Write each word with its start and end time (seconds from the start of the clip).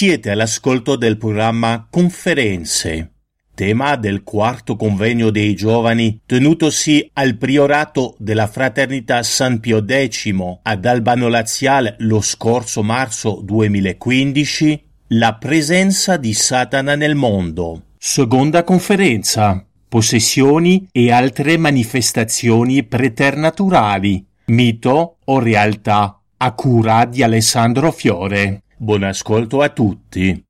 Siete 0.00 0.30
all'ascolto 0.30 0.96
del 0.96 1.18
programma 1.18 1.86
Conferenze, 1.90 3.16
tema 3.54 3.96
del 3.96 4.22
quarto 4.22 4.74
convegno 4.74 5.28
dei 5.28 5.54
giovani 5.54 6.22
tenutosi 6.24 7.10
al 7.12 7.36
priorato 7.36 8.14
della 8.18 8.46
Fraternità 8.46 9.22
San 9.22 9.60
Pio 9.60 9.84
X 9.86 10.32
ad 10.62 10.86
Albano 10.86 11.28
Laziale 11.28 11.96
lo 11.98 12.22
scorso 12.22 12.82
marzo 12.82 13.42
2015, 13.42 14.84
la 15.08 15.34
presenza 15.34 16.16
di 16.16 16.32
Satana 16.32 16.94
nel 16.94 17.14
mondo. 17.14 17.88
Seconda 17.98 18.64
conferenza. 18.64 19.62
Possessioni 19.86 20.88
e 20.92 21.12
altre 21.12 21.58
manifestazioni 21.58 22.84
preternaturali, 22.84 24.26
mito 24.46 25.18
o 25.22 25.38
realtà, 25.40 26.18
a 26.38 26.52
cura 26.54 27.04
di 27.04 27.22
Alessandro 27.22 27.92
Fiore. 27.92 28.62
Buon 28.82 29.02
ascolto 29.02 29.60
a 29.60 29.68
tutti. 29.68 30.42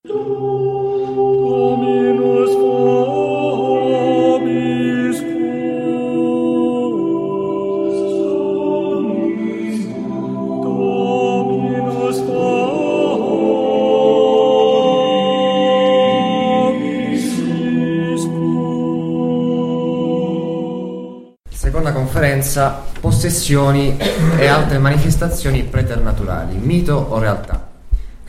Seconda 21.49 21.93
conferenza, 21.93 22.81
possessioni 23.01 23.97
e 24.39 24.47
altre 24.47 24.79
manifestazioni 24.79 25.65
preternaturali, 25.65 26.57
mito 26.59 26.95
o 26.95 27.19
realtà. 27.19 27.70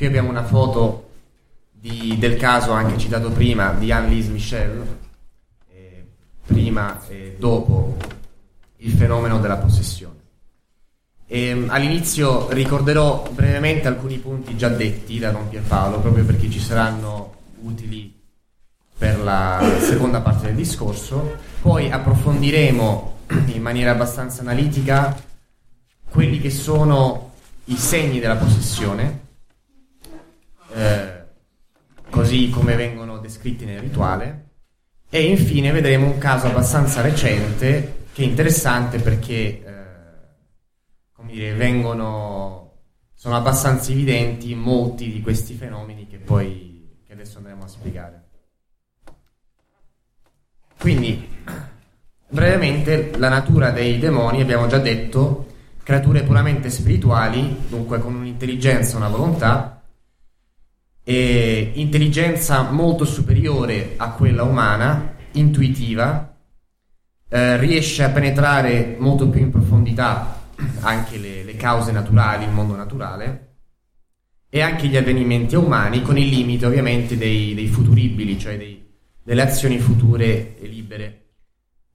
Qui 0.02 0.09
abbiamo 0.09 0.31
una 0.31 0.44
foto 0.44 1.09
di- 1.69 2.17
del 2.17 2.35
caso 2.35 2.71
anche 2.71 2.97
citato 2.97 3.30
prima 3.30 3.73
di 3.73 3.91
Anne-Lise 3.91 4.31
Michel, 4.31 4.97
eh, 5.71 6.05
prima 6.44 6.99
e 7.07 7.35
dopo 7.38 7.97
il 8.77 8.94
fenomeno 8.94 9.39
della 9.39 9.57
possessione. 9.57 10.16
E, 11.27 11.66
all'inizio 11.67 12.52
ricorderò 12.52 13.29
brevemente 13.31 13.88
alcuni 13.88 14.17
punti 14.17 14.57
già 14.57 14.69
detti 14.69 15.19
da 15.19 15.29
Don 15.29 15.47
Pierpaolo, 15.47 15.99
proprio 15.99 16.25
perché 16.25 16.49
ci 16.49 16.59
saranno 16.59 17.35
utili 17.61 18.11
per 18.97 19.19
la 19.19 19.63
seconda 19.81 20.22
parte 20.22 20.47
del 20.47 20.55
discorso, 20.55 21.35
poi 21.61 21.91
approfondiremo 21.91 23.17
in 23.53 23.61
maniera 23.61 23.91
abbastanza 23.91 24.41
analitica 24.41 25.16
quelli 26.09 26.39
che 26.39 26.49
sono 26.49 27.33
i 27.66 27.75
segni 27.75 28.19
della 28.19 28.38
possessione, 28.38 29.29
eh, 30.73 31.25
così 32.09 32.50
come 32.50 32.75
vengono 32.75 33.19
descritti 33.19 33.66
nel 33.66 33.80
rituale, 33.80 34.50
e 35.09 35.23
infine 35.23 35.72
vedremo 35.72 36.05
un 36.05 36.17
caso 36.17 36.47
abbastanza 36.47 37.02
recente 37.02 38.05
che 38.13 38.23
è 38.23 38.25
interessante 38.25 39.00
perché 39.00 39.33
eh, 39.33 39.63
come 41.13 41.31
dire, 41.31 41.53
vengono, 41.53 42.79
sono 43.13 43.35
abbastanza 43.35 43.91
evidenti 43.91 44.56
molti 44.56 45.12
di 45.12 45.22
questi 45.22 45.53
fenomeni 45.53 46.07
che 46.07 46.18
poi 46.18 47.00
che 47.06 47.13
adesso 47.13 47.38
andremo 47.38 47.63
a 47.63 47.67
spiegare. 47.67 48.29
Quindi, 50.79 51.28
brevemente, 52.28 53.12
la 53.17 53.29
natura 53.29 53.69
dei 53.69 54.00
demoni, 54.00 54.41
abbiamo 54.41 54.67
già 54.67 54.79
detto, 54.79 55.46
creature 55.84 56.23
puramente 56.23 56.69
spirituali, 56.69 57.67
dunque 57.67 58.00
con 58.00 58.16
un'intelligenza, 58.16 58.97
una 58.97 59.09
volontà, 59.09 59.81
e 61.03 61.72
intelligenza 61.75 62.69
molto 62.69 63.06
superiore 63.06 63.94
a 63.97 64.12
quella 64.12 64.44
umana, 64.44 65.16
intuitiva, 65.34 66.35
eh, 67.29 67.57
riesce 67.57 68.03
a 68.03 68.09
penetrare 68.09 68.95
molto 69.00 69.29
più 69.29 69.41
in 69.41 69.51
profondità 69.51 70.40
anche 70.81 71.17
le, 71.17 71.44
le 71.44 71.56
cause 71.56 71.91
naturali, 71.91 72.44
il 72.45 72.51
mondo 72.51 72.75
naturale, 72.75 73.47
e 74.50 74.61
anche 74.61 74.88
gli 74.88 74.97
avvenimenti 74.97 75.56
umani, 75.56 76.01
con 76.01 76.17
il 76.17 76.28
limite 76.28 76.66
ovviamente 76.66 77.17
dei, 77.17 77.53
dei 77.56 77.67
futuribili, 77.67 78.38
cioè 78.38 78.57
dei- 78.57 78.85
delle 79.23 79.41
azioni 79.41 79.79
future 79.79 80.59
e 80.59 80.67
libere. 80.67 81.17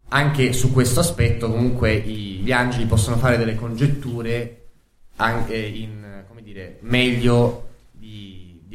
Anche 0.09 0.53
su 0.53 0.73
questo 0.73 1.01
aspetto, 1.01 1.51
comunque, 1.51 1.93
i- 1.95 2.41
gli 2.43 2.53
angeli 2.53 2.87
possono 2.87 3.17
fare 3.17 3.37
delle 3.37 3.55
congetture 3.57 4.69
anche 5.17 5.57
in, 5.57 6.25
come 6.29 6.43
dire, 6.43 6.79
meglio 6.83 7.66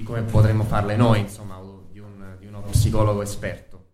di, 0.01 0.03
come 0.03 0.23
potremmo 0.23 0.63
farle 0.63 0.95
noi, 0.95 1.19
insomma, 1.19 1.59
di, 1.91 1.99
un- 1.99 2.35
di 2.39 2.47
uno 2.47 2.61
psicologo 2.61 3.21
esperto. 3.21 3.85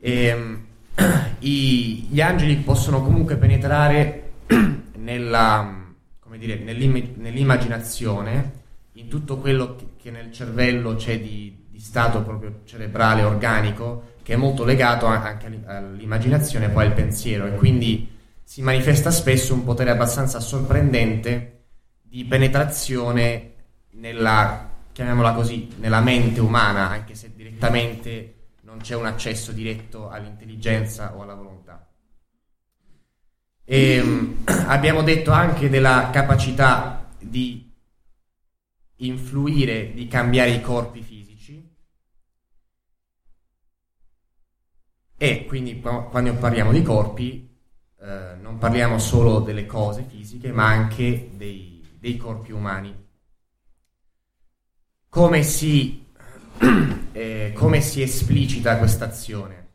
Ehm, 0.00 0.66
i- 1.40 2.06
gli 2.08 2.20
angeli 2.20 2.56
possono 2.56 3.02
comunque 3.02 3.36
penetrare 3.36 4.32
nella, 4.96 5.84
dire, 6.36 6.56
nell'im- 6.58 7.14
nell'immaginazione, 7.16 8.58
in 8.94 9.08
tutto 9.08 9.38
quello 9.38 9.76
che, 9.76 9.86
che 9.96 10.10
nel 10.10 10.30
cervello 10.32 10.94
c'è 10.94 11.20
di, 11.20 11.66
di 11.70 11.78
stato 11.80 12.22
proprio 12.22 12.60
cerebrale, 12.64 13.22
organico, 13.22 14.14
che 14.22 14.34
è 14.34 14.36
molto 14.36 14.64
legato 14.64 15.06
anche 15.06 15.46
all'i- 15.46 15.62
all'immaginazione 15.64 16.66
e 16.66 16.68
poi 16.68 16.86
al 16.86 16.92
pensiero 16.92 17.46
e 17.46 17.54
quindi 17.54 18.18
si 18.44 18.62
manifesta 18.62 19.10
spesso 19.10 19.54
un 19.54 19.64
potere 19.64 19.90
abbastanza 19.90 20.40
sorprendente 20.40 21.54
di 22.02 22.24
penetrazione 22.24 23.52
nella, 23.92 24.69
chiamiamola 24.92 25.32
così, 25.32 25.68
nella 25.78 26.00
mente 26.00 26.40
umana, 26.40 26.88
anche 26.88 27.14
se 27.14 27.32
direttamente 27.34 28.34
non 28.62 28.78
c'è 28.78 28.94
un 28.94 29.06
accesso 29.06 29.52
diretto 29.52 30.08
all'intelligenza 30.08 31.16
o 31.16 31.22
alla 31.22 31.34
volontà. 31.34 31.88
E, 33.64 34.34
abbiamo 34.66 35.02
detto 35.02 35.30
anche 35.30 35.68
della 35.68 36.10
capacità 36.12 37.08
di 37.18 37.72
influire, 38.96 39.92
di 39.92 40.06
cambiare 40.06 40.50
i 40.50 40.60
corpi 40.60 41.02
fisici. 41.02 41.68
E 45.16 45.44
quindi 45.46 45.80
qua- 45.80 46.04
quando 46.04 46.34
parliamo 46.34 46.72
di 46.72 46.82
corpi 46.82 47.48
eh, 48.00 48.34
non 48.40 48.58
parliamo 48.58 48.98
solo 48.98 49.40
delle 49.40 49.66
cose 49.66 50.04
fisiche, 50.04 50.50
ma 50.52 50.66
anche 50.66 51.30
dei, 51.34 51.84
dei 51.98 52.16
corpi 52.16 52.52
umani. 52.52 53.08
Come 55.10 55.42
si, 55.42 56.06
eh, 57.10 57.52
come 57.52 57.80
si 57.80 58.00
esplicita 58.00 58.78
questa 58.78 59.06
azione? 59.06 59.68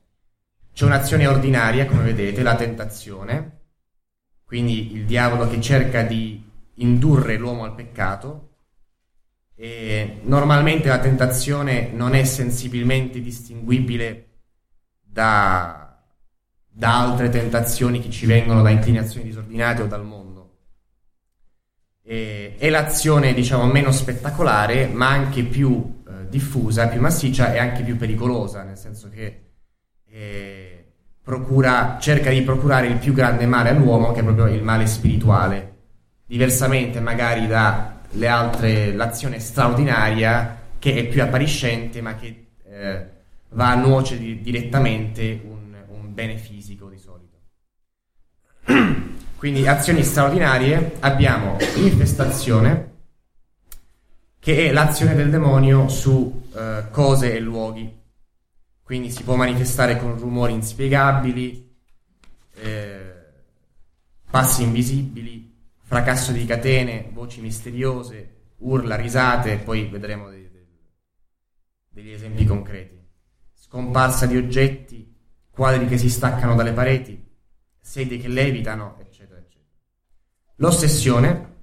C'è 0.72 0.86
un'azione 0.86 1.28
ordinaria, 1.28 1.86
come 1.88 2.04
vedete, 2.04 2.42
la 2.42 2.56
tentazione, 2.56 3.64
quindi 4.46 4.94
il 4.94 5.06
diavolo 5.06 5.50
che 5.50 5.60
cerca 5.60 6.04
di 6.04 6.42
indurre 6.76 7.36
l'uomo 7.36 7.66
al 7.66 7.76
peccato. 7.76 8.52
E 9.56 10.22
normalmente 10.24 10.88
la 10.88 11.00
tentazione 11.00 11.90
non 11.92 12.16
è 12.16 12.24
sensibilmente 12.24 13.20
distinguibile 13.20 14.28
da, 15.02 16.02
da 16.66 16.98
altre 16.98 17.28
tentazioni 17.28 18.00
che 18.00 18.10
ci 18.10 18.26
vengono 18.26 18.62
da 18.62 18.70
inclinazioni 18.70 19.26
disordinate 19.26 19.82
o 19.82 19.88
dal 19.88 20.06
mondo. 20.06 20.25
E, 22.08 22.56
è 22.58 22.70
l'azione, 22.70 23.34
diciamo, 23.34 23.66
meno 23.66 23.92
spettacolare, 23.92 24.88
ma 24.88 25.10
anche 25.10 25.44
più 25.44 26.04
eh, 26.08 26.30
diffusa, 26.30 26.88
più 26.88 27.02
massiccia 27.02 27.52
e 27.52 27.58
anche 27.58 27.82
più 27.82 27.98
pericolosa, 27.98 28.62
nel 28.62 28.78
senso 28.78 29.10
che 29.10 29.42
eh, 30.08 30.86
procura, 31.24 31.98
cerca 32.00 32.30
di 32.30 32.44
procurare 32.44 32.86
il 32.86 32.98
più 32.98 33.12
grande 33.12 33.48
male 33.48 33.70
all'uomo, 33.70 34.12
che 34.12 34.20
è 34.20 34.24
proprio 34.24 34.48
il 34.48 34.62
male 34.62 34.86
spirituale. 34.86 35.74
Diversamente, 36.28 37.00
magari 37.00 37.48
dalle 37.48 38.28
altre, 38.28 38.94
l'azione 38.94 39.40
straordinaria, 39.40 40.62
che 40.78 40.96
è 40.96 41.08
più 41.08 41.24
appariscente, 41.24 42.02
ma 42.02 42.16
che 42.16 42.46
eh, 42.64 43.06
va 43.50 43.72
a 43.72 43.76
nuocere 43.76 44.20
di- 44.20 44.42
direttamente 44.42 45.42
un, 45.44 45.76
un 45.88 46.14
bene 46.14 46.38
fisico. 46.38 46.90
Quindi 49.38 49.68
azioni 49.68 50.04
straordinarie, 50.04 50.98
abbiamo 51.00 51.58
infestazione, 51.76 52.94
che 54.40 54.68
è 54.68 54.72
l'azione 54.72 55.16
del 55.16 55.30
demonio 55.30 55.88
su 55.88 56.50
eh, 56.56 56.86
cose 56.92 57.36
e 57.36 57.40
luoghi. 57.40 58.04
Quindi 58.84 59.12
si 59.12 59.24
può 59.24 59.36
manifestare 59.36 59.98
con 59.98 60.18
rumori 60.18 60.54
inspiegabili, 60.54 61.76
eh, 62.54 63.14
passi 64.30 64.64
invisibili, 64.64 65.54
fracasso 65.82 66.32
di 66.32 66.46
catene, 66.46 67.10
voci 67.12 67.42
misteriose, 67.42 68.36
urla, 68.58 68.96
risate, 68.96 69.58
poi 69.58 69.86
vedremo 69.88 70.30
dei, 70.30 70.50
dei, 70.52 70.68
degli 71.90 72.12
esempi 72.12 72.46
concreti. 72.46 73.00
Scomparsa 73.54 74.26
di 74.26 74.38
oggetti, 74.38 75.12
quadri 75.50 75.88
che 75.88 75.98
si 75.98 76.10
staccano 76.10 76.56
dalle 76.56 76.74
pareti, 76.74 77.24
sedie 77.80 78.18
che 78.18 78.28
levitano. 78.28 78.98
L'ossessione 80.60 81.54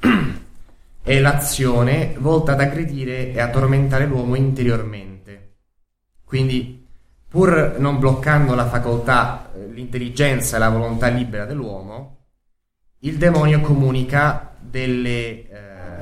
è 1.00 1.20
l'azione 1.20 2.16
volta 2.18 2.52
ad 2.52 2.60
aggredire 2.60 3.32
e 3.32 3.40
a 3.40 3.50
tormentare 3.50 4.04
l'uomo 4.06 4.34
interiormente. 4.34 5.58
Quindi, 6.24 6.84
pur 7.28 7.76
non 7.78 8.00
bloccando 8.00 8.56
la 8.56 8.66
facoltà, 8.66 9.52
eh, 9.54 9.68
l'intelligenza 9.68 10.56
e 10.56 10.58
la 10.58 10.70
volontà 10.70 11.06
libera 11.06 11.44
dell'uomo, 11.44 12.16
il 13.00 13.16
demonio 13.16 13.60
comunica 13.60 14.56
delle, 14.58 15.48
eh, 15.48 15.48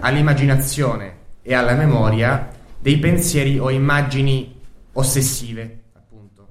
all'immaginazione 0.01 1.19
e 1.43 1.53
alla 1.53 1.75
memoria 1.75 2.49
dei 2.79 2.99
pensieri 2.99 3.59
o 3.59 3.69
immagini 3.69 4.59
ossessive, 4.93 5.83
appunto. 5.93 6.49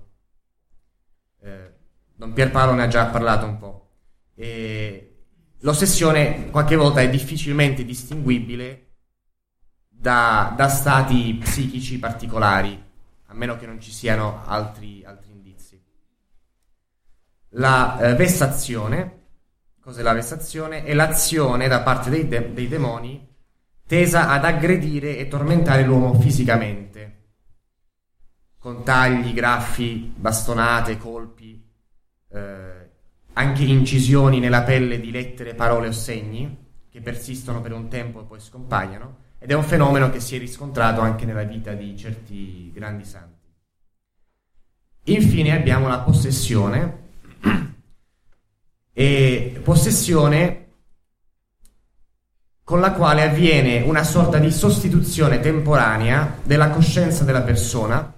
Eh, 1.41 1.73
Don 2.15 2.33
Pierpaolo 2.33 2.73
ne 2.73 2.83
ha 2.83 2.87
già 2.87 3.05
parlato 3.07 3.45
un 3.47 3.57
po'. 3.57 3.89
E 4.35 5.08
l'ossessione 5.59 6.49
qualche 6.49 6.75
volta 6.75 7.01
è 7.01 7.09
difficilmente 7.09 7.83
distinguibile 7.83 8.85
da, 9.87 10.53
da, 10.55 10.69
stati 10.69 11.37
psichici 11.39 11.99
particolari, 11.99 12.81
a 13.25 13.33
meno 13.33 13.57
che 13.57 13.65
non 13.65 13.81
ci 13.81 13.91
siano 13.91 14.43
altri, 14.45 15.03
altri 15.03 15.31
indizi. 15.31 15.81
La 17.53 17.99
eh, 17.99 18.15
vessazione, 18.15 19.23
cos'è 19.81 20.01
la 20.01 20.13
vessazione? 20.13 20.83
È 20.83 20.93
l'azione 20.93 21.67
da 21.67 21.81
parte 21.81 22.09
dei, 22.09 22.27
de- 22.27 22.53
dei 22.53 22.67
demoni 22.67 23.27
tesa 23.85 24.29
ad 24.29 24.45
aggredire 24.45 25.17
e 25.17 25.27
tormentare 25.27 25.83
l'uomo 25.83 26.13
fisicamente, 26.19 27.31
con 28.59 28.83
tagli, 28.83 29.33
graffi, 29.33 30.13
bastonate, 30.15 30.97
colpi. 30.97 31.67
Eh, 32.31 32.78
anche 33.39 33.63
incisioni 33.63 34.39
nella 34.39 34.63
pelle 34.63 34.99
di 34.99 35.11
lettere, 35.11 35.55
parole 35.55 35.87
o 35.87 35.91
segni 35.93 36.67
che 36.89 36.99
persistono 36.99 37.61
per 37.61 37.71
un 37.71 37.87
tempo 37.87 38.19
e 38.19 38.23
poi 38.25 38.41
scompaiono 38.41 39.27
ed 39.39 39.49
è 39.49 39.53
un 39.53 39.63
fenomeno 39.63 40.09
che 40.09 40.19
si 40.19 40.35
è 40.35 40.39
riscontrato 40.39 40.99
anche 40.99 41.23
nella 41.23 41.43
vita 41.43 41.71
di 41.71 41.95
certi 41.97 42.69
grandi 42.73 43.05
santi. 43.05 43.47
Infine 45.05 45.55
abbiamo 45.55 45.87
la 45.87 45.99
possessione 45.99 47.07
e 48.91 49.61
possessione 49.63 50.67
con 52.65 52.81
la 52.81 52.91
quale 52.91 53.23
avviene 53.23 53.83
una 53.83 54.03
sorta 54.03 54.37
di 54.37 54.51
sostituzione 54.51 55.39
temporanea 55.39 56.39
della 56.43 56.69
coscienza 56.71 57.23
della 57.23 57.41
persona, 57.41 58.13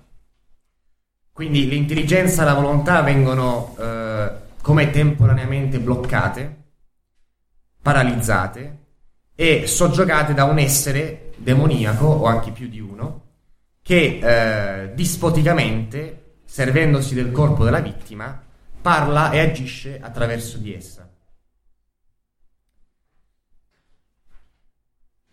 quindi 1.32 1.68
l'intelligenza 1.68 2.42
e 2.42 2.46
la 2.46 2.56
volontà 2.56 3.02
vengono 3.02 3.76
eh, 3.80 4.11
come 4.62 4.90
temporaneamente 4.92 5.80
bloccate, 5.80 6.63
paralizzate 7.81 8.80
e 9.36 9.66
soggiogate 9.66 10.34
da 10.34 10.44
un 10.44 10.60
essere 10.60 11.34
demoniaco 11.38 12.06
o 12.06 12.25
anche 12.25 12.52
più 12.52 12.68
di 12.68 12.80
uno 12.80 13.30
che 13.81 14.19
eh, 14.22 14.94
dispoticamente, 14.94 16.36
servendosi 16.46 17.16
del 17.16 17.31
corpo 17.31 17.63
della 17.63 17.80
vittima, 17.80 18.42
parla 18.81 19.31
e 19.31 19.40
agisce 19.40 20.00
attraverso 20.00 20.58
di 20.58 20.74
essa. 20.74 21.10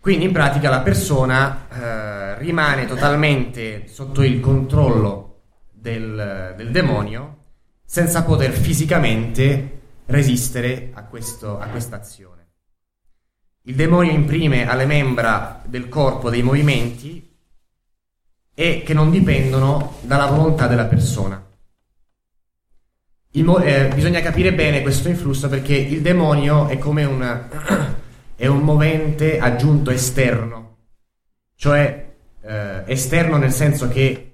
Quindi 0.00 0.25
in 0.25 0.32
pratica 0.32 0.70
la 0.70 0.80
persona 0.80 1.69
eh, 1.69 2.38
rimane 2.38 2.86
totalmente 2.86 3.88
sotto 3.88 4.22
il 4.22 4.40
controllo 4.40 5.42
del, 5.70 6.54
del 6.56 6.70
demonio 6.70 7.38
senza 7.90 8.23
poter 8.23 8.52
fisicamente 8.52 9.81
resistere 10.05 10.90
a, 10.93 11.05
questo, 11.05 11.58
a 11.58 11.69
questa 11.69 11.96
azione. 11.96 12.49
Il 13.62 13.76
demonio 13.76 14.12
imprime 14.12 14.69
alle 14.69 14.85
membra 14.85 15.62
del 15.64 15.88
corpo 15.88 16.29
dei 16.29 16.43
movimenti 16.43 17.35
e 18.52 18.82
che 18.85 18.93
non 18.93 19.11
dipendono 19.11 20.00
dalla 20.02 20.26
volontà 20.26 20.67
della 20.67 20.85
persona. 20.85 21.43
Mo- 23.37 23.62
eh, 23.62 23.88
bisogna 23.94 24.20
capire 24.20 24.52
bene 24.52 24.82
questo 24.82 25.08
influsso 25.08 25.49
perché 25.49 25.75
il 25.75 26.02
demonio 26.02 26.69
è 26.69 26.76
come 26.76 27.05
un, 27.05 27.23
è 28.37 28.46
un 28.46 28.61
movente 28.61 29.38
aggiunto 29.38 29.90
esterno, 29.90 30.76
cioè 31.55 32.17
eh, 32.43 32.82
esterno 32.85 33.38
nel 33.38 33.52
senso 33.52 33.88
che 33.88 34.27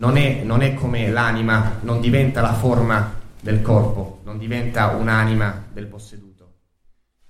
non 0.00 0.16
è, 0.16 0.42
non 0.42 0.62
è 0.62 0.74
come 0.74 1.10
l'anima, 1.10 1.78
non 1.82 2.00
diventa 2.00 2.40
la 2.40 2.54
forma 2.54 3.18
del 3.40 3.62
corpo, 3.62 4.20
non 4.24 4.38
diventa 4.38 4.88
un'anima 4.88 5.66
del 5.72 5.86
posseduto. 5.86 6.28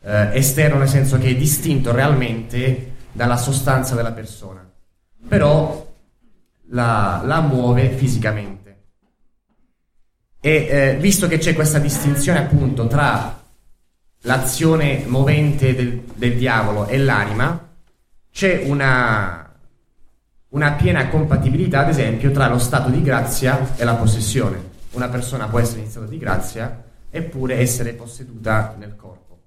Eh, 0.02 0.36
esterno 0.36 0.78
nel 0.78 0.88
senso 0.88 1.18
che 1.18 1.28
è 1.28 1.36
distinto 1.36 1.92
realmente 1.92 2.94
dalla 3.12 3.36
sostanza 3.36 3.96
della 3.96 4.12
persona, 4.12 4.68
però 5.28 5.92
la, 6.68 7.22
la 7.24 7.40
muove 7.40 7.90
fisicamente. 7.90 8.58
E 10.40 10.66
eh, 10.70 10.96
visto 10.98 11.26
che 11.26 11.38
c'è 11.38 11.54
questa 11.54 11.78
distinzione 11.78 12.38
appunto 12.38 12.86
tra 12.86 13.42
l'azione 14.22 15.04
movente 15.06 15.74
del, 15.74 16.02
del 16.14 16.36
diavolo 16.36 16.86
e 16.86 16.98
l'anima, 16.98 17.68
c'è 18.30 18.62
una, 18.64 19.49
una 20.50 20.72
piena 20.72 21.08
compatibilità, 21.08 21.80
ad 21.80 21.88
esempio, 21.88 22.30
tra 22.30 22.48
lo 22.48 22.58
stato 22.58 22.90
di 22.90 23.02
grazia 23.02 23.76
e 23.76 23.84
la 23.84 23.94
possessione. 23.94 24.78
Una 24.92 25.08
persona 25.08 25.48
può 25.48 25.58
essere 25.58 25.80
in 25.82 25.88
stato 25.88 26.06
di 26.06 26.18
grazia 26.18 26.84
eppure 27.10 27.58
essere 27.58 27.92
posseduta 27.92 28.74
nel 28.78 28.96
corpo. 28.96 29.38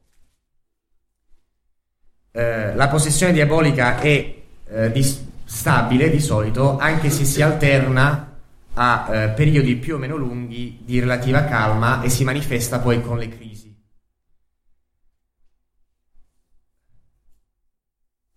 Eh, 2.31 2.73
la 2.75 2.87
possessione 2.87 3.33
diabolica 3.33 3.99
è 3.99 4.41
eh, 4.65 4.91
di, 4.91 5.03
stabile 5.45 6.09
di 6.09 6.19
solito, 6.19 6.77
anche 6.77 7.09
se 7.09 7.25
si 7.25 7.41
alterna 7.41 8.31
a 8.75 9.07
eh, 9.11 9.29
periodi 9.29 9.75
più 9.75 9.95
o 9.95 9.97
meno 9.97 10.15
lunghi 10.15 10.79
di 10.83 10.99
relativa 10.99 11.43
calma 11.45 12.01
e 12.01 12.09
si 12.09 12.23
manifesta 12.23 12.79
poi 12.79 13.01
con 13.01 13.17
le 13.17 13.29
crisi. 13.29 13.71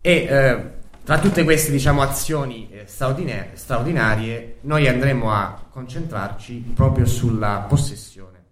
E 0.00 0.12
eh, 0.12 0.75
tra 1.07 1.21
tutte 1.21 1.45
queste 1.45 1.71
diciamo, 1.71 2.03
azioni 2.03 2.69
eh, 2.69 2.85
straordinarie, 2.89 4.57
noi 4.63 4.89
andremo 4.89 5.31
a 5.31 5.65
concentrarci 5.71 6.73
proprio 6.75 7.07
sulla 7.07 7.65
possessione. 7.69 8.45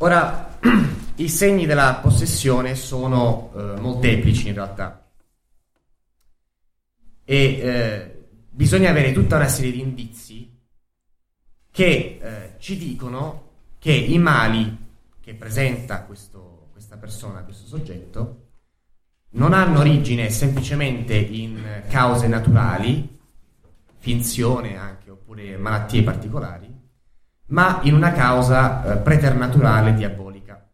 Ora, 0.00 0.58
i 1.16 1.30
segni 1.30 1.64
della 1.64 1.94
possessione 1.94 2.74
sono 2.74 3.50
eh, 3.56 3.80
molteplici 3.80 4.48
in 4.48 4.54
realtà 4.54 5.08
e 7.24 7.42
eh, 7.42 8.26
bisogna 8.50 8.90
avere 8.90 9.12
tutta 9.12 9.36
una 9.36 9.48
serie 9.48 9.72
di 9.72 9.80
indizi 9.80 10.60
che 11.70 12.18
eh, 12.20 12.54
ci 12.58 12.76
dicono 12.76 13.52
che 13.78 13.92
i 13.92 14.18
mali 14.18 14.76
che 15.22 15.32
presenta 15.32 16.02
questo, 16.02 16.68
questa 16.72 16.98
persona, 16.98 17.44
questo 17.44 17.66
soggetto, 17.66 18.42
non 19.30 19.52
hanno 19.52 19.80
origine 19.80 20.30
semplicemente 20.30 21.14
in 21.14 21.82
cause 21.88 22.26
naturali, 22.28 23.18
finzione 23.98 24.76
anche, 24.76 25.10
oppure 25.10 25.56
malattie 25.56 26.02
particolari, 26.02 26.74
ma 27.46 27.80
in 27.82 27.94
una 27.94 28.12
causa 28.12 28.84
eh, 28.84 28.96
preternaturale 28.98 29.94
diabolica. 29.94 30.66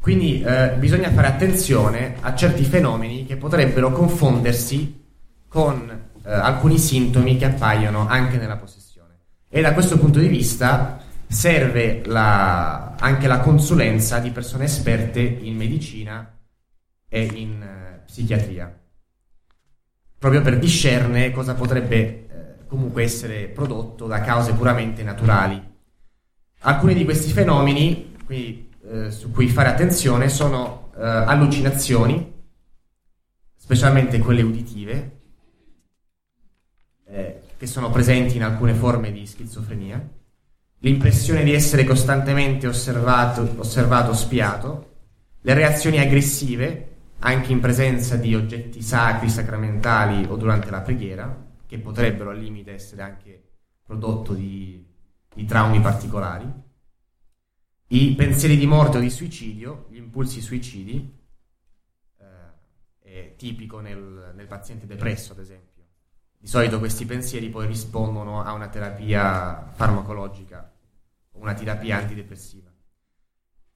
Quindi 0.00 0.42
eh, 0.42 0.74
bisogna 0.78 1.10
fare 1.10 1.26
attenzione 1.26 2.16
a 2.20 2.34
certi 2.34 2.64
fenomeni 2.64 3.26
che 3.26 3.36
potrebbero 3.36 3.90
confondersi 3.92 5.04
con 5.48 5.90
eh, 5.90 6.32
alcuni 6.32 6.78
sintomi 6.78 7.36
che 7.36 7.46
appaiono 7.46 8.06
anche 8.06 8.36
nella 8.36 8.56
possessione. 8.56 9.18
E 9.48 9.60
da 9.60 9.74
questo 9.74 9.98
punto 9.98 10.18
di 10.18 10.28
vista 10.28 11.02
serve 11.28 12.02
la, 12.06 12.94
anche 12.96 13.26
la 13.26 13.40
consulenza 13.40 14.18
di 14.18 14.30
persone 14.30 14.64
esperte 14.64 15.20
in 15.20 15.56
medicina 15.56 16.38
e 17.08 17.22
in 17.22 17.60
uh, 17.60 18.04
psichiatria, 18.06 18.74
proprio 20.18 20.40
per 20.40 20.58
discernere 20.58 21.30
cosa 21.30 21.54
potrebbe 21.54 21.96
eh, 21.96 22.26
comunque 22.66 23.02
essere 23.02 23.46
prodotto 23.48 24.06
da 24.06 24.20
cause 24.22 24.54
puramente 24.54 25.02
naturali. 25.02 25.62
Alcuni 26.60 26.94
di 26.94 27.04
questi 27.04 27.30
fenomeni, 27.30 28.16
quindi 28.24 28.70
eh, 28.90 29.10
su 29.10 29.30
cui 29.30 29.48
fare 29.48 29.68
attenzione 29.68 30.28
sono 30.28 30.90
eh, 30.96 31.02
allucinazioni, 31.02 32.34
specialmente 33.54 34.18
quelle 34.18 34.42
uditive, 34.42 35.20
eh, 37.06 37.40
che 37.56 37.66
sono 37.66 37.90
presenti 37.90 38.36
in 38.36 38.42
alcune 38.42 38.74
forme 38.74 39.12
di 39.12 39.26
schizofrenia, 39.26 40.16
l'impressione 40.78 41.42
di 41.42 41.52
essere 41.52 41.84
costantemente 41.84 42.66
osservato, 42.66 43.54
osservato 43.56 44.12
spiato, 44.12 44.96
le 45.40 45.54
reazioni 45.54 45.98
aggressive, 45.98 46.96
anche 47.20 47.52
in 47.52 47.60
presenza 47.60 48.16
di 48.16 48.34
oggetti 48.34 48.82
sacri, 48.82 49.28
sacramentali 49.28 50.26
o 50.28 50.36
durante 50.36 50.70
la 50.70 50.80
preghiera, 50.80 51.46
che 51.66 51.78
potrebbero 51.78 52.30
al 52.30 52.38
limite 52.38 52.72
essere 52.72 53.02
anche 53.02 53.42
prodotto 53.82 54.34
di, 54.34 54.84
di 55.34 55.44
traumi 55.44 55.80
particolari, 55.80 56.66
i 57.90 58.14
pensieri 58.14 58.58
di 58.58 58.66
morte 58.66 58.98
o 58.98 59.00
di 59.00 59.08
suicidio, 59.08 59.86
gli 59.90 59.96
impulsi 59.96 60.42
suicidi, 60.42 61.16
eh, 62.18 62.26
è 62.98 63.34
tipico 63.36 63.80
nel, 63.80 64.32
nel 64.34 64.46
paziente 64.46 64.86
depresso, 64.86 65.32
ad 65.32 65.38
esempio. 65.38 65.67
Di 66.40 66.46
solito 66.46 66.78
questi 66.78 67.04
pensieri 67.04 67.48
poi 67.48 67.66
rispondono 67.66 68.42
a 68.42 68.52
una 68.52 68.68
terapia 68.68 69.70
farmacologica 69.74 70.72
o 71.32 71.40
una 71.40 71.54
terapia 71.54 71.96
antidepressiva. 71.98 72.70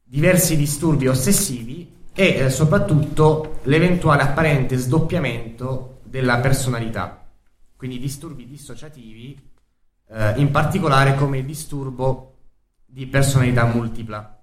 Diversi 0.05 0.57
disturbi 0.57 1.09
ossessivi 1.09 2.01
e 2.15 2.25
eh, 2.25 2.51
soprattutto 2.51 3.61
l'eventuale 3.65 4.23
apparente 4.23 4.77
sdoppiamento 4.77 6.01
della 6.05 6.39
personalità, 6.39 7.27
quindi 7.75 7.99
disturbi 7.99 8.47
dissociativi, 8.47 9.51
eh, 10.09 10.35
in 10.37 10.51
particolare 10.51 11.17
come 11.17 11.39
il 11.39 11.45
disturbo 11.45 12.37
di 12.85 13.07
personalità 13.07 13.65
multipla. 13.65 14.41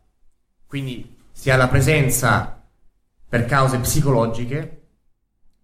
Quindi 0.65 1.17
si 1.31 1.49
ha 1.51 1.55
la 1.55 1.67
presenza 1.67 2.61
per 3.29 3.45
cause 3.45 3.77
psicologiche 3.77 4.87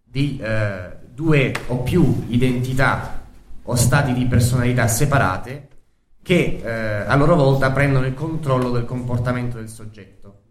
di 0.03 0.37
eh, 0.39 1.04
due 1.15 1.53
o 1.67 1.77
più 1.77 2.25
identità 2.27 3.23
o 3.63 3.75
stati 3.75 4.13
di 4.13 4.25
personalità 4.25 4.85
separate 4.87 5.69
che 6.21 6.61
eh, 6.61 6.69
a 7.07 7.15
loro 7.15 7.35
volta 7.35 7.71
prendono 7.71 8.05
il 8.05 8.13
controllo 8.13 8.69
del 8.71 8.83
comportamento 8.83 9.57
del 9.57 9.69
soggetto, 9.69 10.41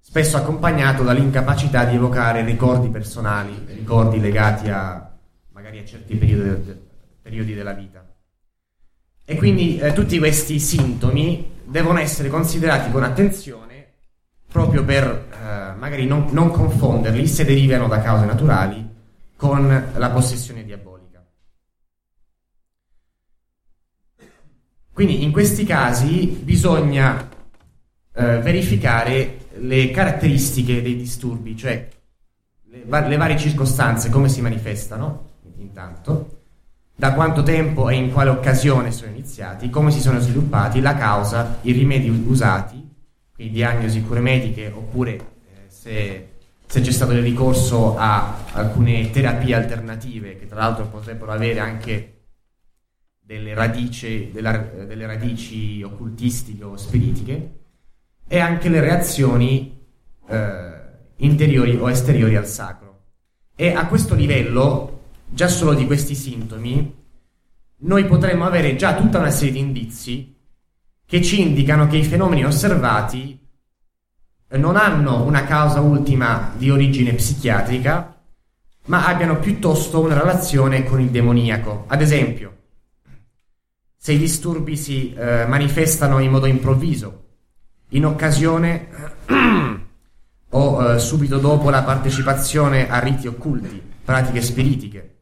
spesso 0.00 0.36
accompagnato 0.36 1.04
dall'incapacità 1.04 1.84
di 1.84 1.94
evocare 1.94 2.44
ricordi 2.44 2.88
personali, 2.88 3.54
ricordi 3.66 4.18
legati 4.18 4.68
a 4.68 5.10
magari 5.52 5.78
a 5.78 5.84
certi 5.84 6.16
periodi, 6.16 6.64
de, 6.64 6.80
periodi 7.22 7.54
della 7.54 7.72
vita. 7.72 8.04
E 9.24 9.36
quindi 9.36 9.78
eh, 9.78 9.92
tutti 9.92 10.18
questi 10.18 10.58
sintomi 10.58 11.58
devono 11.64 12.00
essere 12.00 12.28
considerati 12.28 12.90
con 12.90 13.04
attenzione 13.04 13.68
proprio 14.50 14.84
per 14.84 15.04
eh, 15.04 15.78
magari 15.78 16.06
non, 16.06 16.26
non 16.30 16.50
confonderli 16.50 17.26
se 17.28 17.44
derivano 17.44 17.86
da 17.86 18.00
cause 18.00 18.24
naturali 18.24 18.89
con 19.40 19.92
la 19.96 20.10
possessione 20.10 20.62
diabolica. 20.64 21.24
Quindi 24.92 25.22
in 25.22 25.32
questi 25.32 25.64
casi 25.64 26.26
bisogna 26.26 27.26
eh, 28.12 28.38
verificare 28.40 29.46
le 29.54 29.90
caratteristiche 29.92 30.82
dei 30.82 30.94
disturbi, 30.94 31.56
cioè 31.56 31.88
le, 32.64 32.84
le, 32.84 33.16
varie 33.16 33.38
circostanze, 33.38 34.10
come 34.10 34.28
si 34.28 34.42
manifestano, 34.42 35.30
intanto, 35.56 36.42
da 36.94 37.14
quanto 37.14 37.42
tempo 37.42 37.88
e 37.88 37.94
in 37.94 38.12
quale 38.12 38.28
occasione 38.28 38.92
sono 38.92 39.10
iniziati, 39.10 39.70
come 39.70 39.90
si 39.90 40.00
sono 40.00 40.18
sviluppati, 40.18 40.82
la 40.82 40.96
causa, 40.96 41.60
i 41.62 41.72
rimedi 41.72 42.10
usati, 42.10 42.86
quindi 43.32 43.54
diagnosi, 43.54 44.02
cure 44.02 44.20
mediche, 44.20 44.70
oppure 44.70 45.12
eh, 45.12 45.64
se, 45.68 46.29
se, 46.70 46.80
c'è 46.82 46.92
stato 46.92 47.10
il 47.10 47.22
ricorso 47.22 47.96
a 47.98 48.44
alcune 48.52 49.10
terapie 49.10 49.56
alternative, 49.56 50.38
che 50.38 50.46
tra 50.46 50.60
l'altro 50.60 50.86
potrebbero 50.86 51.32
avere 51.32 51.58
anche 51.58 52.26
delle 53.18 53.54
radici, 53.54 54.30
della, 54.32 54.56
delle 54.56 55.04
radici 55.04 55.82
occultistiche 55.82 56.62
o 56.62 56.76
spiritiche, 56.76 57.58
e 58.28 58.38
anche 58.38 58.68
le 58.68 58.78
reazioni 58.78 59.80
eh, 60.28 60.72
interiori 61.16 61.74
o 61.74 61.90
esteriori 61.90 62.36
al 62.36 62.46
sacro. 62.46 63.06
E 63.56 63.72
a 63.72 63.88
questo 63.88 64.14
livello 64.14 65.00
già 65.26 65.48
solo 65.48 65.74
di 65.74 65.86
questi 65.86 66.14
sintomi, 66.14 66.98
noi 67.78 68.04
potremmo 68.06 68.44
avere 68.44 68.76
già 68.76 68.94
tutta 68.94 69.18
una 69.18 69.30
serie 69.30 69.54
di 69.54 69.58
indizi 69.58 70.36
che 71.04 71.20
ci 71.20 71.40
indicano 71.40 71.88
che 71.88 71.96
i 71.96 72.04
fenomeni 72.04 72.44
osservati 72.44 73.39
non 74.58 74.76
hanno 74.76 75.22
una 75.22 75.44
causa 75.44 75.80
ultima 75.80 76.52
di 76.56 76.70
origine 76.70 77.12
psichiatrica, 77.12 78.20
ma 78.86 79.06
abbiano 79.06 79.38
piuttosto 79.38 80.00
una 80.00 80.18
relazione 80.18 80.84
con 80.84 81.00
il 81.00 81.10
demoniaco. 81.10 81.84
Ad 81.86 82.00
esempio, 82.00 82.56
se 83.96 84.12
i 84.12 84.18
disturbi 84.18 84.76
si 84.76 85.14
eh, 85.14 85.46
manifestano 85.46 86.18
in 86.18 86.30
modo 86.30 86.46
improvviso, 86.46 87.26
in 87.90 88.06
occasione 88.06 88.88
o 90.50 90.82
eh, 90.82 90.98
subito 90.98 91.38
dopo 91.38 91.70
la 91.70 91.82
partecipazione 91.82 92.88
a 92.88 92.98
riti 92.98 93.28
occulti, 93.28 93.80
pratiche 94.04 94.42
spiritiche, 94.42 95.16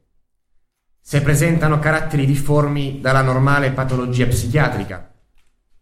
se 1.01 1.23
presentano 1.23 1.79
caratteri 1.79 2.25
difformi 2.25 3.01
dalla 3.01 3.23
normale 3.23 3.73
patologia 3.73 4.27
psichiatrica, 4.27 5.13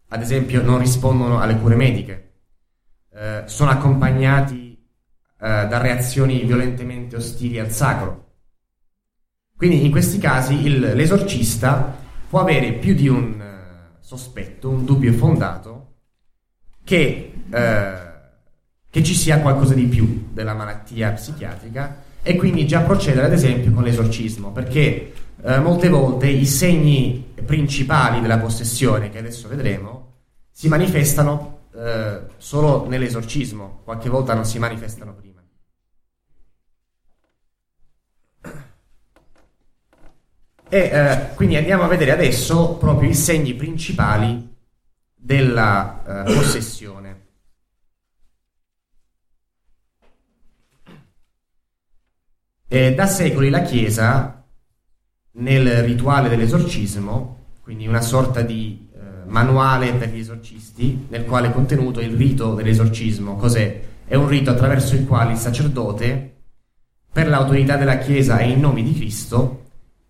ad 0.09 0.23
esempio 0.23 0.63
non 0.63 0.79
rispondono 0.79 1.41
alle 1.41 1.57
cure 1.59 1.75
mediche, 1.75 2.26
eh, 3.17 3.43
sono 3.47 3.71
accompagnati 3.71 4.77
eh, 5.41 5.67
da 5.67 5.79
reazioni 5.79 6.45
violentemente 6.45 7.17
ostili 7.17 7.59
al 7.59 7.71
sacro. 7.71 8.25
Quindi 9.57 9.85
in 9.85 9.91
questi 9.91 10.19
casi 10.19 10.67
il, 10.67 10.79
l'esorcista 10.79 11.97
può 12.29 12.41
avere 12.41 12.73
più 12.75 12.95
di 12.95 13.09
un 13.09 13.41
uh, 13.41 13.97
sospetto, 14.01 14.69
un 14.69 14.85
dubbio 14.85 15.15
fondato, 15.15 15.95
che, 16.85 17.33
uh, 17.47 17.53
che 18.91 19.03
ci 19.03 19.15
sia 19.15 19.41
qualcosa 19.41 19.73
di 19.73 19.87
più 19.87 20.29
della 20.33 20.53
malattia 20.53 21.13
psichiatrica 21.13 22.03
e 22.23 22.37
quindi 22.37 22.67
già 22.67 22.81
procedere 22.81 23.27
ad 23.27 23.33
esempio 23.33 23.73
con 23.73 23.85
l'esorcismo, 23.85 24.53
perché 24.53 25.13
eh, 25.43 25.59
molte 25.61 25.89
volte 25.89 26.27
i 26.27 26.45
segni 26.45 27.25
principali 27.45 28.21
della 28.21 28.39
possessione, 28.39 29.11
che 29.11 29.19
adesso 29.19 29.47
vedremo, 29.47 30.15
si 30.51 30.67
manifestano 30.67 31.56
eh, 31.77 32.27
solo 32.39 32.87
nell'esorcismo, 32.89 33.83
qualche 33.85 34.09
volta 34.09 34.35
non 34.35 34.47
si 34.47 34.59
manifestano 34.59 35.15
prima. 35.15 35.43
E 40.69 40.79
eh, 40.79 41.35
quindi 41.35 41.57
andiamo 41.57 41.85
a 41.85 41.89
vedere 41.89 42.11
adesso 42.11 42.77
proprio 42.77 43.09
i 43.09 43.15
segni 43.15 43.55
principali 43.55 44.55
della 45.15 46.25
eh, 46.25 46.35
possessione. 46.35 47.25
E 52.69 52.95
da 52.95 53.07
secoli 53.07 53.49
la 53.49 53.63
Chiesa, 53.63 54.45
nel 55.33 55.83
rituale 55.85 56.29
dell'esorcismo, 56.29 57.55
quindi 57.61 57.87
una 57.87 58.01
sorta 58.01 58.43
di 58.43 58.86
manuale 59.27 59.93
per 59.95 60.11
gli 60.11 60.19
esorcisti, 60.19 61.07
nel 61.09 61.25
quale 61.25 61.49
è 61.49 61.53
contenuto 61.53 62.01
il 62.01 62.17
rito 62.17 62.55
dell'esorcismo. 62.55 63.37
Cos'è? 63.37 63.83
È 64.07 64.15
un 64.15 64.29
rito 64.29 64.51
attraverso 64.51 64.95
il 64.95 65.07
quale 65.07 65.33
il 65.33 65.39
sacerdote, 65.39 66.35
per 67.13 67.29
l'autorità 67.29 67.77
della 67.77 67.99
Chiesa 67.99 68.39
e 68.39 68.51
in 68.51 68.61
nome 68.61 68.83
di 68.83 68.95
Cristo, 68.95 69.65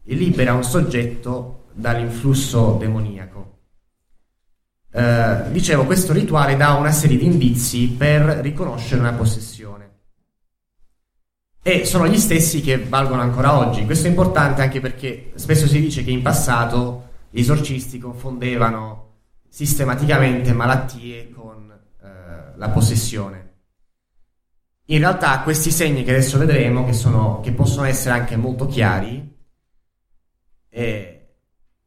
libera 0.04 0.54
un 0.54 0.64
soggetto 0.64 1.64
dall'influsso 1.72 2.76
demoniaco. 2.78 3.58
Eh, 4.92 5.50
dicevo, 5.50 5.84
questo 5.84 6.12
rituale 6.12 6.56
dà 6.56 6.72
una 6.74 6.92
serie 6.92 7.18
di 7.18 7.26
indizi 7.26 7.88
per 7.88 8.22
riconoscere 8.40 9.00
una 9.00 9.12
possessione 9.12 9.76
e 11.66 11.84
sono 11.84 12.06
gli 12.06 12.16
stessi 12.16 12.60
che 12.60 12.78
valgono 12.78 13.22
ancora 13.22 13.58
oggi. 13.58 13.84
Questo 13.84 14.06
è 14.06 14.10
importante 14.10 14.62
anche 14.62 14.78
perché 14.78 15.32
spesso 15.34 15.66
si 15.66 15.80
dice 15.80 16.04
che 16.04 16.12
in 16.12 16.22
passato 16.22 17.08
gli 17.28 17.40
esorcisti 17.40 17.98
confondevano 17.98 19.05
sistematicamente 19.56 20.52
malattie 20.52 21.30
con 21.30 21.72
eh, 21.72 22.06
la 22.56 22.68
possessione. 22.68 23.54
In 24.88 24.98
realtà 24.98 25.40
questi 25.40 25.70
segni 25.70 26.04
che 26.04 26.10
adesso 26.10 26.36
vedremo, 26.36 26.84
che, 26.84 26.92
sono, 26.92 27.40
che 27.40 27.52
possono 27.52 27.86
essere 27.86 28.18
anche 28.18 28.36
molto 28.36 28.66
chiari, 28.66 29.34
eh, 30.68 31.28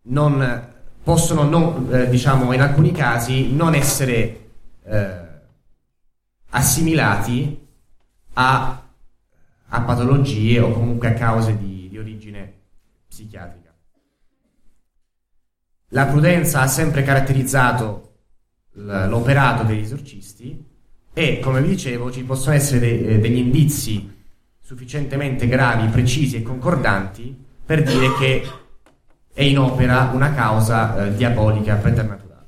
non, 0.01 0.73
possono, 1.03 1.43
non, 1.43 1.87
eh, 1.93 2.09
diciamo, 2.09 2.53
in 2.53 2.61
alcuni 2.61 2.91
casi 2.91 3.53
non 3.53 3.75
essere 3.75 4.49
eh, 4.83 5.17
assimilati 6.49 7.67
a 8.33 8.83
a 9.71 9.81
patologie 9.81 10.59
o 10.59 10.71
comunque 10.71 11.09
a 11.09 11.13
cause 11.13 11.55
di, 11.55 11.87
di 11.89 11.97
origine 11.99 12.53
psichiatrica. 13.07 13.58
La 15.89 16.05
prudenza 16.05 16.61
ha 16.61 16.67
sempre 16.67 17.01
caratterizzato 17.03 18.05
l'operato 18.73 19.63
degli 19.63 19.81
esorcisti 19.81 20.65
e, 21.11 21.39
come 21.39 21.61
vi 21.61 21.69
dicevo, 21.69 22.11
ci 22.11 22.23
possono 22.23 22.55
essere 22.55 22.79
de- 22.79 23.07
eh, 23.07 23.19
degli 23.19 23.37
indizi 23.37 24.17
sufficientemente 24.59 25.47
gravi, 25.47 25.87
precisi 25.87 26.35
e 26.37 26.41
concordanti 26.43 27.35
per 27.65 27.81
dire 27.81 28.13
che 28.19 28.43
è 29.33 29.41
in 29.41 29.57
opera 29.57 30.11
una 30.13 30.33
causa 30.33 31.05
eh, 31.07 31.15
diabolica 31.15 31.75
preternaturale. 31.75 32.47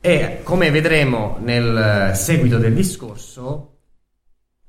E 0.00 0.40
come 0.42 0.72
vedremo 0.72 1.38
nel 1.40 2.12
seguito 2.16 2.58
del 2.58 2.74
discorso, 2.74 3.71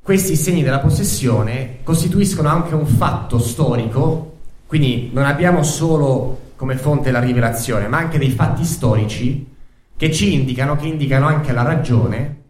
questi 0.04 0.36
segni 0.36 0.64
della 0.64 0.80
possessione 0.80 1.78
costituiscono 1.82 2.50
anche 2.50 2.76
un 2.76 2.86
fatto 2.86 3.40
storico, 3.40 4.40
quindi 4.68 5.12
non 5.14 5.24
abbiamo 5.24 5.64
solo 5.64 6.52
come 6.58 6.76
fonte 6.76 7.10
la 7.10 7.22
rivelazione, 7.22 7.88
ma 7.88 8.00
anche 8.00 8.18
dei 8.18 8.30
fatti 8.30 8.66
storici 8.66 9.48
che 9.96 10.12
ci 10.12 10.34
indicano, 10.34 10.76
che 10.76 10.88
indicano 10.88 11.28
anche 11.28 11.54
la 11.54 11.62
ragione 11.62 12.42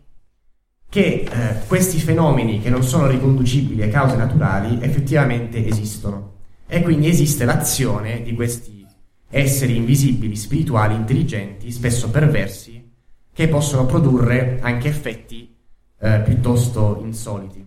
che 0.89 1.27
eh, 1.31 1.67
questi 1.67 1.99
fenomeni 1.99 2.59
che 2.59 2.71
non 2.71 2.81
sono 2.81 3.05
riconducibili 3.05 3.83
a 3.83 3.87
cause 3.87 4.15
naturali 4.15 4.79
effettivamente 4.81 5.63
esistono. 5.63 6.31
E 6.65 6.81
quindi 6.81 7.07
esiste 7.07 7.45
l'azione 7.45 8.23
di 8.23 8.33
questi 8.33 8.83
esseri 9.29 9.75
invisibili, 9.75 10.35
spirituali, 10.35 10.95
intelligenti, 10.95 11.71
spesso 11.71 12.09
perversi, 12.09 12.91
che 13.31 13.47
possono 13.47 13.85
produrre 13.85 14.57
anche 14.61 14.87
effetti 14.87 15.52
eh, 16.03 16.19
piuttosto 16.19 16.99
insoliti. 17.01 17.65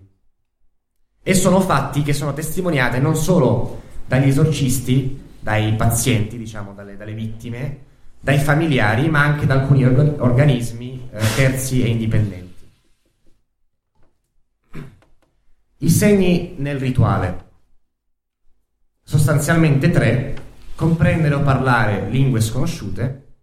E 1.23 1.35
sono 1.35 1.61
fatti 1.61 2.03
che 2.03 2.13
sono 2.13 2.35
testimoniati 2.35 3.01
non 3.01 3.17
solo 3.17 3.81
dagli 4.07 4.29
esorcisti, 4.29 5.25
dai 5.41 5.75
pazienti, 5.75 6.37
diciamo, 6.37 6.75
dalle, 6.75 6.99
dalle 6.99 7.15
vittime, 7.15 7.79
dai 8.21 8.39
familiari, 8.39 9.09
ma 9.09 9.23
anche 9.23 9.47
da 9.47 9.55
alcuni 9.55 9.87
organismi 9.87 11.09
eh, 11.11 11.19
terzi 11.35 11.83
e 11.83 11.89
indipendenti. 11.89 12.45
I 15.79 15.89
segni 15.89 16.57
nel 16.59 16.79
rituale. 16.79 17.45
Sostanzialmente 19.03 19.91
tre, 19.91 20.37
comprendere 20.75 21.37
o 21.37 21.43
parlare 21.43 22.11
lingue 22.11 22.41
sconosciute, 22.43 23.37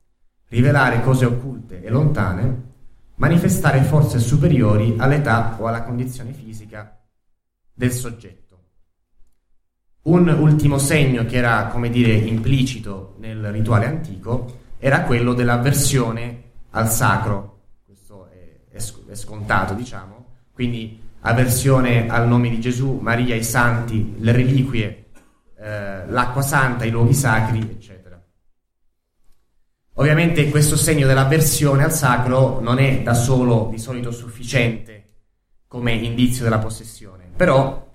rivelare 0.50 1.02
cose 1.02 1.26
occulte 1.26 1.82
e 1.82 1.90
lontane, 1.90 2.73
manifestare 3.16 3.82
forze 3.82 4.20
superiori 4.20 4.96
all'età 4.98 5.58
o 5.60 5.68
alla 5.68 5.84
condizione 5.84 6.32
fisica 6.34 7.00
del 7.74 7.92
soggetto. 7.92 8.42
Un 10.04 10.28
ultimo 10.28 10.78
segno 10.78 11.26
che 11.26 11.38
era, 11.38 11.68
come 11.68 11.90
dire, 11.90 12.12
implicito 12.14 13.16
nel 13.20 13.52
rituale 13.52 13.86
antico 13.86 14.60
era 14.78 15.04
quello 15.04 15.34
dell'avversione 15.34 16.42
al 16.72 16.90
sacro. 16.90 17.62
Questo 17.86 18.28
è, 18.30 18.70
è 18.70 19.16
scontato, 19.16 19.74
diciamo. 19.74 20.26
Quindi 20.52 21.00
avversione 21.22 22.10
al 22.10 22.28
nome 22.28 22.50
di 22.50 22.60
Gesù, 22.60 23.00
Maria, 23.02 23.36
i 23.36 23.44
santi, 23.44 24.16
le 24.18 24.32
reliquie, 24.34 25.06
eh, 25.58 26.06
l'acqua 26.08 26.42
santa, 26.42 26.84
i 26.84 26.92
luoghi 26.92 27.14
sacri, 27.14 27.60
eccetera. 27.60 27.93
Ovviamente 29.96 30.50
questo 30.50 30.76
segno 30.76 31.06
dell'avversione 31.06 31.84
al 31.84 31.94
sacro 31.94 32.60
non 32.60 32.80
è 32.80 33.02
da 33.04 33.14
solo 33.14 33.68
di 33.70 33.78
solito 33.78 34.12
sufficiente 34.12 35.02
come 35.68 35.92
indizio 35.92 36.44
della 36.44 36.58
possessione, 36.58 37.30
però 37.36 37.92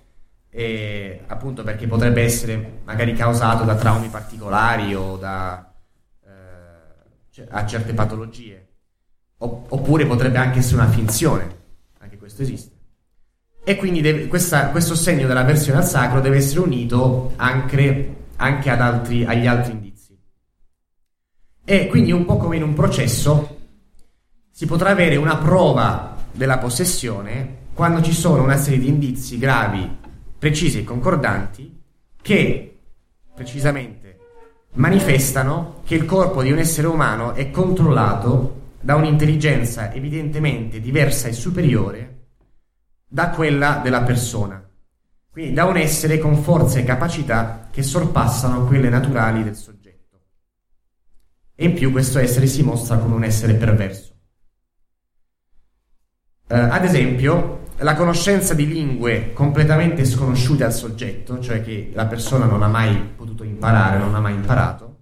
eh, 0.49 1.23
appunto 1.27 1.63
perché 1.63 1.87
potrebbe 1.87 2.23
essere 2.23 2.79
magari 2.85 3.13
causato 3.13 3.65
da 3.65 3.75
traumi 3.75 4.07
particolari 4.07 4.95
o 4.95 5.17
da 5.17 5.73
eh, 6.25 7.47
a 7.49 7.65
certe 7.65 7.93
patologie, 7.93 8.67
oppure 9.37 10.05
potrebbe 10.05 10.37
anche 10.37 10.59
essere 10.59 10.81
una 10.81 10.89
finzione, 10.89 11.57
anche 11.99 12.17
questo 12.17 12.43
esiste. 12.43 12.77
E 13.63 13.75
quindi 13.75 13.99
deve, 13.99 14.27
questa, 14.27 14.69
questo 14.69 14.95
segno 14.95 15.27
della 15.27 15.43
versione 15.43 15.79
al 15.79 15.85
sacro 15.85 16.21
deve 16.21 16.37
essere 16.37 16.61
unito 16.61 17.33
anche, 17.35 18.15
anche 18.37 18.69
altri, 18.69 19.25
agli 19.25 19.47
altri 19.47 19.73
indizi. 19.73 19.88
E 21.71 21.85
quindi 21.85 22.11
un 22.11 22.25
po' 22.25 22.37
come 22.37 22.55
in 22.55 22.63
un 22.63 22.73
processo 22.73 23.57
si 24.49 24.65
potrà 24.65 24.89
avere 24.89 25.17
una 25.17 25.37
prova 25.37 26.15
della 26.31 26.57
possessione 26.57 27.57
quando 27.75 28.01
ci 28.01 28.11
sono 28.11 28.41
una 28.41 28.57
serie 28.57 28.79
di 28.79 28.87
indizi 28.87 29.37
gravi, 29.37 29.87
precisi 30.39 30.79
e 30.79 30.83
concordanti 30.83 31.79
che 32.19 32.79
precisamente 33.35 34.17
manifestano 34.73 35.81
che 35.85 35.93
il 35.93 36.05
corpo 36.05 36.41
di 36.41 36.51
un 36.51 36.57
essere 36.57 36.87
umano 36.87 37.33
è 37.33 37.51
controllato 37.51 38.61
da 38.81 38.95
un'intelligenza 38.95 39.93
evidentemente 39.93 40.81
diversa 40.81 41.27
e 41.27 41.33
superiore 41.33 42.29
da 43.07 43.29
quella 43.29 43.79
della 43.83 44.01
persona, 44.01 44.67
quindi 45.29 45.53
da 45.53 45.65
un 45.65 45.77
essere 45.77 46.17
con 46.17 46.35
forze 46.37 46.79
e 46.79 46.83
capacità 46.83 47.67
che 47.69 47.83
sorpassano 47.83 48.65
quelle 48.65 48.89
naturali 48.89 49.43
del 49.43 49.55
soggetto. 49.55 49.78
E 51.61 51.65
in 51.65 51.73
più 51.73 51.91
questo 51.91 52.19
essere 52.19 52.47
si 52.47 52.63
mostra 52.63 52.95
come 52.99 53.15
un 53.15 53.25
essere 53.25 53.53
perverso. 53.55 54.13
Uh, 56.47 56.55
ad 56.71 56.85
esempio, 56.85 57.65
la 57.79 57.95
conoscenza 57.95 58.53
di 58.53 58.65
lingue 58.65 59.33
completamente 59.33 60.05
sconosciute 60.05 60.63
al 60.63 60.71
soggetto, 60.71 61.41
cioè 61.41 61.61
che 61.61 61.91
la 61.93 62.05
persona 62.05 62.45
non 62.45 62.63
ha 62.63 62.69
mai 62.69 62.95
potuto 63.13 63.43
imparare, 63.43 63.97
non 63.97 64.15
ha 64.15 64.21
mai 64.21 64.35
imparato, 64.35 64.99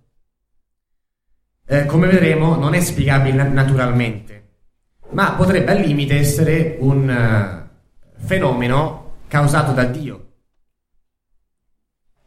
eh, 1.68 1.86
come 1.86 2.08
vedremo 2.08 2.56
non 2.56 2.74
è 2.74 2.80
spiegabile 2.80 3.48
naturalmente, 3.50 4.50
ma 5.12 5.34
potrebbe 5.34 5.70
al 5.74 5.82
limite 5.82 6.18
essere 6.18 6.78
un, 6.80 7.08
uh, 7.08 8.26
fenomeno 8.26 9.18
causato 9.28 9.74
da 9.74 9.84
Dio. 9.84 10.27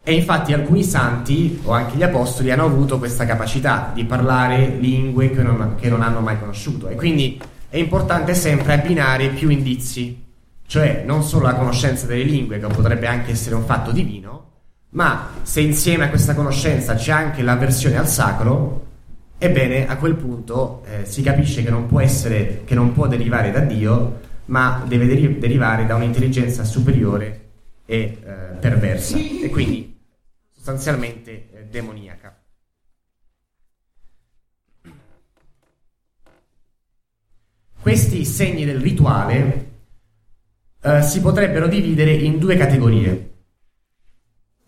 E 0.02 0.14
infatti 0.14 0.52
alcuni 0.54 0.82
santi 0.82 1.60
o 1.64 1.72
anche 1.72 1.96
gli 1.96 2.02
apostoli 2.02 2.50
hanno 2.50 2.64
avuto 2.64 2.98
questa 2.98 3.26
capacità 3.26 3.90
di 3.92 4.04
parlare 4.04 4.76
lingue 4.80 5.30
che 5.30 5.42
non, 5.42 5.74
che 5.78 5.90
non 5.90 6.02
hanno 6.02 6.20
mai 6.20 6.38
conosciuto. 6.38 6.88
E 6.88 6.94
quindi 6.94 7.40
è 7.68 7.76
importante 7.76 8.34
sempre 8.34 8.72
abbinare 8.72 9.28
più 9.28 9.50
indizi, 9.50 10.24
cioè 10.66 11.02
non 11.06 11.22
solo 11.22 11.44
la 11.44 11.54
conoscenza 11.54 12.06
delle 12.06 12.24
lingue, 12.24 12.58
che 12.58 12.66
potrebbe 12.66 13.06
anche 13.06 13.32
essere 13.32 13.54
un 13.54 13.64
fatto 13.64 13.92
divino, 13.92 14.48
ma 14.90 15.28
se 15.42 15.60
insieme 15.60 16.04
a 16.04 16.08
questa 16.08 16.34
conoscenza 16.34 16.94
c'è 16.94 17.12
anche 17.12 17.42
l'avversione 17.42 17.96
al 17.96 18.08
sacro, 18.08 18.86
ebbene 19.38 19.86
a 19.86 19.96
quel 19.96 20.14
punto 20.14 20.82
eh, 20.86 21.04
si 21.04 21.22
capisce 21.22 21.62
che 21.62 21.70
non 21.70 21.86
può 21.86 22.00
essere, 22.00 22.62
che 22.64 22.74
non 22.74 22.92
può 22.92 23.06
derivare 23.06 23.52
da 23.52 23.60
Dio, 23.60 24.20
ma 24.46 24.82
deve 24.86 25.06
deri- 25.06 25.38
derivare 25.38 25.86
da 25.86 25.94
un'intelligenza 25.94 26.64
superiore 26.64 27.48
e 27.86 27.96
eh, 27.96 28.18
perversa 28.58 29.16
e 29.16 29.48
quindi 29.48 29.89
sostanzialmente 30.70 31.48
eh, 31.52 31.64
demoniaca. 31.64 32.36
Questi 37.80 38.24
segni 38.24 38.64
del 38.64 38.78
rituale 38.78 39.70
eh, 40.82 41.02
si 41.02 41.20
potrebbero 41.20 41.66
dividere 41.66 42.12
in 42.12 42.38
due 42.38 42.56
categorie. 42.56 43.28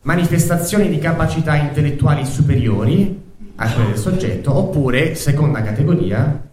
Manifestazioni 0.03 0.89
di 0.89 0.99
capacità 0.99 1.55
intellettuali 1.55 2.25
superiori 2.25 3.21
a 3.57 3.73
quelle 3.73 3.91
del 3.91 3.99
soggetto, 3.99 4.57
oppure, 4.57 5.15
seconda 5.15 5.63
categoria, 5.63 6.49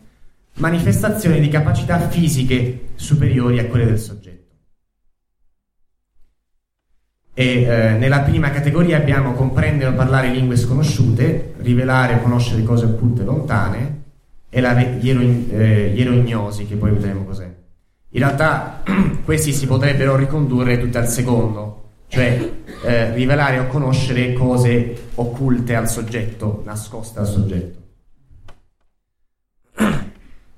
manifestazioni 0.55 1.39
di 1.39 1.47
capacità 1.47 2.09
fisiche 2.09 2.89
superiori 2.95 3.57
a 3.57 3.65
quelle 3.65 3.85
del 3.85 3.97
soggetto. 3.97 4.38
E 7.39 7.61
eh, 7.61 7.91
nella 7.91 8.19
prima 8.19 8.49
categoria 8.49 8.97
abbiamo 8.97 9.31
comprendere 9.31 9.91
o 9.91 9.93
parlare 9.93 10.27
lingue 10.27 10.57
sconosciute, 10.57 11.53
rivelare 11.59 12.15
o 12.15 12.19
conoscere 12.19 12.63
cose 12.63 12.83
occulte 12.83 13.23
lontane 13.23 14.01
e 14.49 14.59
la 14.59 14.77
ierognosi, 14.77 16.63
eh, 16.63 16.67
che 16.67 16.75
poi 16.75 16.91
vedremo 16.91 17.23
cos'è. 17.23 17.49
In 18.09 18.19
realtà 18.19 18.83
questi 19.23 19.53
si 19.53 19.67
potrebbero 19.67 20.17
ricondurre 20.17 20.79
tutti 20.79 20.97
al 20.97 21.07
secondo, 21.07 21.91
cioè 22.09 22.51
eh, 22.83 23.13
rivelare 23.13 23.59
o 23.59 23.67
conoscere 23.67 24.33
cose 24.33 25.11
occulte 25.15 25.75
al 25.75 25.87
soggetto, 25.87 26.61
nascoste 26.65 27.19
al 27.19 27.27
soggetto. 27.27 27.79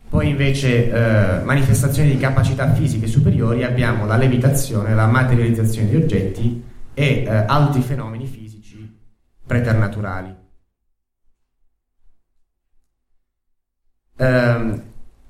Poi 0.10 0.28
invece 0.28 0.92
eh, 0.92 1.44
manifestazioni 1.44 2.10
di 2.10 2.18
capacità 2.18 2.74
fisiche 2.74 3.06
superiori 3.06 3.64
abbiamo 3.64 4.08
la 4.08 4.18
levitazione, 4.18 4.96
la 4.96 5.06
materializzazione 5.06 5.88
di 5.88 5.96
oggetti 5.96 6.70
e 6.94 7.24
eh, 7.24 7.30
altri 7.30 7.82
fenomeni 7.82 8.26
fisici 8.26 9.00
preternaturali. 9.46 10.36
Eh, 14.18 14.82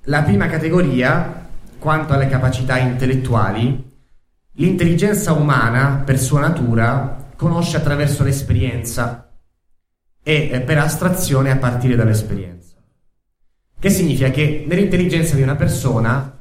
la 0.05 0.23
prima 0.23 0.47
categoria, 0.47 1.47
quanto 1.79 2.13
alle 2.13 2.27
capacità 2.27 2.77
intellettuali, 2.77 3.89
l'intelligenza 4.53 5.31
umana 5.33 6.01
per 6.05 6.19
sua 6.19 6.41
natura 6.41 7.29
conosce 7.35 7.77
attraverso 7.77 8.23
l'esperienza 8.23 9.31
e 10.23 10.49
eh, 10.51 10.61
per 10.61 10.77
astrazione 10.77 11.51
a 11.51 11.57
partire 11.57 11.95
dall'esperienza. 11.95 12.75
Che 13.79 13.89
significa 13.89 14.29
che 14.29 14.65
nell'intelligenza 14.67 15.35
di 15.35 15.41
una 15.41 15.55
persona 15.55 16.37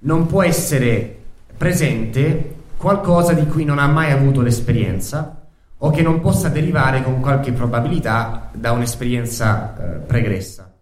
non 0.00 0.26
può 0.26 0.42
essere 0.42 1.18
presente 1.56 2.51
qualcosa 2.82 3.32
di 3.32 3.46
cui 3.46 3.64
non 3.64 3.78
ha 3.78 3.86
mai 3.86 4.10
avuto 4.10 4.40
l'esperienza 4.40 5.46
o 5.78 5.90
che 5.90 6.02
non 6.02 6.18
possa 6.18 6.48
derivare 6.48 7.04
con 7.04 7.20
qualche 7.20 7.52
probabilità 7.52 8.50
da 8.52 8.72
un'esperienza 8.72 9.76
eh, 9.76 9.98
pregressa. 9.98 10.74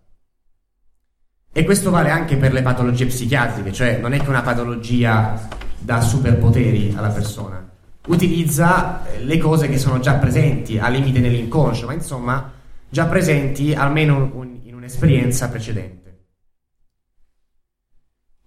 E 1.52 1.64
questo 1.64 1.90
vale 1.90 2.08
anche 2.08 2.38
per 2.38 2.54
le 2.54 2.62
patologie 2.62 3.04
psichiatriche, 3.04 3.70
cioè 3.70 3.98
non 3.98 4.14
è 4.14 4.18
che 4.18 4.30
una 4.30 4.40
patologia 4.40 5.46
dà 5.78 6.00
superpoteri 6.00 6.94
alla 6.96 7.10
persona, 7.10 7.68
utilizza 8.06 9.04
eh, 9.04 9.22
le 9.22 9.36
cose 9.36 9.68
che 9.68 9.76
sono 9.76 10.00
già 10.00 10.14
presenti, 10.14 10.78
al 10.78 10.92
limite 10.92 11.20
nell'inconscio, 11.20 11.84
ma 11.84 11.92
insomma 11.92 12.50
già 12.88 13.04
presenti 13.04 13.74
almeno 13.74 14.30
un, 14.32 14.60
in 14.62 14.74
un'esperienza 14.74 15.50
precedente. 15.50 16.28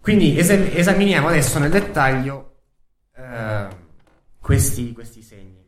Quindi 0.02 0.40
es- 0.40 0.50
esaminiamo 0.50 1.28
adesso 1.28 1.60
nel 1.60 1.70
dettaglio 1.70 2.53
eh, 3.34 3.68
questi, 4.40 4.94
questi 4.94 5.22
segni. 5.22 5.62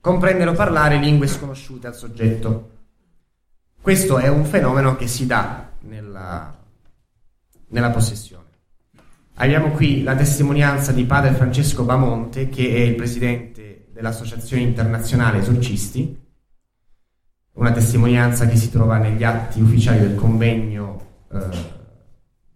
Comprendere 0.00 0.50
o 0.50 0.54
parlare 0.54 0.98
lingue 0.98 1.26
sconosciute 1.26 1.86
al 1.86 1.94
soggetto. 1.94 2.76
Questo 3.80 4.18
è 4.18 4.28
un 4.28 4.44
fenomeno 4.44 4.96
che 4.96 5.06
si 5.06 5.26
dà 5.26 5.70
nella, 5.80 6.56
nella 7.68 7.90
possessione. 7.90 8.46
Abbiamo 9.34 9.70
qui 9.70 10.02
la 10.02 10.16
testimonianza 10.16 10.92
di 10.92 11.04
padre 11.04 11.32
Francesco 11.32 11.84
Bamonte, 11.84 12.48
che 12.48 12.74
è 12.74 12.80
il 12.80 12.96
presidente 12.96 13.86
dell'Associazione 13.92 14.62
Internazionale 14.62 15.38
Esorcisti, 15.38 16.26
una 17.52 17.72
testimonianza 17.72 18.46
che 18.46 18.56
si 18.56 18.70
trova 18.70 18.98
negli 18.98 19.22
atti 19.24 19.60
ufficiali 19.60 20.00
del 20.00 20.14
convegno 20.14 21.06
eh, 21.32 21.38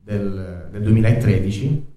del, 0.01 0.69
del, 0.71 0.83
2013, 0.83 1.92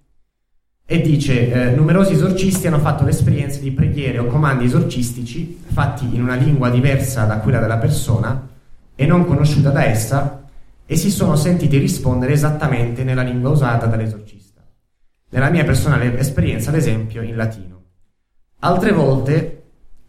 e 0.87 1.01
dice 1.01 1.51
eh, 1.51 1.75
numerosi 1.75 2.13
esorcisti 2.13 2.67
hanno 2.67 2.77
fatto 2.77 3.03
l'esperienza 3.03 3.59
di 3.59 3.71
preghiere 3.71 4.19
o 4.19 4.27
comandi 4.27 4.65
esorcistici 4.65 5.63
fatti 5.65 6.13
in 6.13 6.21
una 6.21 6.35
lingua 6.35 6.69
diversa 6.69 7.25
da 7.25 7.39
quella 7.39 7.59
della 7.59 7.77
persona 7.77 8.47
e 8.93 9.05
non 9.07 9.25
conosciuta 9.25 9.71
da 9.71 9.83
essa 9.83 10.43
e 10.85 10.95
si 10.95 11.09
sono 11.09 11.35
sentiti 11.35 11.79
rispondere 11.79 12.33
esattamente 12.33 13.03
nella 13.03 13.23
lingua 13.23 13.49
usata 13.49 13.87
dall'esorcista. 13.87 14.61
Nella 15.31 15.49
mia 15.49 15.63
personale 15.63 16.17
esperienza, 16.19 16.69
ad 16.69 16.75
esempio, 16.75 17.23
in 17.23 17.35
latino. 17.35 17.81
Altre 18.59 18.91
volte, 18.91 19.63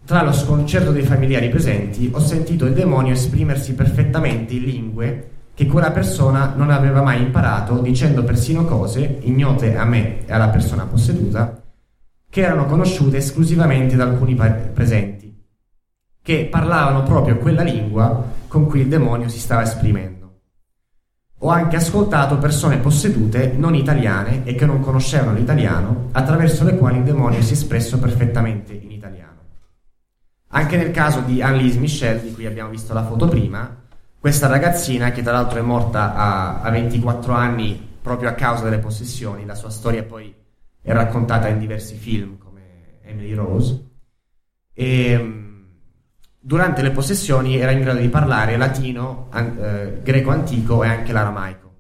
tra 0.05 0.23
lo 0.23 0.33
sconcerto 0.33 0.93
dei 0.93 1.03
familiari 1.03 1.49
presenti, 1.49 2.11
ho 2.13 2.21
sentito 2.21 2.67
il 2.67 2.75
demonio 2.75 3.15
esprimersi 3.15 3.73
perfettamente 3.73 4.53
in 4.53 4.63
lingue 4.63 5.31
che 5.57 5.67
quella 5.67 5.91
persona 5.91 6.53
non 6.55 6.69
aveva 6.69 7.01
mai 7.01 7.23
imparato, 7.23 7.79
dicendo 7.79 8.25
persino 8.25 8.67
cose 8.67 9.21
ignote 9.23 9.75
a 9.75 9.87
me 9.87 10.27
e 10.27 10.33
alla 10.35 10.51
persona 10.51 10.85
posseduta, 10.85 11.63
che 12.29 12.43
erano 12.43 12.67
conosciute 12.67 13.17
esclusivamente 13.17 13.97
da 13.97 14.05
alcuni 14.05 14.35
presenti, 14.35 15.35
che 16.21 16.49
parlavano 16.51 17.05
proprio 17.05 17.39
quella 17.39 17.63
lingua 17.63 18.23
con 18.47 18.67
cui 18.67 18.81
il 18.81 18.89
demonio 18.89 19.29
si 19.29 19.39
stava 19.39 19.63
esprimendo. 19.63 20.41
Ho 21.39 21.49
anche 21.49 21.77
ascoltato 21.77 22.37
persone 22.37 22.77
possedute 22.77 23.55
non 23.57 23.75
italiane 23.75 24.45
e 24.45 24.55
che 24.55 24.67
non 24.67 24.81
conoscevano 24.81 25.33
l'italiano, 25.33 26.11
attraverso 26.13 26.65
le 26.65 26.77
quali 26.77 26.99
il 26.99 27.05
demonio 27.05 27.41
si 27.41 27.53
è 27.53 27.53
espresso 27.53 27.99
perfettamente 27.99 28.75
in 28.75 28.91
italiano. 28.91 29.41
Anche 30.49 30.77
nel 30.77 30.91
caso 30.91 31.21
di 31.21 31.41
Annelise 31.41 31.79
Michel, 31.79 32.21
di 32.21 32.33
cui 32.33 32.45
abbiamo 32.45 32.69
visto 32.69 32.93
la 32.93 33.07
foto 33.07 33.27
prima, 33.27 33.85
questa 34.27 34.49
ragazzina, 34.49 35.13
che 35.13 35.23
tra 35.23 35.31
l'altro 35.31 35.61
è 35.61 35.63
morta 35.63 36.17
a, 36.17 36.61
a 36.61 36.71
24 36.71 37.33
anni 37.33 37.81
proprio 38.03 38.29
a 38.29 38.33
causa 38.33 38.65
delle 38.65 38.81
possessioni, 38.81 39.47
la 39.47 39.55
sua 39.55 39.71
storia 39.71 40.03
poi 40.03 40.35
è 40.83 40.93
raccontata 40.93 41.47
in 41.47 41.61
diversi 41.61 41.95
film 41.95 42.37
come 42.37 42.99
Emily 43.05 43.35
Rose, 43.35 43.89
e 44.73 45.43
durante 46.41 46.83
le 46.83 46.91
possessioni 46.91 47.57
era 47.57 47.71
in 47.71 47.83
grado 47.83 48.01
di 48.01 48.09
parlare 48.09 48.57
latino, 48.57 49.29
an- 49.31 49.59
eh, 49.61 50.01
greco 50.03 50.31
antico 50.31 50.83
e 50.83 50.89
anche 50.89 51.13
l'aramaico. 51.13 51.75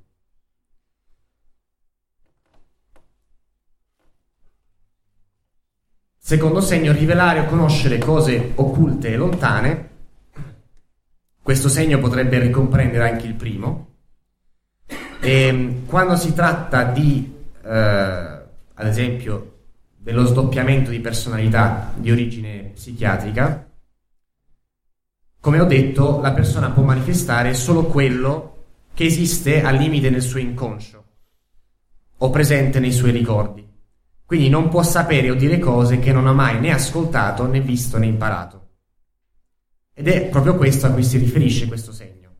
Secondo 6.16 6.60
segno, 6.60 6.92
rivelare 6.92 7.40
o 7.40 7.46
conoscere 7.46 7.98
cose 7.98 8.52
occulte 8.54 9.08
e 9.08 9.16
lontane. 9.16 9.95
Questo 11.46 11.68
segno 11.68 12.00
potrebbe 12.00 12.40
ricomprendere 12.40 13.08
anche 13.08 13.24
il 13.24 13.34
primo. 13.34 13.90
E, 15.20 15.30
ehm, 15.30 15.86
quando 15.86 16.16
si 16.16 16.34
tratta 16.34 16.82
di, 16.82 17.32
eh, 17.62 17.70
ad 17.70 18.84
esempio, 18.84 19.58
dello 19.96 20.24
sdoppiamento 20.24 20.90
di 20.90 20.98
personalità 20.98 21.92
di 21.94 22.10
origine 22.10 22.72
psichiatrica, 22.74 23.64
come 25.38 25.60
ho 25.60 25.66
detto, 25.66 26.20
la 26.20 26.32
persona 26.32 26.70
può 26.70 26.82
manifestare 26.82 27.54
solo 27.54 27.84
quello 27.84 28.64
che 28.92 29.04
esiste 29.04 29.62
al 29.62 29.76
limite 29.76 30.10
nel 30.10 30.22
suo 30.22 30.40
inconscio 30.40 31.04
o 32.16 32.30
presente 32.30 32.80
nei 32.80 32.92
suoi 32.92 33.12
ricordi. 33.12 33.64
Quindi 34.24 34.48
non 34.48 34.68
può 34.68 34.82
sapere 34.82 35.30
o 35.30 35.36
dire 35.36 35.60
cose 35.60 36.00
che 36.00 36.12
non 36.12 36.26
ha 36.26 36.32
mai 36.32 36.58
né 36.58 36.72
ascoltato 36.72 37.46
né 37.46 37.60
visto 37.60 37.98
né 37.98 38.06
imparato. 38.06 38.65
Ed 39.98 40.08
è 40.08 40.26
proprio 40.26 40.56
questo 40.56 40.84
a 40.84 40.90
cui 40.90 41.02
si 41.02 41.16
riferisce 41.16 41.66
questo 41.66 41.90
segno. 41.90 42.34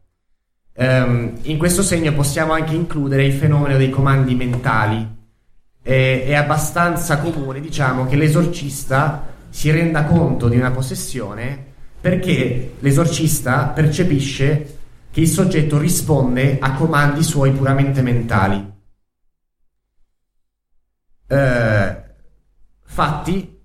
Um, 0.75 1.38
in 1.45 1.57
questo 1.57 1.83
segno 1.83 2.12
possiamo 2.12 2.53
anche 2.53 2.75
includere 2.75 3.25
il 3.25 3.33
fenomeno 3.33 3.79
dei 3.79 3.88
comandi 3.88 4.35
mentali. 4.35 5.16
È, 5.81 6.25
è 6.27 6.35
abbastanza 6.35 7.19
comune, 7.19 7.61
diciamo, 7.61 8.05
che 8.05 8.16
l'esorcista 8.16 9.27
si 9.49 9.71
renda 9.71 10.05
conto 10.05 10.49
di 10.49 10.59
una 10.59 10.71
possessione 10.71 11.64
perché 11.99 12.75
l'esorcista 12.81 13.69
percepisce 13.69 14.79
che 15.11 15.21
il 15.23 15.29
soggetto 15.29 15.79
risponde 15.79 16.59
a 16.61 16.75
comandi 16.75 17.23
suoi 17.23 17.53
puramente 17.53 18.03
mentali. 18.03 18.75
Eh, 21.27 22.03
fatti, 22.85 23.56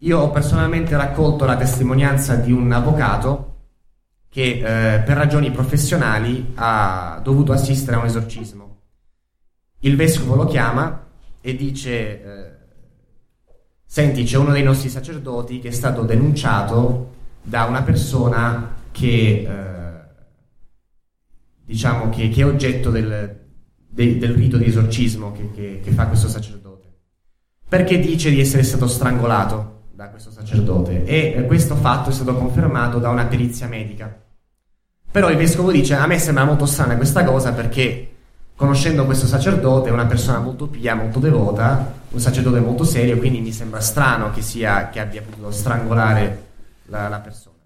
io 0.00 0.18
ho 0.20 0.30
personalmente 0.30 0.96
raccolto 0.96 1.44
la 1.44 1.56
testimonianza 1.56 2.36
di 2.36 2.52
un 2.52 2.70
avvocato 2.70 3.56
che 4.28 4.42
eh, 4.42 5.00
per 5.00 5.16
ragioni 5.16 5.50
professionali 5.50 6.52
ha 6.54 7.20
dovuto 7.22 7.52
assistere 7.52 7.96
a 7.96 8.00
un 8.00 8.06
esorcismo. 8.06 8.76
Il 9.80 9.96
vescovo 9.96 10.36
lo 10.36 10.44
chiama 10.44 11.06
e 11.40 11.56
dice: 11.56 11.90
eh, 11.90 12.56
Senti, 13.84 14.22
c'è 14.22 14.36
uno 14.36 14.52
dei 14.52 14.62
nostri 14.62 14.88
sacerdoti 14.88 15.58
che 15.58 15.68
è 15.68 15.72
stato 15.72 16.02
denunciato 16.02 17.14
da 17.42 17.64
una 17.64 17.82
persona 17.82 18.76
che 18.92 19.46
eh, 19.48 20.00
diciamo 21.64 22.08
che, 22.10 22.28
che, 22.28 22.42
è 22.42 22.46
oggetto 22.46 22.90
del, 22.90 23.46
de, 23.88 24.18
del 24.18 24.34
rito 24.34 24.58
di 24.58 24.66
esorcismo 24.66 25.32
che, 25.32 25.80
che, 25.82 25.90
fa 25.90 26.06
questo 26.06 26.28
sacerdote. 26.28 26.86
Perché 27.68 27.98
dice 27.98 28.30
di 28.30 28.40
essere 28.40 28.62
stato 28.62 28.86
strangolato 28.86 29.77
da 29.98 30.10
questo 30.10 30.30
sacerdote 30.30 31.04
e 31.06 31.34
eh, 31.36 31.44
questo 31.44 31.74
fatto 31.74 32.10
è 32.10 32.12
stato 32.12 32.32
confermato 32.36 33.00
da 33.00 33.08
una 33.08 33.26
perizia 33.26 33.66
medica. 33.66 34.08
Però 35.10 35.28
il 35.28 35.36
vescovo 35.36 35.72
dice: 35.72 35.96
A 35.96 36.06
me 36.06 36.20
sembra 36.20 36.44
molto 36.44 36.66
strana 36.66 36.94
questa 36.94 37.24
cosa 37.24 37.52
perché 37.52 38.12
conoscendo 38.54 39.04
questo 39.06 39.26
sacerdote, 39.26 39.88
è 39.88 39.92
una 39.92 40.06
persona 40.06 40.38
molto 40.38 40.68
pia, 40.68 40.94
molto 40.94 41.18
devota, 41.18 41.94
un 42.10 42.20
sacerdote 42.20 42.60
molto 42.60 42.84
serio, 42.84 43.18
quindi 43.18 43.40
mi 43.40 43.50
sembra 43.50 43.80
strano 43.80 44.30
che, 44.30 44.40
sia, 44.40 44.88
che 44.88 45.00
abbia 45.00 45.20
potuto 45.20 45.50
strangolare 45.50 46.46
la, 46.86 47.08
la 47.08 47.18
persona. 47.18 47.56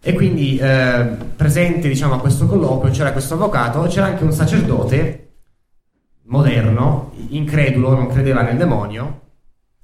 E 0.00 0.12
quindi 0.12 0.56
eh, 0.58 1.16
presente 1.34 1.88
diciamo, 1.88 2.14
a 2.14 2.20
questo 2.20 2.46
colloquio 2.46 2.92
c'era 2.92 3.10
questo 3.10 3.34
avvocato, 3.34 3.82
c'era 3.88 4.06
anche 4.06 4.22
un 4.22 4.32
sacerdote 4.32 5.32
moderno, 6.26 7.12
incredulo, 7.30 7.96
non 7.96 8.06
credeva 8.06 8.42
nel 8.42 8.56
demonio, 8.56 9.22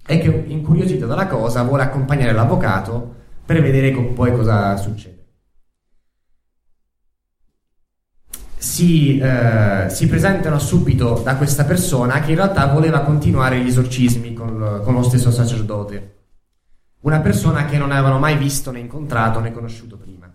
e 0.06 0.18
che 0.18 0.44
incuriosito 0.48 1.06
dalla 1.06 1.26
cosa 1.26 1.62
vuole 1.62 1.82
accompagnare 1.82 2.32
l'avvocato 2.32 3.14
per 3.44 3.60
vedere 3.62 3.92
poi 3.92 4.32
cosa 4.32 4.76
succede. 4.76 5.18
Si, 8.56 9.18
eh, 9.18 9.86
si, 9.88 10.06
presentano 10.06 10.58
subito 10.58 11.20
da 11.24 11.36
questa 11.36 11.64
persona 11.64 12.20
che 12.20 12.30
in 12.30 12.36
realtà 12.36 12.66
voleva 12.66 13.00
continuare 13.00 13.58
gli 13.60 13.68
esorcismi 13.68 14.34
con, 14.34 14.82
con 14.84 14.94
lo 14.94 15.02
stesso 15.02 15.30
sacerdote 15.30 16.18
una 17.00 17.20
persona 17.20 17.64
che 17.64 17.78
non 17.78 17.92
avevano 17.92 18.18
mai 18.18 18.36
visto 18.36 18.70
né 18.70 18.78
incontrato 18.78 19.40
né 19.40 19.52
conosciuto 19.52 19.96
prima. 19.96 20.30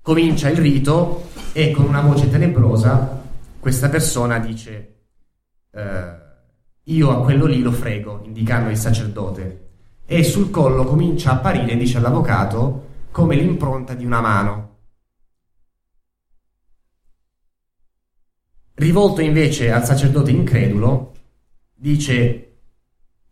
Comincia 0.00 0.48
il 0.48 0.56
rito 0.56 1.28
e 1.52 1.70
con 1.70 1.84
una 1.84 2.00
voce 2.00 2.30
tenebrosa 2.30 3.22
questa 3.58 3.88
persona 3.88 4.38
dice 4.38 4.94
eh, 5.70 6.23
io 6.84 7.10
a 7.10 7.22
quello 7.22 7.46
lì 7.46 7.60
lo 7.60 7.72
frego, 7.72 8.22
indicando 8.24 8.70
il 8.70 8.76
sacerdote, 8.76 9.68
e 10.06 10.22
sul 10.22 10.50
collo 10.50 10.84
comincia 10.84 11.30
a 11.30 11.34
apparire, 11.34 11.76
dice 11.76 11.98
all'avvocato, 11.98 12.86
come 13.10 13.36
l'impronta 13.36 13.94
di 13.94 14.04
una 14.04 14.20
mano. 14.20 14.72
rivolto 18.74 19.20
invece 19.20 19.70
al 19.70 19.84
sacerdote 19.84 20.30
incredulo, 20.30 21.12
dice, 21.74 22.56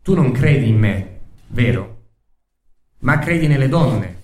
tu 0.01 0.13
non 0.15 0.31
credi 0.31 0.69
in 0.69 0.77
me, 0.77 1.19
vero? 1.47 1.97
Ma 2.99 3.19
credi 3.19 3.47
nelle 3.47 3.67
donne. 3.67 4.21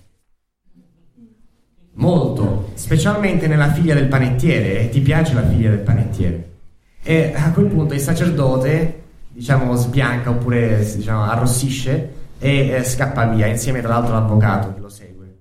Molto, 1.94 2.70
specialmente 2.74 3.46
nella 3.46 3.70
figlia 3.72 3.94
del 3.94 4.08
panettiere, 4.08 4.80
e 4.80 4.88
ti 4.88 5.00
piace 5.00 5.34
la 5.34 5.46
figlia 5.46 5.70
del 5.70 5.80
panettiere. 5.80 6.48
E 7.02 7.32
a 7.34 7.52
quel 7.52 7.66
punto 7.66 7.94
il 7.94 8.00
sacerdote, 8.00 9.02
diciamo, 9.32 9.74
sbianca 9.74 10.30
oppure 10.30 10.84
diciamo, 10.94 11.24
arrossisce 11.24 12.12
e 12.38 12.68
eh, 12.68 12.84
scappa 12.84 13.26
via, 13.26 13.46
insieme 13.46 13.80
tra 13.80 13.90
l'altro 13.90 14.16
all'avvocato 14.16 14.74
che 14.74 14.80
lo 14.80 14.88
segue. 14.88 15.38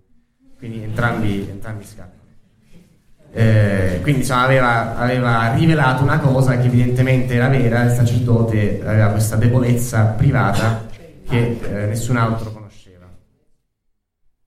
Quindi 0.58 0.84
entrambi, 0.84 1.48
entrambi 1.50 1.84
scappano. 1.84 2.18
Eh, 3.32 4.00
quindi 4.02 4.22
insomma, 4.22 4.44
aveva, 4.44 4.98
aveva, 4.98 5.54
rivelato 5.54 6.02
una 6.02 6.20
cosa 6.20 6.58
che 6.58 6.66
evidentemente 6.66 7.36
era 7.36 7.48
vera, 7.48 7.84
il 7.84 7.92
sacerdote 7.92 8.82
aveva 8.84 9.10
questa 9.10 9.36
debolezza 9.36 10.04
privata 10.06 10.88
che 11.28 11.60
eh, 11.62 11.86
nessun 11.86 12.18
altro 12.18 12.52
conosceva. 12.52 13.08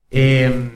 E, 0.09 0.19
ehm, 0.19 0.71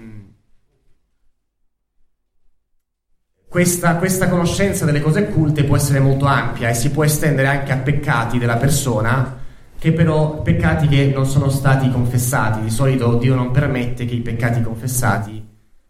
questa, 3.50 3.96
questa 3.96 4.28
conoscenza 4.28 4.84
delle 4.84 5.02
cose 5.02 5.22
occulte 5.22 5.64
può 5.64 5.78
essere 5.78 6.00
molto 6.00 6.26
ampia 6.26 6.70
e 6.70 6.74
si 6.74 6.92
può 6.92 7.04
estendere 7.04 7.48
anche 7.48 7.72
a 7.72 7.78
peccati 7.78 8.38
della 8.38 8.58
persona, 8.58 9.38
che 9.80 9.94
però 9.94 10.42
peccati 10.42 10.88
che 10.88 11.12
non 11.14 11.26
sono 11.26 11.50
stati 11.50 11.90
confessati. 11.90 12.62
Di 12.62 12.70
solito 12.70 13.16
Dio 13.16 13.36
non 13.36 13.52
permette 13.52 14.06
che 14.06 14.16
i 14.16 14.22
peccati 14.22 14.62
confessati 14.62 15.46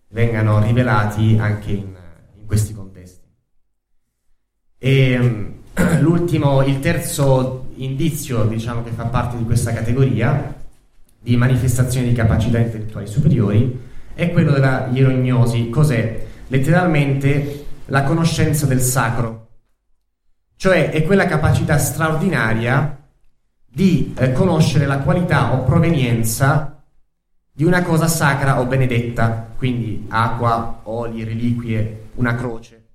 vengano 0.10 0.62
rivelati 0.62 1.38
anche 1.40 1.72
in 1.72 2.46
questi 2.46 2.74
contesti. 2.74 3.26
E 4.78 5.54
l'ultimo, 6.00 6.62
il 6.64 6.80
terzo 6.80 7.70
indizio, 7.76 8.44
diciamo, 8.44 8.84
che 8.84 8.92
fa 8.92 9.06
parte 9.06 9.38
di 9.38 9.44
questa 9.44 9.74
categoria 9.74 10.56
di 11.20 11.36
manifestazioni 11.36 12.08
di 12.08 12.14
capacità 12.14 12.60
intellettuali 12.60 13.08
superiori 13.08 13.86
è 14.14 14.32
quello 14.32 14.52
della 14.52 14.90
ierognosi. 14.92 15.70
Cos'è? 15.70 16.26
Letteralmente 16.48 17.66
la 17.86 18.04
conoscenza 18.04 18.66
del 18.66 18.82
sacro, 18.82 19.48
cioè 20.56 20.90
è 20.92 21.04
quella 21.04 21.26
capacità 21.26 21.78
straordinaria 21.78 22.98
di 23.66 24.14
eh, 24.18 24.32
conoscere 24.32 24.86
la 24.86 25.00
qualità 25.00 25.54
o 25.54 25.64
provenienza 25.64 26.84
di 27.52 27.64
una 27.64 27.82
cosa 27.82 28.08
sacra 28.08 28.60
o 28.60 28.66
benedetta, 28.66 29.54
quindi 29.58 30.06
acqua, 30.10 30.82
oli, 30.84 31.24
reliquie, 31.24 32.10
una 32.16 32.36
croce. 32.36 32.86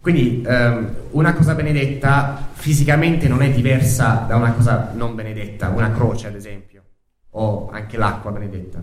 Quindi 0.00 0.42
ehm, 0.46 0.96
una 1.10 1.34
cosa 1.34 1.54
benedetta 1.54 2.48
fisicamente 2.52 3.28
non 3.28 3.42
è 3.42 3.50
diversa 3.50 4.24
da 4.26 4.36
una 4.36 4.52
cosa 4.52 4.92
non 4.94 5.14
benedetta, 5.14 5.68
una 5.68 5.92
croce 5.92 6.28
ad 6.28 6.34
esempio, 6.34 6.82
o 7.30 7.68
anche 7.70 7.98
l'acqua 7.98 8.30
benedetta. 8.30 8.82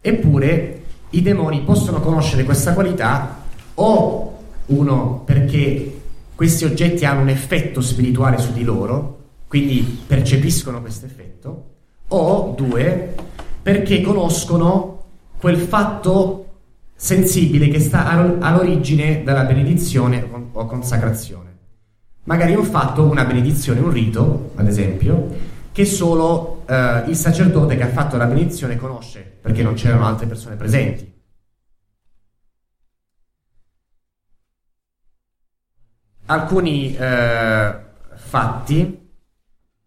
Eppure 0.00 0.79
i 1.10 1.22
demoni 1.22 1.62
possono 1.62 2.00
conoscere 2.00 2.44
questa 2.44 2.72
qualità 2.72 3.42
o 3.74 4.38
uno 4.66 5.22
perché 5.24 6.00
questi 6.34 6.64
oggetti 6.64 7.04
hanno 7.04 7.22
un 7.22 7.28
effetto 7.28 7.80
spirituale 7.80 8.38
su 8.38 8.52
di 8.52 8.62
loro, 8.62 9.18
quindi 9.48 10.02
percepiscono 10.06 10.80
questo 10.80 11.06
effetto, 11.06 11.64
o 12.08 12.54
due 12.56 13.14
perché 13.62 14.00
conoscono 14.00 15.04
quel 15.38 15.58
fatto 15.58 16.46
sensibile 16.94 17.68
che 17.68 17.80
sta 17.80 18.06
all'origine 18.08 19.22
della 19.24 19.44
benedizione 19.44 20.26
o 20.52 20.66
consacrazione. 20.66 21.48
Magari 22.24 22.54
un 22.54 22.64
fatto, 22.64 23.02
una 23.02 23.24
benedizione, 23.24 23.80
un 23.80 23.90
rito, 23.90 24.52
ad 24.54 24.66
esempio, 24.66 25.28
che 25.72 25.84
solo 25.84 26.59
eh, 26.70 27.04
il 27.08 27.16
sacerdote 27.16 27.76
che 27.76 27.82
ha 27.82 27.88
fatto 27.88 28.16
la 28.16 28.26
benedizione 28.26 28.76
conosce, 28.76 29.20
perché 29.20 29.62
non 29.64 29.74
c'erano 29.74 30.06
altre 30.06 30.26
persone 30.26 30.54
presenti. 30.54 31.18
Alcuni 36.26 36.96
eh, 36.96 37.74
fatti, 38.14 39.08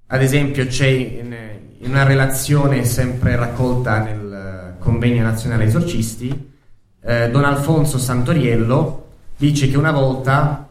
ad 0.08 0.22
esempio 0.22 0.68
c'è 0.68 0.88
in, 0.88 1.34
in 1.78 1.90
una 1.90 2.04
relazione 2.04 2.84
sempre 2.84 3.38
raccolta 3.38 4.00
nel 4.00 4.76
Convegno 4.80 5.24
Nazionale 5.24 5.64
Esorcisti, 5.64 6.52
eh, 7.00 7.30
Don 7.30 7.46
Alfonso 7.46 7.98
Santoriello 7.98 9.12
dice 9.38 9.70
che 9.70 9.78
una 9.78 9.92
volta 9.92 10.68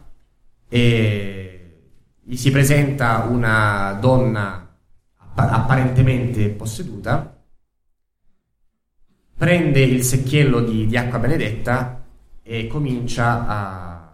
eh, 0.69 1.71
gli 2.21 2.35
si 2.35 2.51
presenta 2.51 3.25
una 3.27 3.97
donna 3.99 4.62
apparentemente 5.35 6.49
posseduta, 6.49 7.37
prende 9.35 9.81
il 9.81 10.03
secchiello 10.03 10.61
di, 10.61 10.85
di 10.85 10.97
acqua 10.97 11.19
benedetta 11.19 12.01
e 12.41 12.67
comincia 12.67 13.45
a, 13.47 14.11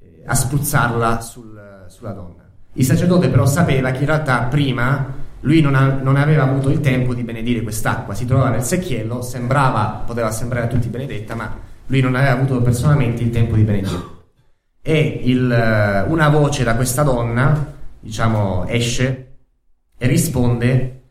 eh, 0.00 0.22
a 0.26 0.34
spruzzarla 0.34 1.20
sul, 1.20 1.84
sulla 1.88 2.12
donna. 2.12 2.42
Il 2.74 2.84
sacerdote 2.84 3.28
però 3.28 3.46
sapeva 3.46 3.90
che 3.92 4.00
in 4.00 4.06
realtà 4.06 4.42
prima 4.44 5.22
lui 5.40 5.60
non, 5.60 5.74
ha, 5.74 6.00
non, 6.02 6.16
aveva 6.16 6.42
avuto 6.42 6.70
il 6.70 6.80
tempo 6.80 7.14
di 7.14 7.22
benedire 7.22 7.62
quest'acqua, 7.62 8.14
si 8.14 8.24
trovava 8.24 8.50
nel 8.50 8.62
secchiello, 8.62 9.22
sembrava, 9.22 10.02
poteva 10.04 10.30
sembrare 10.30 10.66
a 10.66 10.68
tutti 10.68 10.88
benedetta, 10.88 11.34
ma 11.34 11.56
lui 11.86 12.00
non 12.00 12.14
aveva 12.14 12.32
avuto 12.32 12.60
personalmente 12.62 13.22
il 13.22 13.30
tempo 13.30 13.54
di 13.54 13.62
benedire. 13.62 14.12
E 14.80 15.20
il, 15.24 16.04
una 16.08 16.28
voce 16.28 16.64
da 16.64 16.74
questa 16.74 17.02
donna, 17.02 17.72
diciamo, 18.00 18.66
esce 18.66 19.23
e 19.96 20.06
risponde, 20.06 21.02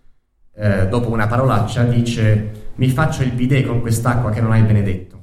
eh, 0.55 0.87
dopo 0.87 1.09
una 1.09 1.27
parolaccia, 1.27 1.83
dice 1.83 2.61
mi 2.75 2.89
faccio 2.89 3.23
il 3.23 3.31
bidet 3.31 3.65
con 3.65 3.81
quest'acqua 3.81 4.31
che 4.31 4.41
non 4.41 4.51
hai 4.51 4.61
benedetto. 4.63 5.21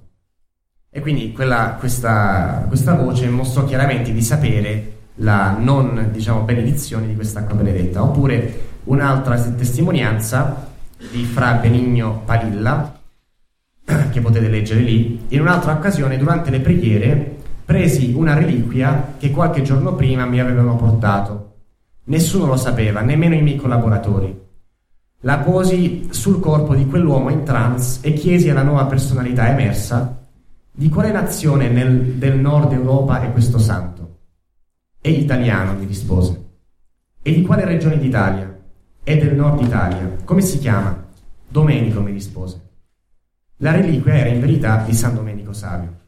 E 0.90 1.00
quindi 1.00 1.32
quella, 1.32 1.76
questa, 1.78 2.64
questa 2.66 2.94
voce 2.94 3.28
mostrò 3.28 3.64
chiaramente 3.64 4.12
di 4.12 4.22
sapere 4.22 4.92
la 5.16 5.56
non 5.56 6.08
diciamo, 6.10 6.40
benedizione 6.42 7.06
di 7.06 7.14
quest'acqua 7.14 7.54
benedetta. 7.54 8.02
Oppure 8.02 8.68
un'altra 8.84 9.40
testimonianza 9.40 10.68
di 11.10 11.24
Fra 11.24 11.54
Benigno 11.54 12.22
Palilla, 12.24 12.98
che 14.10 14.20
potete 14.20 14.48
leggere 14.48 14.80
lì. 14.80 15.26
In 15.28 15.40
un'altra 15.40 15.72
occasione, 15.72 16.18
durante 16.18 16.50
le 16.50 16.60
preghiere, 16.60 17.36
presi 17.64 18.12
una 18.12 18.34
reliquia 18.34 19.14
che 19.18 19.30
qualche 19.30 19.62
giorno 19.62 19.94
prima 19.94 20.26
mi 20.26 20.40
avevano 20.40 20.76
portato. 20.76 21.49
Nessuno 22.10 22.46
lo 22.46 22.56
sapeva, 22.56 23.02
nemmeno 23.02 23.36
i 23.36 23.42
miei 23.42 23.56
collaboratori. 23.56 24.36
La 25.20 25.38
posi 25.38 26.08
sul 26.10 26.40
corpo 26.40 26.74
di 26.74 26.86
quell'uomo 26.86 27.30
in 27.30 27.44
trance 27.44 28.00
e 28.02 28.14
chiesi 28.14 28.50
alla 28.50 28.64
nuova 28.64 28.86
personalità 28.86 29.48
emersa 29.48 30.26
di 30.72 30.88
quale 30.88 31.12
nazione 31.12 31.68
nel, 31.68 32.14
del 32.14 32.36
nord 32.36 32.72
Europa 32.72 33.20
è 33.20 33.30
questo 33.30 33.58
santo. 33.58 34.18
È 35.00 35.06
italiano, 35.06 35.74
mi 35.74 35.86
rispose. 35.86 36.48
E 37.22 37.32
di 37.32 37.42
quale 37.42 37.64
regione 37.64 37.96
d'Italia? 37.96 38.58
È 39.04 39.16
del 39.16 39.36
nord 39.36 39.60
Italia. 39.60 40.16
Come 40.24 40.40
si 40.40 40.58
chiama? 40.58 41.06
Domenico, 41.46 42.00
mi 42.00 42.10
rispose. 42.10 42.60
La 43.58 43.70
reliquia 43.70 44.14
era 44.14 44.30
in 44.30 44.40
verità 44.40 44.82
di 44.82 44.94
San 44.94 45.14
Domenico 45.14 45.52
Savio. 45.52 45.98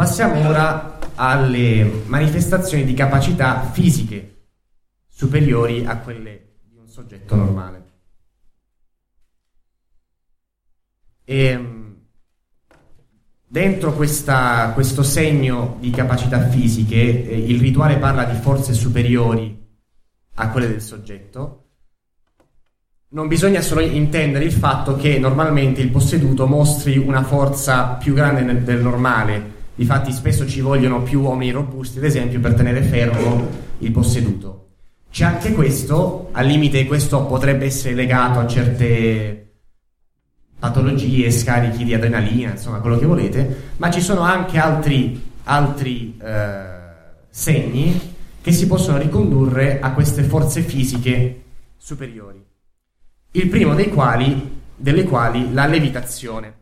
Passiamo 0.00 0.48
ora 0.48 0.98
alle 1.16 2.04
manifestazioni 2.06 2.86
di 2.86 2.94
capacità 2.94 3.70
fisiche 3.70 4.46
superiori 5.06 5.84
a 5.84 5.98
quelle 5.98 6.54
di 6.70 6.78
un 6.78 6.88
soggetto 6.88 7.36
normale. 7.36 7.84
E, 11.22 11.44
ehm, 11.44 11.96
Dentro 13.46 13.92
questa, 13.92 14.70
questo 14.72 15.02
segno 15.02 15.76
di 15.80 15.90
capacità 15.90 16.48
fisiche, 16.48 17.28
eh, 17.28 17.38
il 17.38 17.60
rituale 17.60 17.98
parla 17.98 18.24
di 18.24 18.40
forze 18.40 18.72
superiori 18.72 19.54
a 20.36 20.48
quelle 20.48 20.68
del 20.68 20.80
soggetto. 20.80 21.64
Non 23.08 23.28
bisogna 23.28 23.60
solo 23.60 23.82
intendere 23.82 24.46
il 24.46 24.52
fatto 24.52 24.96
che 24.96 25.18
normalmente 25.18 25.82
il 25.82 25.90
posseduto 25.90 26.46
mostri 26.46 26.96
una 26.96 27.22
forza 27.22 27.96
più 27.96 28.14
grande 28.14 28.62
del 28.62 28.80
normale. 28.80 29.58
Difatti, 29.80 30.12
spesso 30.12 30.46
ci 30.46 30.60
vogliono 30.60 31.02
più 31.02 31.22
uomini 31.22 31.52
robusti, 31.52 31.96
ad 31.96 32.04
esempio, 32.04 32.38
per 32.38 32.52
tenere 32.52 32.82
fermo 32.82 33.48
il 33.78 33.90
posseduto. 33.90 34.66
C'è 35.10 35.24
anche 35.24 35.54
questo, 35.54 36.28
al 36.32 36.44
limite, 36.44 36.84
questo 36.84 37.24
potrebbe 37.24 37.64
essere 37.64 37.94
legato 37.94 38.40
a 38.40 38.46
certe 38.46 39.52
patologie, 40.58 41.30
scarichi 41.30 41.84
di 41.84 41.94
adrenalina, 41.94 42.50
insomma 42.50 42.80
quello 42.80 42.98
che 42.98 43.06
volete, 43.06 43.70
ma 43.78 43.90
ci 43.90 44.02
sono 44.02 44.20
anche 44.20 44.58
altri, 44.58 45.18
altri 45.44 46.14
eh, 46.22 46.64
segni 47.30 47.98
che 48.42 48.52
si 48.52 48.66
possono 48.66 48.98
ricondurre 48.98 49.80
a 49.80 49.92
queste 49.92 50.24
forze 50.24 50.60
fisiche 50.60 51.42
superiori. 51.78 52.44
Il 53.30 53.48
primo 53.48 53.74
dei 53.74 53.88
quali 53.88 54.60
delle 54.76 55.04
quali 55.04 55.54
la 55.54 55.64
levitazione. 55.64 56.59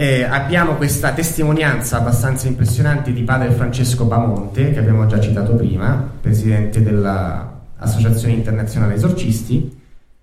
Eh, 0.00 0.22
abbiamo 0.22 0.76
questa 0.76 1.12
testimonianza 1.12 1.98
abbastanza 1.98 2.48
impressionante 2.48 3.12
di 3.12 3.20
padre 3.20 3.50
Francesco 3.50 4.06
Bamonte, 4.06 4.72
che 4.72 4.78
abbiamo 4.78 5.04
già 5.04 5.20
citato 5.20 5.54
prima, 5.56 6.10
presidente 6.18 6.82
dell'Associazione 6.82 8.32
Internazionale 8.32 8.94
Esorcisti, 8.94 9.78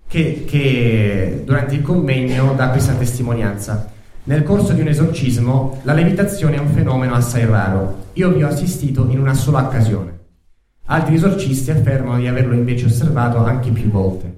che, 0.08 0.46
che 0.48 1.44
durante 1.46 1.76
il 1.76 1.84
convegno 1.84 2.56
dà 2.56 2.70
questa 2.70 2.94
testimonianza. 2.94 3.92
Nel 4.24 4.42
corso 4.42 4.74
di 4.74 4.82
un 4.82 4.88
esorcismo, 4.88 5.80
la 5.84 5.94
levitazione 5.94 6.56
è 6.56 6.60
un 6.60 6.70
fenomeno 6.70 7.14
assai 7.14 7.46
raro. 7.46 8.06
Io 8.14 8.32
vi 8.32 8.42
ho 8.42 8.48
assistito 8.48 9.08
in 9.12 9.20
una 9.20 9.36
sola 9.36 9.60
occasione. 9.60 10.18
Altri 10.86 11.14
esorcisti 11.14 11.70
affermano 11.70 12.18
di 12.18 12.26
averlo 12.26 12.56
invece 12.56 12.86
osservato 12.86 13.38
anche 13.46 13.70
più 13.70 13.92
volte. 13.92 14.37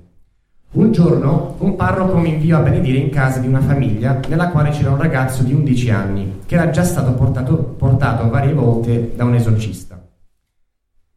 Un 0.71 0.91
giorno 0.91 1.55
un 1.60 1.75
parroco 1.75 2.15
mi 2.19 2.29
inviò 2.29 2.60
a 2.60 2.62
benedire 2.62 2.99
in 2.99 3.10
casa 3.10 3.39
di 3.39 3.47
una 3.47 3.60
famiglia 3.60 4.19
nella 4.27 4.49
quale 4.49 4.69
c'era 4.69 4.91
un 4.91 4.97
ragazzo 4.97 5.41
di 5.41 5.51
11 5.51 5.89
anni 5.89 6.41
che 6.45 6.53
era 6.53 6.69
già 6.69 6.84
stato 6.84 7.13
portato, 7.13 7.55
portato 7.55 8.29
varie 8.29 8.53
volte 8.53 9.13
da 9.15 9.23
un 9.23 9.34
esorcista. 9.34 9.99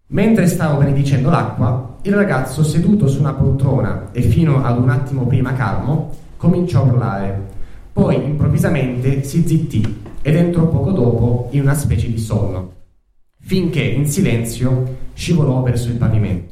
Mentre 0.06 0.46
stavo 0.46 0.78
benedicendo 0.78 1.28
l'acqua, 1.28 1.98
il 2.00 2.14
ragazzo 2.14 2.64
seduto 2.64 3.06
su 3.06 3.20
una 3.20 3.34
poltrona 3.34 4.08
e 4.12 4.22
fino 4.22 4.64
ad 4.64 4.78
un 4.78 4.88
attimo 4.88 5.26
prima 5.26 5.52
calmo 5.52 6.12
cominciò 6.38 6.80
a 6.80 6.86
urlare. 6.86 7.46
Poi 7.92 8.24
improvvisamente 8.24 9.22
si 9.22 9.46
zittì 9.46 10.02
ed 10.22 10.34
entrò 10.34 10.66
poco 10.66 10.92
dopo 10.92 11.48
in 11.50 11.60
una 11.60 11.74
specie 11.74 12.08
di 12.08 12.18
sonno, 12.18 12.72
finché 13.38 13.82
in 13.82 14.06
silenzio 14.06 14.96
scivolò 15.12 15.60
verso 15.60 15.88
il 15.88 15.96
pavimento. 15.96 16.51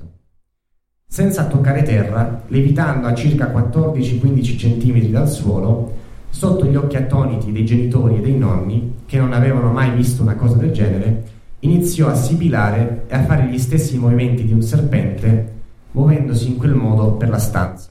Senza 1.13 1.47
toccare 1.47 1.83
terra, 1.83 2.43
levitando 2.47 3.09
a 3.09 3.15
circa 3.15 3.53
14-15 3.53 4.57
cm 4.57 5.11
dal 5.11 5.29
suolo, 5.29 5.93
sotto 6.31 6.67
gli 6.67 6.77
occhi 6.77 6.95
attoniti 6.95 7.51
dei 7.51 7.67
genitori 7.67 8.19
e 8.19 8.21
dei 8.21 8.39
nonni, 8.39 8.99
che 9.07 9.19
non 9.19 9.33
avevano 9.33 9.73
mai 9.73 9.91
visto 9.91 10.23
una 10.23 10.37
cosa 10.37 10.55
del 10.55 10.71
genere, 10.71 11.25
iniziò 11.59 12.07
a 12.07 12.15
sibilare 12.15 13.07
e 13.09 13.17
a 13.17 13.25
fare 13.25 13.49
gli 13.49 13.59
stessi 13.59 13.99
movimenti 13.99 14.45
di 14.45 14.53
un 14.53 14.63
serpente, 14.63 15.55
muovendosi 15.91 16.47
in 16.47 16.57
quel 16.57 16.75
modo 16.75 17.15
per 17.15 17.29
la 17.29 17.41
stanza. 17.41 17.91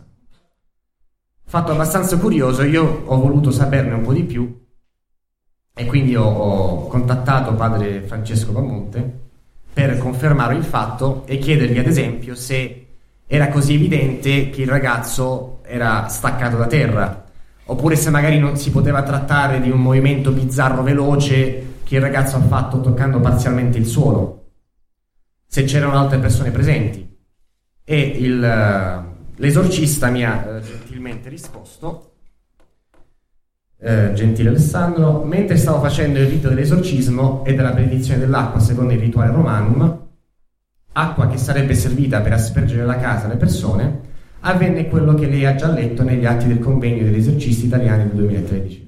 Fatto 1.43 1.73
abbastanza 1.73 2.17
curioso, 2.19 2.63
io 2.63 3.03
ho 3.03 3.19
voluto 3.19 3.51
saperne 3.51 3.95
un 3.95 4.01
po' 4.01 4.13
di 4.13 4.23
più 4.23 4.65
e 5.75 5.85
quindi 5.85 6.15
ho, 6.15 6.23
ho 6.23 6.87
contattato 6.87 7.53
padre 7.53 7.99
Francesco 7.99 8.53
Pamonte 8.53 9.19
per 9.73 9.97
confermare 9.97 10.55
il 10.55 10.63
fatto 10.63 11.23
e 11.25 11.37
chiedergli 11.37 11.79
ad 11.79 11.85
esempio 11.85 12.33
se 12.33 12.85
era 13.31 13.49
così 13.49 13.75
evidente 13.75 14.49
che 14.49 14.63
il 14.63 14.67
ragazzo 14.67 15.59
era 15.63 16.07
staccato 16.07 16.57
da 16.57 16.65
terra, 16.65 17.25
oppure 17.65 17.95
se 17.95 18.09
magari 18.09 18.39
non 18.39 18.57
si 18.57 18.71
poteva 18.71 19.03
trattare 19.03 19.61
di 19.61 19.69
un 19.69 19.79
movimento 19.79 20.31
bizzarro 20.31 20.81
veloce 20.81 21.75
che 21.83 21.97
il 21.97 22.01
ragazzo 22.01 22.37
ha 22.37 22.41
fatto 22.41 22.81
toccando 22.81 23.19
parzialmente 23.19 23.77
il 23.77 23.85
suolo, 23.85 24.53
se 25.45 25.63
c'erano 25.63 25.99
altre 25.99 26.17
persone 26.17 26.49
presenti. 26.49 27.07
E 27.83 27.99
il, 27.99 28.43
eh, 28.43 29.03
l'esorcista 29.35 30.09
mi 30.09 30.25
ha 30.25 30.47
uh, 30.47 30.59
gentilmente 30.59 31.29
risposto, 31.29 32.13
uh, 33.77 34.11
gentile 34.13 34.49
Alessandro, 34.49 35.23
mentre 35.23 35.55
stavo 35.55 35.81
facendo 35.81 36.17
il 36.17 36.25
rito 36.25 36.49
dell'esorcismo 36.49 37.45
e 37.45 37.53
della 37.53 37.73
benedizione 37.73 38.19
dell'acqua 38.19 38.59
secondo 38.59 38.93
il 38.93 38.99
rituale 38.99 39.31
romanum, 39.31 40.08
acqua 40.99 41.27
che 41.27 41.37
sarebbe 41.37 41.73
servita 41.73 42.21
per 42.21 42.33
aspergere 42.33 42.85
la 42.85 42.97
casa 42.97 43.25
alle 43.25 43.37
persone, 43.37 44.07
avvenne 44.41 44.87
quello 44.87 45.13
che 45.13 45.27
lei 45.27 45.45
ha 45.45 45.55
già 45.55 45.71
letto 45.71 46.03
negli 46.03 46.25
atti 46.25 46.47
del 46.47 46.59
convegno 46.59 47.03
degli 47.03 47.17
esorcisti 47.17 47.65
italiani 47.65 48.07
del 48.07 48.17
2013. 48.17 48.87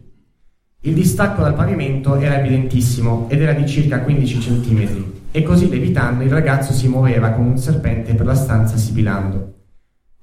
Il 0.84 0.94
distacco 0.94 1.42
dal 1.42 1.54
pavimento 1.54 2.16
era 2.16 2.40
evidentissimo 2.40 3.28
ed 3.30 3.42
era 3.42 3.54
di 3.54 3.68
circa 3.68 4.00
15 4.00 4.38
cm 4.38 5.06
e 5.32 5.44
così 5.44 5.70
levitando 5.70 6.24
il 6.24 6.32
ragazzo 6.32 6.74
si 6.74 6.88
muoveva 6.88 7.30
come 7.30 7.50
un 7.50 7.58
serpente 7.58 8.16
per 8.16 8.26
la 8.26 8.36
stanza 8.36 8.78
sibilando. 8.78 9.54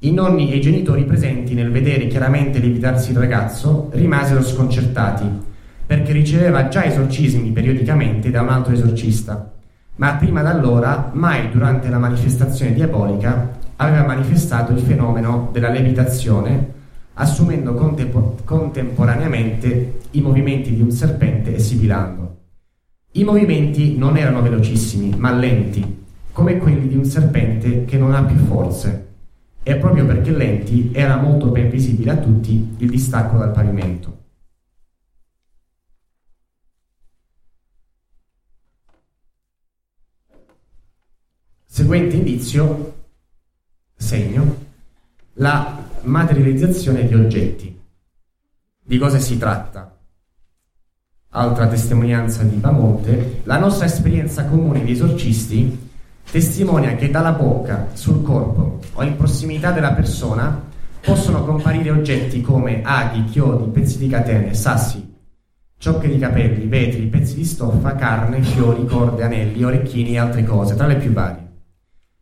I 0.01 0.12
nonni 0.12 0.51
e 0.51 0.57
i 0.57 0.61
genitori 0.61 1.05
presenti 1.05 1.55
nel 1.55 1.70
vedere 1.70 2.07
chiaramente 2.07 2.61
levitarsi 2.61 3.11
il 3.11 3.18
ragazzo 3.18 3.90
rimasero 3.92 4.42
sconcertati 4.42 5.46
perché 5.87 6.12
riceveva 6.12 6.68
già 6.68 6.85
esorcismi 6.85 7.51
periodicamente 7.51 8.31
da 8.31 8.42
un 8.42 8.51
altro 8.51 8.74
esorcista, 8.74 9.58
ma 9.99 10.15
prima 10.15 10.43
d'allora 10.43 11.11
mai 11.13 11.51
durante 11.51 11.89
la 11.89 11.99
manifestazione 11.99 12.73
diabolica 12.73 13.57
aveva 13.77 14.05
manifestato 14.05 14.73
il 14.73 14.81
fenomeno 14.81 15.51
della 15.53 15.71
levitazione 15.71 16.77
assumendo 17.15 17.75
contempo- 17.75 18.37
contemporaneamente 18.45 20.01
i 20.13 20.21
movimenti 20.21 20.75
di 20.75 20.81
un 20.81 20.91
serpente 20.91 21.55
e 21.55 21.59
sibilando. 21.59 22.37
I 23.13 23.25
movimenti 23.25 23.97
non 23.97 24.17
erano 24.17 24.41
velocissimi, 24.41 25.15
ma 25.17 25.33
lenti, 25.33 26.05
come 26.33 26.59
quelli 26.59 26.87
di 26.87 26.97
un 26.97 27.05
serpente 27.05 27.85
che 27.85 27.99
non 27.99 28.15
ha 28.15 28.23
più 28.23 28.37
forze. 28.37 29.07
E 29.65 29.77
proprio 29.77 30.07
perché 30.07 30.31
lenti 30.31 30.91
era 30.93 31.17
molto 31.17 31.49
ben 31.49 31.69
visibile 31.69 32.13
a 32.13 32.17
tutti 32.17 32.77
il 32.79 32.89
distacco 32.89 33.37
dal 33.37 33.51
pavimento. 33.51 34.18
Seguente 41.79 42.17
indizio, 42.17 42.95
segno, 43.95 44.57
la 45.35 45.81
materializzazione 46.01 47.07
di 47.07 47.14
oggetti. 47.14 47.81
Di 48.83 48.99
cosa 48.99 49.21
si 49.21 49.38
tratta? 49.38 49.97
Altra 51.29 51.69
testimonianza 51.69 52.43
di 52.43 52.57
Bamonte, 52.57 53.43
la 53.45 53.59
nostra 53.59 53.87
esperienza 53.87 54.47
comune 54.47 54.83
di 54.83 54.91
esorcisti 54.91 55.91
testimonia 56.29 56.97
che 56.97 57.12
dalla 57.12 57.31
bocca, 57.31 57.91
sul 57.93 58.25
corpo 58.25 58.81
o 58.95 59.03
in 59.05 59.17
prossimità 59.17 59.71
della 59.71 59.93
persona 59.93 60.61
possono 61.01 61.45
comparire 61.45 61.93
oggetti 61.93 62.41
come 62.41 62.83
aghi, 62.83 63.23
chiodi, 63.27 63.71
pezzi 63.71 63.99
di 63.99 64.09
catene, 64.09 64.53
sassi, 64.53 65.14
ciocche 65.79 66.09
di 66.09 66.19
capelli, 66.19 66.67
vetri, 66.67 67.07
pezzi 67.07 67.37
di 67.37 67.45
stoffa, 67.45 67.95
carne, 67.95 68.43
fiori, 68.43 68.85
corde, 68.85 69.23
anelli, 69.23 69.62
orecchini 69.62 70.14
e 70.14 70.19
altre 70.19 70.43
cose, 70.43 70.75
tra 70.75 70.88
le 70.88 70.97
più 70.97 71.12
varie. 71.12 71.47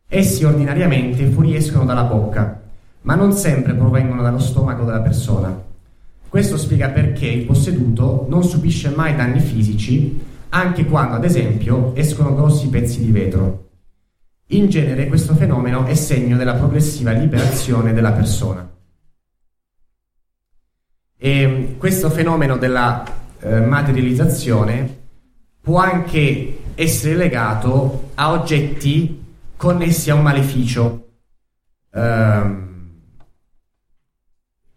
Essi 0.09 0.45
ordinariamente 0.45 1.25
fuoriescono 1.25 1.83
dalla 1.83 2.03
bocca, 2.03 2.61
ma 3.01 3.15
non 3.15 3.33
sempre 3.33 3.73
provengono 3.73 4.21
dallo 4.21 4.39
stomaco 4.39 4.85
della 4.85 5.01
persona. 5.01 5.65
Questo 6.29 6.57
spiega 6.57 6.89
perché 6.89 7.25
il 7.27 7.45
posseduto 7.45 8.25
non 8.29 8.43
subisce 8.43 8.89
mai 8.89 9.15
danni 9.17 9.41
fisici, 9.41 10.17
anche 10.49 10.85
quando, 10.85 11.15
ad 11.15 11.25
esempio, 11.25 11.93
escono 11.93 12.33
grossi 12.33 12.69
pezzi 12.69 13.03
di 13.03 13.11
vetro. 13.11 13.65
In 14.51 14.69
genere 14.69 15.07
questo 15.07 15.35
fenomeno 15.35 15.83
è 15.83 15.93
segno 15.93 16.37
della 16.37 16.53
progressiva 16.53 17.11
liberazione 17.11 17.91
della 17.91 18.13
persona. 18.13 18.65
E 21.17 21.75
questo 21.77 22.09
fenomeno 22.09 22.55
della 22.55 23.03
eh, 23.39 23.59
materializzazione 23.59 24.99
può 25.59 25.79
anche 25.79 26.59
essere 26.75 27.15
legato 27.15 28.11
a 28.15 28.31
oggetti 28.31 29.25
connessi 29.57 30.09
a 30.09 30.15
un 30.15 30.21
maleficio. 30.21 31.09
Um, 31.91 32.65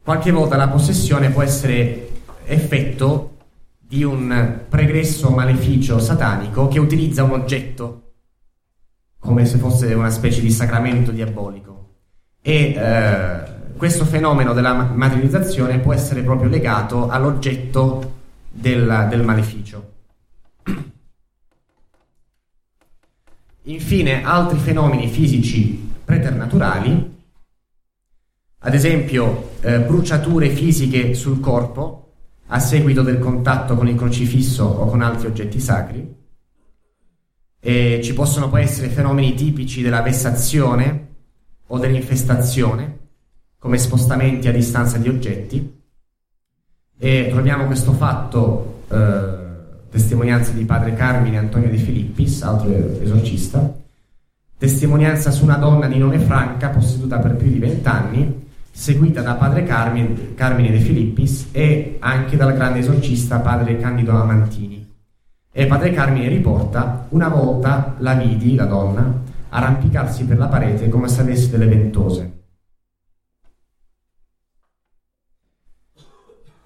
qualche 0.02 0.30
volta 0.30 0.56
la 0.56 0.68
possessione 0.68 1.30
può 1.30 1.42
essere 1.42 2.08
effetto 2.44 3.36
di 3.78 4.02
un 4.02 4.62
pregresso 4.68 5.30
maleficio 5.30 5.98
satanico 5.98 6.68
che 6.68 6.78
utilizza 6.78 7.22
un 7.22 7.32
oggetto 7.32 8.12
come 9.18 9.44
se 9.44 9.58
fosse 9.58 9.92
una 9.94 10.10
specie 10.10 10.40
di 10.40 10.50
sacramento 10.50 11.10
diabolico 11.10 11.80
e 12.40 12.74
eh, 12.74 13.42
questo 13.76 14.04
fenomeno 14.04 14.52
della 14.54 14.72
materializzazione 14.72 15.78
può 15.78 15.92
essere 15.92 16.22
proprio 16.22 16.48
legato 16.48 17.08
all'oggetto 17.08 18.18
del, 18.50 19.06
del 19.08 19.22
maleficio. 19.22 19.92
Infine, 23.70 24.24
altri 24.24 24.58
fenomeni 24.58 25.08
fisici 25.08 25.88
preternaturali 26.04 27.18
ad 28.62 28.74
esempio 28.74 29.52
eh, 29.60 29.80
bruciature 29.80 30.50
fisiche 30.50 31.14
sul 31.14 31.40
corpo 31.40 32.12
a 32.48 32.58
seguito 32.58 33.02
del 33.02 33.18
contatto 33.18 33.74
con 33.76 33.88
il 33.88 33.94
crocifisso 33.94 34.64
o 34.64 34.86
con 34.86 35.00
altri 35.00 35.28
oggetti 35.28 35.60
sacri. 35.60 36.14
E 37.58 38.00
ci 38.02 38.12
possono 38.12 38.50
poi 38.50 38.62
essere 38.62 38.88
fenomeni 38.88 39.34
tipici 39.34 39.82
della 39.82 40.02
vessazione 40.02 41.08
o 41.68 41.78
dell'infestazione, 41.78 42.98
come 43.58 43.78
spostamenti 43.78 44.48
a 44.48 44.52
distanza 44.52 44.98
di 44.98 45.08
oggetti. 45.08 45.80
E 46.98 47.28
troviamo 47.30 47.66
questo 47.66 47.92
fatto, 47.92 48.82
eh, 48.90 49.39
testimonianza 49.90 50.52
di 50.52 50.64
padre 50.64 50.94
Carmine 50.94 51.38
Antonio 51.38 51.68
De 51.68 51.76
Filippis, 51.76 52.42
altro 52.42 53.00
esorcista, 53.02 53.74
testimonianza 54.56 55.30
su 55.30 55.44
una 55.44 55.56
donna 55.56 55.88
di 55.88 55.98
nome 55.98 56.18
Franca, 56.18 56.68
posseduta 56.68 57.18
per 57.18 57.34
più 57.36 57.50
di 57.50 57.58
vent'anni, 57.58 58.48
seguita 58.70 59.20
da 59.20 59.34
padre 59.34 59.64
Carmine, 59.64 60.34
Carmine 60.34 60.70
De 60.70 60.78
Filippis 60.78 61.48
e 61.50 61.96
anche 61.98 62.36
dal 62.36 62.54
grande 62.54 62.78
esorcista 62.78 63.40
padre 63.40 63.78
Candido 63.78 64.12
Amantini. 64.12 64.86
E 65.52 65.66
padre 65.66 65.92
Carmine 65.92 66.28
riporta, 66.28 67.06
una 67.08 67.28
volta 67.28 67.96
la 67.98 68.14
vidi, 68.14 68.54
la 68.54 68.66
donna, 68.66 69.12
arrampicarsi 69.48 70.24
per 70.24 70.38
la 70.38 70.46
parete 70.46 70.88
come 70.88 71.08
se 71.08 71.20
avesse 71.22 71.50
delle 71.50 71.66
ventose. 71.66 72.38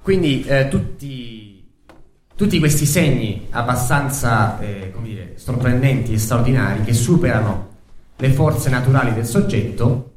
Quindi 0.02 0.44
eh, 0.44 0.68
tutti, 0.68 1.33
tutti, 2.36 2.58
questi 2.58 2.86
segni 2.86 3.46
abbastanza 3.50 4.58
eh, 4.58 4.92
dire, 5.02 5.34
sorprendenti 5.36 6.12
e 6.12 6.18
straordinari 6.18 6.82
che 6.82 6.92
superano 6.92 7.72
le 8.16 8.30
forze 8.30 8.70
naturali 8.70 9.12
del 9.12 9.26
soggetto 9.26 10.12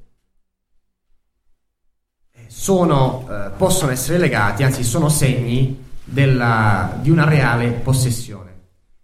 eh, 2.34 2.46
sono, 2.48 3.28
eh, 3.30 3.52
possono 3.58 3.92
essere 3.92 4.18
legati, 4.18 4.64
anzi 4.64 4.84
sono 4.84 5.10
segni 5.10 5.86
della, 6.04 6.98
di 7.02 7.10
una 7.10 7.26
reale 7.26 7.70
possessione. 7.70 8.46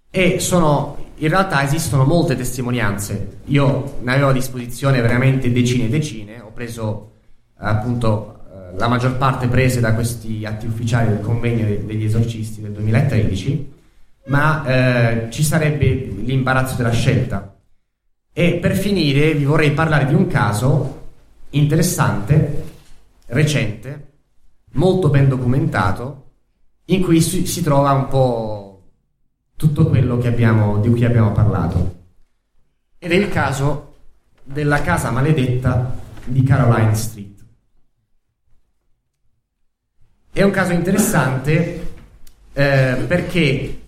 E 0.09 0.39
sono, 0.39 1.11
in 1.15 1.29
realtà 1.29 1.63
esistono 1.63 2.05
molte 2.05 2.35
testimonianze. 2.35 3.39
Io 3.45 3.97
ne 4.01 4.11
avevo 4.11 4.29
a 4.29 4.33
disposizione 4.33 5.01
veramente 5.01 5.51
decine 5.51 5.85
e 5.85 5.89
decine, 5.89 6.39
ho 6.39 6.51
preso 6.51 7.11
appunto 7.57 8.32
la 8.75 8.87
maggior 8.87 9.17
parte 9.17 9.47
prese 9.47 9.79
da 9.79 9.93
questi 9.93 10.45
atti 10.45 10.65
ufficiali 10.65 11.09
del 11.09 11.21
convegno 11.21 11.65
degli 11.65 12.05
esorcisti 12.05 12.61
del 12.61 12.71
2013, 12.71 13.71
ma 14.25 14.65
eh, 14.65 15.31
ci 15.31 15.43
sarebbe 15.43 15.85
l'imbarazzo 15.87 16.75
della 16.75 16.91
scelta. 16.91 17.55
E 18.31 18.53
per 18.55 18.75
finire 18.75 19.33
vi 19.33 19.43
vorrei 19.43 19.71
parlare 19.71 20.07
di 20.07 20.15
un 20.15 20.27
caso 20.27 21.01
interessante, 21.51 22.63
recente, 23.27 24.11
molto 24.71 25.09
ben 25.09 25.27
documentato, 25.27 26.21
in 26.85 27.01
cui 27.01 27.21
si, 27.21 27.45
si 27.45 27.61
trova 27.61 27.91
un 27.91 28.07
po' 28.07 28.81
tutto 29.55 29.87
quello 29.87 30.17
abbiamo, 30.27 30.79
di 30.79 30.89
cui 30.89 31.05
abbiamo 31.05 31.31
parlato. 31.31 32.01
Ed 32.97 33.11
è 33.11 33.15
il 33.15 33.29
caso 33.29 33.93
della 34.43 34.81
casa 34.81 35.11
maledetta 35.11 35.95
di 36.25 36.43
Caroline 36.43 36.95
Street. 36.95 37.32
È 40.35 40.41
un 40.41 40.49
caso 40.49 40.71
interessante 40.71 41.91
eh, 42.53 43.05
perché 43.07 43.81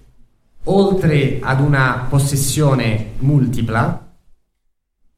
oltre 0.65 1.39
ad 1.41 1.59
una 1.59 2.05
possessione 2.07 3.13
multipla 3.17 4.13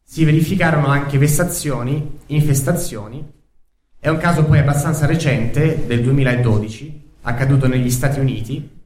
si 0.02 0.24
verificarono 0.24 0.88
anche 0.88 1.18
vessazioni, 1.18 2.20
infestazioni. 2.28 3.30
È 4.00 4.08
un 4.08 4.18
caso 4.20 4.46
poi 4.46 4.60
abbastanza 4.60 5.06
recente, 5.06 5.86
del 5.86 6.02
2012, 6.02 7.10
accaduto 7.24 7.68
negli 7.68 7.92
Stati 7.92 8.22
Uniti, 8.22 8.80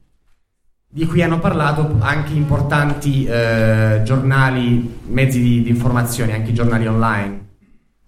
di 0.88 1.06
cui 1.06 1.22
hanno 1.22 1.38
parlato 1.38 1.96
anche 2.00 2.32
importanti 2.32 3.24
eh, 3.24 4.00
giornali, 4.02 4.98
mezzi 5.06 5.40
di, 5.40 5.62
di 5.62 5.68
informazione, 5.68 6.34
anche 6.34 6.52
giornali 6.52 6.88
online 6.88 7.41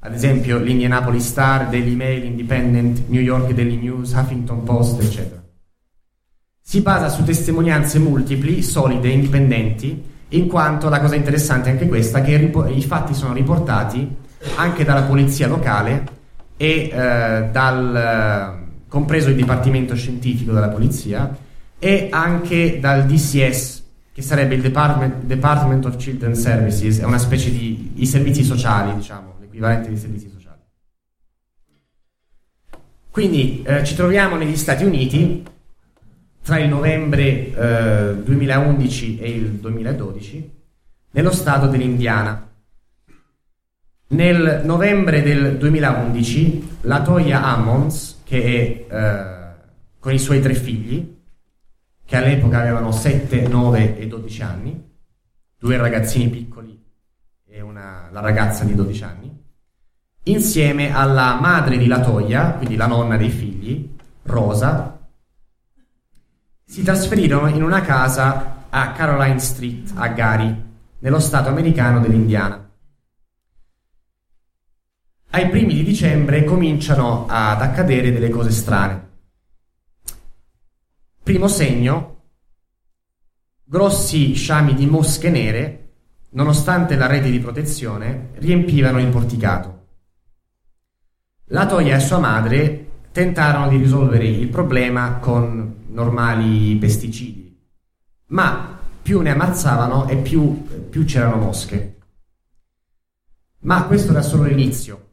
ad 0.05 0.13
esempio 0.13 0.59
l'Indianapolis 0.59 1.27
Star, 1.27 1.69
Daily 1.69 1.95
Mail, 1.95 2.25
Independent, 2.25 3.05
New 3.09 3.23
York 3.23 3.53
Daily 3.53 3.77
News, 3.77 4.13
Huffington 4.13 4.63
Post, 4.63 5.01
eccetera. 5.01 5.43
Si 6.61 6.83
basa 6.83 7.09
su 7.09 7.25
testimonianze 7.25 7.99
multipli, 7.99 8.63
solide, 8.63 9.09
indipendenti, 9.09 10.03
in 10.29 10.47
quanto 10.47 10.91
la 10.91 11.01
cosa 11.01 11.15
interessante 11.15 11.71
è 11.71 11.73
anche 11.73 11.89
questa, 11.89 12.21
che 12.21 12.33
i 12.35 12.83
fatti 12.83 13.15
sono 13.15 13.33
riportati 13.33 14.15
anche 14.57 14.85
dalla 14.85 15.05
polizia 15.05 15.47
locale 15.47 16.05
e 16.59 16.91
eh, 16.93 17.49
dal, 17.51 18.59
compreso 18.87 19.31
il 19.31 19.37
dipartimento 19.37 19.95
scientifico 19.95 20.53
della 20.53 20.69
polizia 20.69 21.35
e 21.79 22.09
anche 22.11 22.79
dal 22.79 23.07
DCS, 23.07 23.83
che 24.13 24.21
sarebbe 24.21 24.55
il 24.55 24.61
Department, 24.61 25.23
Department 25.25 25.87
of 25.87 25.97
Children's 25.97 26.41
Services, 26.41 26.99
è 27.01 27.05
una 27.05 27.19
specie 27.19 27.51
di 27.51 27.93
i 27.97 28.07
servizi 28.07 28.45
sociali, 28.45 28.95
diciamo 28.95 29.34
equivalente 29.55 29.89
dei 29.89 29.97
servizi 29.97 30.29
sociali. 30.29 30.61
Quindi 33.11 33.63
eh, 33.63 33.85
ci 33.85 33.95
troviamo 33.95 34.37
negli 34.37 34.57
Stati 34.57 34.85
Uniti 34.85 35.45
tra 36.43 36.59
il 36.59 36.69
novembre 36.69 37.55
eh, 37.55 38.17
2011 38.23 39.19
e 39.21 39.31
il 39.31 39.51
2012 39.53 40.53
nello 41.13 41.33
stato 41.33 41.69
dell'Indiana. 41.69 42.51
Nel 44.09 44.63
novembre 44.65 45.23
del 45.23 45.57
2011 45.57 46.79
la 46.83 47.03
Toya 47.03 47.43
Ammons, 47.45 48.21
che 48.25 48.87
è 48.89 48.95
eh, 48.95 49.55
con 49.99 50.13
i 50.13 50.19
suoi 50.19 50.41
tre 50.41 50.55
figli, 50.55 51.17
che 52.05 52.17
all'epoca 52.17 52.61
avevano 52.61 52.93
7, 52.93 53.49
9 53.49 53.97
e 53.99 54.07
12 54.07 54.43
anni, 54.43 54.93
due 55.57 55.77
ragazzini 55.77 56.29
piccoli 56.29 56.79
e 57.47 57.61
una, 57.61 58.09
la 58.11 58.21
ragazza 58.21 58.65
di 58.65 58.75
12 58.75 59.05
anni, 59.05 59.34
insieme 60.25 60.95
alla 60.95 61.39
madre 61.41 61.77
di 61.77 61.87
Latoya, 61.87 62.53
quindi 62.53 62.77
la 62.77 62.87
nonna 62.87 63.17
dei 63.17 63.31
figli, 63.31 63.95
Rosa, 64.23 64.99
si 66.65 66.83
trasferirono 66.83 67.49
in 67.49 67.63
una 67.63 67.83
casa 67.83 68.67
a 68.71 68.93
Caroline 68.93 69.39
Street, 69.39 69.93
a 69.95 70.09
Gary, 70.09 70.63
nello 71.01 71.21
stato 71.21 71.49
americano 71.49 72.01
dell'Indiana. 72.01 72.71
Ai 75.31 75.49
primi 75.51 75.75
di 75.75 75.83
dicembre 75.83 76.45
cominciano 76.45 77.27
ad 77.29 77.61
accadere 77.61 78.13
delle 78.13 78.31
cose 78.31 78.51
strane. 78.51 79.09
Primo 81.23 81.49
segno, 81.49 82.23
grossi 83.65 84.35
sciami 84.35 84.75
di 84.75 84.87
mosche 84.87 85.31
nere, 85.31 85.89
nonostante 86.31 86.97
la 86.97 87.07
rete 87.07 87.31
di 87.31 87.41
protezione, 87.41 88.31
riempivano 88.35 89.01
il 89.01 89.09
porticato. 89.09 89.74
La 91.55 91.67
Toya 91.67 91.95
e 91.95 92.01
sua 92.01 92.19
madre 92.19 92.87
tentarono 93.13 93.69
di 93.69 93.77
risolvere 93.77 94.27
il 94.27 94.49
problema 94.49 95.19
con 95.21 95.85
normali 95.91 96.75
pesticidi, 96.75 97.57
ma 98.31 98.77
più 99.01 99.21
ne 99.21 99.31
ammazzavano 99.31 100.09
e 100.09 100.17
più, 100.17 100.67
più 100.91 101.05
c'erano 101.05 101.37
mosche. 101.37 101.99
Ma 103.61 103.85
questo 103.85 104.11
era 104.11 104.23
solo 104.23 104.43
l'inizio. 104.43 105.11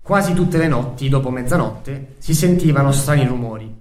Quasi 0.00 0.32
tutte 0.32 0.58
le 0.58 0.68
notti, 0.68 1.08
dopo 1.08 1.30
mezzanotte, 1.30 2.14
si 2.18 2.32
sentivano 2.32 2.92
strani 2.92 3.26
rumori, 3.26 3.76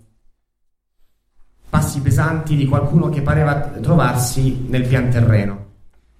passi 1.70 2.02
pesanti 2.02 2.56
di 2.56 2.66
qualcuno 2.66 3.10
che 3.10 3.22
pareva 3.22 3.54
trovarsi 3.54 4.66
nel 4.68 4.88
pian 4.88 5.12
terreno. 5.12 5.66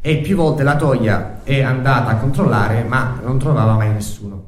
E 0.02 0.20
più 0.20 0.36
volte 0.36 0.62
la 0.62 0.76
Toya 0.76 1.42
è 1.42 1.64
andata 1.64 2.12
a 2.12 2.18
controllare, 2.18 2.84
ma 2.84 3.20
non 3.24 3.40
trovava 3.40 3.74
mai 3.74 3.92
nessuno. 3.92 4.45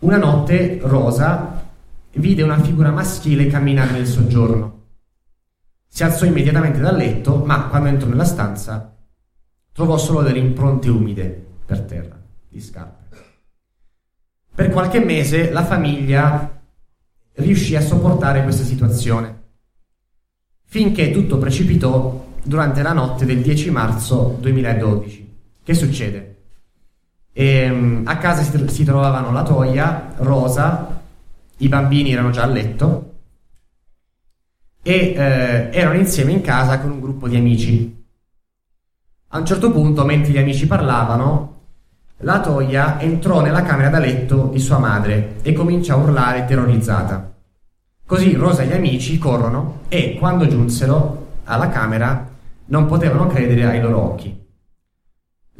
Una 0.00 0.16
notte 0.16 0.78
Rosa 0.80 1.70
vide 2.12 2.44
una 2.44 2.62
figura 2.62 2.92
maschile 2.92 3.48
camminare 3.48 3.90
nel 3.90 4.06
soggiorno. 4.06 4.84
Si 5.88 6.04
alzò 6.04 6.24
immediatamente 6.24 6.78
dal 6.78 6.94
letto, 6.94 7.44
ma 7.44 7.66
quando 7.66 7.88
entrò 7.88 8.08
nella 8.08 8.24
stanza 8.24 8.96
trovò 9.72 9.98
solo 9.98 10.22
delle 10.22 10.38
impronte 10.38 10.88
umide 10.88 11.46
per 11.66 11.80
terra 11.80 12.16
di 12.48 12.60
scarpe. 12.60 13.16
Per 14.54 14.70
qualche 14.70 15.00
mese 15.00 15.50
la 15.50 15.64
famiglia 15.64 16.62
riuscì 17.32 17.74
a 17.74 17.80
sopportare 17.80 18.44
questa 18.44 18.62
situazione, 18.62 19.42
finché 20.62 21.10
tutto 21.10 21.38
precipitò 21.38 22.34
durante 22.44 22.82
la 22.82 22.92
notte 22.92 23.24
del 23.24 23.40
10 23.40 23.70
marzo 23.72 24.36
2012. 24.40 25.36
Che 25.64 25.74
succede? 25.74 26.37
E, 27.38 27.46
ehm, 27.46 28.02
a 28.04 28.16
casa 28.16 28.42
si, 28.42 28.68
si 28.68 28.82
trovavano 28.82 29.30
la 29.30 29.44
Toia, 29.44 30.14
Rosa, 30.16 31.00
i 31.58 31.68
bambini 31.68 32.12
erano 32.12 32.30
già 32.30 32.42
a 32.42 32.46
letto 32.46 33.12
e 34.82 35.14
eh, 35.16 35.68
erano 35.70 35.96
insieme 35.98 36.32
in 36.32 36.40
casa 36.40 36.80
con 36.80 36.90
un 36.90 36.98
gruppo 36.98 37.28
di 37.28 37.36
amici. 37.36 38.04
A 39.28 39.38
un 39.38 39.46
certo 39.46 39.70
punto, 39.70 40.04
mentre 40.04 40.32
gli 40.32 40.38
amici 40.38 40.66
parlavano, 40.66 41.60
la 42.22 42.40
Toia 42.40 42.98
entrò 42.98 43.40
nella 43.40 43.62
camera 43.62 43.88
da 43.88 44.00
letto 44.00 44.48
di 44.50 44.58
sua 44.58 44.78
madre 44.78 45.36
e 45.42 45.52
cominciò 45.52 45.94
a 45.94 45.98
urlare 45.98 46.44
terrorizzata. 46.44 47.34
Così 48.04 48.34
Rosa 48.34 48.62
e 48.62 48.66
gli 48.66 48.72
amici 48.72 49.16
corrono 49.16 49.82
e, 49.86 50.16
quando 50.18 50.48
giunsero 50.48 51.26
alla 51.44 51.68
camera, 51.68 52.30
non 52.64 52.86
potevano 52.86 53.28
credere 53.28 53.64
ai 53.64 53.80
loro 53.80 54.02
occhi. 54.02 54.46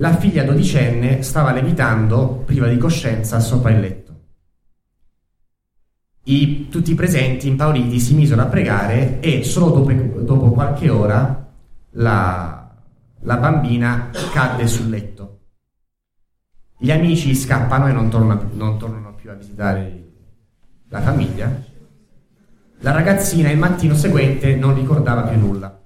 La 0.00 0.16
figlia 0.16 0.44
dodicenne 0.44 1.22
stava 1.22 1.52
levitando, 1.52 2.42
priva 2.46 2.68
di 2.68 2.78
coscienza, 2.78 3.40
sopra 3.40 3.72
il 3.72 3.80
letto. 3.80 4.20
I, 6.24 6.68
tutti 6.68 6.92
i 6.92 6.94
presenti, 6.94 7.48
impauriti, 7.48 7.98
si 7.98 8.14
misero 8.14 8.42
a 8.42 8.46
pregare 8.46 9.18
e 9.18 9.42
solo 9.42 9.70
dopo, 9.70 9.90
dopo 10.20 10.50
qualche 10.52 10.88
ora 10.88 11.50
la, 11.90 12.70
la 13.22 13.36
bambina 13.38 14.10
cadde 14.32 14.68
sul 14.68 14.88
letto. 14.88 15.40
Gli 16.78 16.92
amici 16.92 17.34
scappano 17.34 17.88
e 17.88 17.92
non 17.92 18.08
tornano, 18.08 18.50
non 18.52 18.78
tornano 18.78 19.14
più 19.14 19.30
a 19.30 19.34
visitare 19.34 20.10
la 20.90 21.00
famiglia. 21.00 21.60
La 22.80 22.92
ragazzina 22.92 23.50
il 23.50 23.58
mattino 23.58 23.96
seguente 23.96 24.54
non 24.54 24.76
ricordava 24.76 25.22
più 25.22 25.40
nulla. 25.40 25.76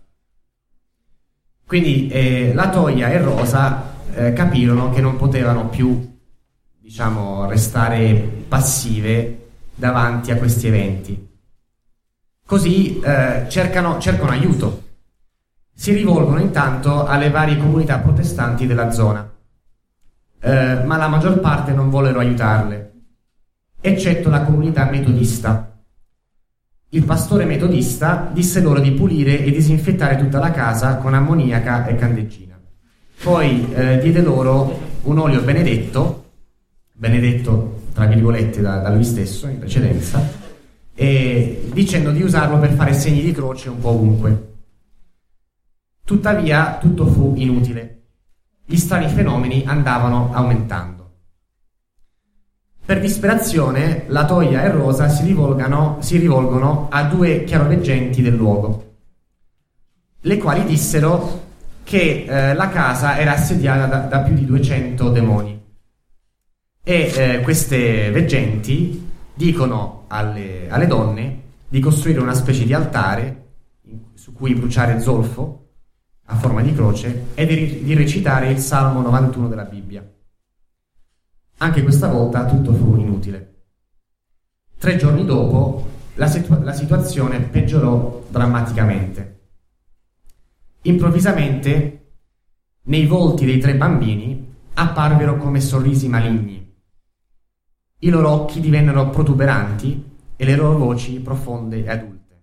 Quindi 1.65 2.09
eh, 2.09 2.53
la 2.53 2.69
Toia 2.69 3.09
e 3.09 3.17
Rosa 3.17 3.92
eh, 4.15 4.33
capirono 4.33 4.91
che 4.91 5.01
non 5.01 5.17
potevano 5.17 5.69
più, 5.69 6.19
diciamo, 6.79 7.47
restare 7.47 8.13
passive 8.49 9.51
davanti 9.75 10.31
a 10.31 10.37
questi 10.37 10.67
eventi. 10.67 11.31
Così 12.45 13.01
eh, 13.01 13.47
cercano, 13.49 13.99
cercano 13.99 14.31
aiuto. 14.31 14.83
Si 15.75 15.93
rivolgono 15.93 16.41
intanto 16.41 17.07
alle 17.07 17.31
varie 17.31 17.57
comunità 17.57 17.99
protestanti 17.99 18.67
della 18.67 18.91
zona, 18.91 19.29
eh, 20.41 20.83
ma 20.85 20.97
la 20.97 21.09
maggior 21.09 21.41
parte 21.41 21.73
non 21.73 21.91
vollero 21.91 22.19
aiutarle, 22.19 22.93
eccetto 23.81 24.29
la 24.29 24.43
comunità 24.43 24.85
metodista 24.85 25.73
il 26.95 27.05
pastore 27.05 27.47
metodista 27.47 28.29
disse 28.31 28.61
loro 28.61 28.79
di 28.79 28.93
pulire 28.93 29.43
e 29.43 29.51
disinfettare 29.51 30.19
tutta 30.19 30.39
la 30.39 30.51
casa 30.51 30.97
con 30.97 31.15
ammoniaca 31.15 31.87
e 31.87 31.95
candeggina. 31.95 32.52
Poi 33.23 33.73
eh, 33.73 33.99
diede 34.01 34.21
loro 34.21 34.81
un 35.03 35.17
olio 35.17 35.43
benedetto, 35.43 36.25
benedetto 36.93 37.83
tra 37.95 38.07
virgolette 38.07 38.61
da, 38.61 38.79
da 38.79 38.91
lui 38.91 39.05
stesso 39.05 39.47
in 39.47 39.61
precedenza, 39.61 40.29
e 40.93 41.69
dicendo 41.73 42.11
di 42.11 42.21
usarlo 42.21 42.59
per 42.59 42.73
fare 42.73 42.93
segni 42.93 43.23
di 43.23 43.31
croce 43.31 43.69
un 43.69 43.79
po' 43.79 43.91
ovunque. 43.91 44.55
Tuttavia 46.05 46.79
tutto 46.81 47.07
fu 47.07 47.35
inutile. 47.37 48.01
Gli 48.65 48.77
strani 48.77 49.09
fenomeni 49.09 49.63
andavano 49.67 50.31
aumentando. 50.33 51.11
Per 52.85 52.99
disperazione, 52.99 54.05
la 54.09 54.25
Toia 54.25 54.65
e 54.65 54.71
Rosa 54.73 55.09
si, 55.09 55.23
si 56.01 56.17
rivolgono 56.19 56.89
a 56.91 57.05
due 57.05 57.45
chiaroveggenti 57.45 58.21
del 58.21 58.35
luogo, 58.35 58.95
le 60.23 60.39
quali 60.39 60.65
dissero 60.65 61.42
che 61.85 62.25
eh, 62.25 62.55
la 62.55 62.69
casa 62.69 63.19
era 63.19 63.33
assediata 63.33 63.87
da, 63.87 63.99
da, 64.07 64.21
più 64.21 64.35
di 64.35 64.45
200 64.45 65.11
demoni. 65.11 65.61
E 66.85 67.13
eh, 67.15 67.41
queste 67.41 68.11
veggenti 68.11 69.11
dicono 69.35 70.05
alle, 70.09 70.69
alle, 70.69 70.87
donne 70.87 71.41
di 71.69 71.81
costruire 71.81 72.21
una 72.21 72.35
specie 72.35 72.65
di 72.65 72.75
altare 72.75 73.41
su 74.15 74.33
cui 74.33 74.55
bruciare 74.55 75.01
zolfo 75.01 75.69
a 76.27 76.37
forma 76.37 76.63
di 76.63 76.75
croce 76.75 77.27
e 77.35 77.47
di, 77.47 77.83
di 77.83 77.95
recitare 77.95 78.51
il 78.51 78.59
Salmo 78.59 79.01
91 79.03 79.49
della 79.49 79.65
Bibbia. 79.65 80.09
Anche 81.59 81.83
questa 81.83 82.09
volta 82.09 82.47
tutto 82.47 82.73
fu 82.73 82.97
inutile. 82.97 83.51
Tre 84.79 84.97
giorni 84.97 85.25
dopo 85.25 85.87
la, 86.15 86.27
situ- 86.27 86.63
la 86.63 86.73
situazione 86.73 87.41
peggiorò 87.41 88.25
drammaticamente. 88.29 89.32
Improvvisamente 90.83 91.99
nei 92.83 93.07
volti 93.07 93.45
dei 93.45 93.59
tre 93.59 93.77
bambini 93.77 94.55
apparvero 94.75 95.37
come 95.37 95.61
sorrisi 95.61 96.09
maligni. 96.09 96.75
I 97.99 98.09
loro 98.09 98.31
occhi 98.31 98.61
divennero 98.61 99.11
protuberanti 99.11 100.11
e 100.37 100.45
le 100.45 100.57
loro 100.57 100.79
voci 100.79 101.21
profonde 101.21 101.85
e 101.85 101.91
adulte. 101.91 102.43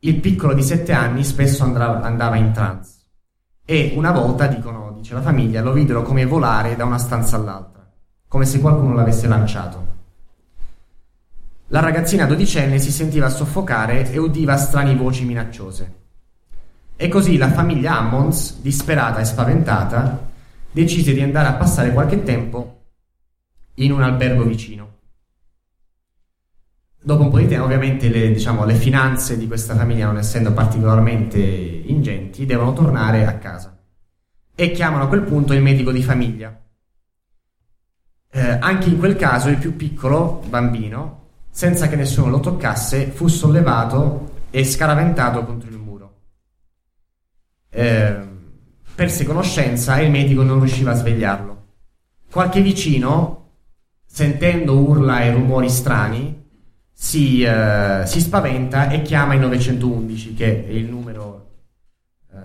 Il 0.00 0.20
piccolo 0.20 0.54
di 0.54 0.62
sette 0.62 0.92
anni 0.92 1.24
spesso 1.24 1.64
andava 1.64 2.36
in 2.36 2.52
trance 2.52 2.94
e 3.64 3.92
una 3.96 4.12
volta, 4.12 4.46
dicono, 4.46 4.92
dice 4.92 5.14
la 5.14 5.22
famiglia, 5.22 5.62
lo 5.62 5.72
videro 5.72 6.02
come 6.02 6.24
volare 6.24 6.76
da 6.76 6.84
una 6.84 6.98
stanza 6.98 7.36
all'altra 7.36 7.76
come 8.28 8.44
se 8.44 8.60
qualcuno 8.60 8.94
l'avesse 8.94 9.26
lanciato. 9.26 9.94
La 11.68 11.80
ragazzina 11.80 12.26
dodicenne 12.26 12.78
si 12.78 12.90
sentiva 12.90 13.28
soffocare 13.28 14.10
e 14.10 14.18
udiva 14.18 14.56
strane 14.56 14.94
voci 14.94 15.24
minacciose. 15.24 16.05
E 16.98 17.08
così 17.08 17.36
la 17.36 17.50
famiglia 17.50 17.98
Ammons, 17.98 18.60
disperata 18.62 19.20
e 19.20 19.26
spaventata, 19.26 20.30
decise 20.70 21.12
di 21.12 21.20
andare 21.20 21.48
a 21.48 21.52
passare 21.52 21.92
qualche 21.92 22.22
tempo 22.22 22.84
in 23.74 23.92
un 23.92 24.02
albergo 24.02 24.44
vicino. 24.44 24.94
Dopo 26.98 27.22
un 27.22 27.30
po' 27.30 27.38
di 27.38 27.48
tempo, 27.48 27.66
ovviamente, 27.66 28.08
le, 28.08 28.32
diciamo, 28.32 28.64
le 28.64 28.74
finanze 28.74 29.36
di 29.36 29.46
questa 29.46 29.76
famiglia, 29.76 30.06
non 30.06 30.16
essendo 30.16 30.52
particolarmente 30.52 31.38
ingenti, 31.38 32.46
devono 32.46 32.72
tornare 32.72 33.26
a 33.26 33.34
casa. 33.34 33.78
E 34.54 34.70
chiamano 34.70 35.04
a 35.04 35.08
quel 35.08 35.22
punto 35.22 35.52
il 35.52 35.60
medico 35.60 35.92
di 35.92 36.02
famiglia, 36.02 36.58
eh, 38.30 38.40
anche 38.40 38.88
in 38.88 38.98
quel 38.98 39.16
caso 39.16 39.50
il 39.50 39.58
più 39.58 39.76
piccolo 39.76 40.42
bambino, 40.48 41.24
senza 41.50 41.88
che 41.88 41.96
nessuno 41.96 42.30
lo 42.30 42.40
toccasse, 42.40 43.08
fu 43.08 43.28
sollevato 43.28 44.44
e 44.50 44.64
scaraventato 44.64 45.44
contro 45.44 45.68
il. 45.68 45.75
Eh, 47.76 48.14
perse 48.94 49.26
conoscenza 49.26 49.98
e 49.98 50.06
il 50.06 50.10
medico 50.10 50.42
non 50.42 50.60
riusciva 50.60 50.92
a 50.92 50.94
svegliarlo. 50.94 51.64
Qualche 52.30 52.62
vicino, 52.62 53.50
sentendo 54.06 54.78
urla 54.78 55.20
e 55.20 55.32
rumori 55.32 55.68
strani, 55.68 56.44
si, 56.90 57.42
eh, 57.42 58.04
si 58.06 58.20
spaventa 58.20 58.88
e 58.88 59.02
chiama 59.02 59.34
il 59.34 59.40
911, 59.40 60.32
che 60.32 60.66
è 60.66 60.70
il 60.70 60.86
numero 60.86 61.50
eh, 62.32 62.38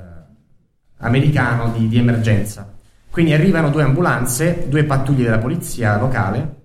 americano 0.98 1.72
di, 1.72 1.88
di 1.88 1.98
emergenza. 1.98 2.70
Quindi 3.10 3.32
arrivano 3.32 3.70
due 3.70 3.84
ambulanze, 3.84 4.66
due 4.68 4.84
pattuglie 4.84 5.24
della 5.24 5.40
polizia 5.40 5.98
locale 5.98 6.56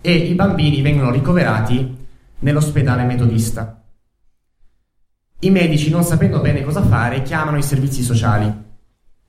e 0.00 0.14
i 0.14 0.34
bambini 0.34 0.80
vengono 0.80 1.10
ricoverati 1.10 1.96
nell'ospedale 2.38 3.02
metodista. 3.02 3.79
I 5.42 5.50
medici, 5.50 5.88
non 5.88 6.04
sapendo 6.04 6.40
bene 6.40 6.62
cosa 6.62 6.82
fare, 6.82 7.22
chiamano 7.22 7.56
i 7.56 7.62
servizi 7.62 8.02
sociali, 8.02 8.52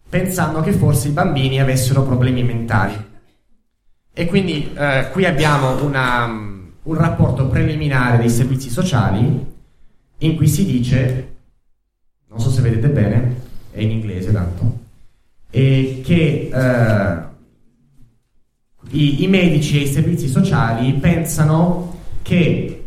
pensando 0.09 0.59
che 0.59 0.74
forse 0.74 1.07
i 1.07 1.12
bambini 1.12 1.62
avessero 1.62 2.03
problemi 2.03 2.43
mentali. 2.43 3.09
E 4.14 4.26
quindi 4.26 4.74
eh, 4.76 5.07
qui 5.14 5.26
abbiamo 5.26 5.82
una, 5.82 6.26
un 6.26 6.93
rapporto 6.95 7.47
preliminare 7.47 8.18
dei 8.18 8.30
servizi 8.30 8.70
sociali 8.70 9.45
in 10.18 10.36
cui 10.36 10.47
si 10.49 10.66
dice, 10.66 11.36
non 12.28 12.41
so 12.41 12.49
se 12.49 12.62
vedete 12.62 12.89
bene, 12.89 13.36
è 13.72 13.80
in 13.80 13.91
inglese 13.91 14.34
tanto, 14.34 14.80
e 15.49 16.01
che 16.03 16.49
eh, 16.53 17.18
i, 18.89 19.24
i, 19.24 19.28
medici 19.28 19.80
e 19.80 19.84
i 19.84 19.88
servizi 19.88 20.28
sociali 20.28 20.91
pensano 20.93 21.99
che 22.22 22.84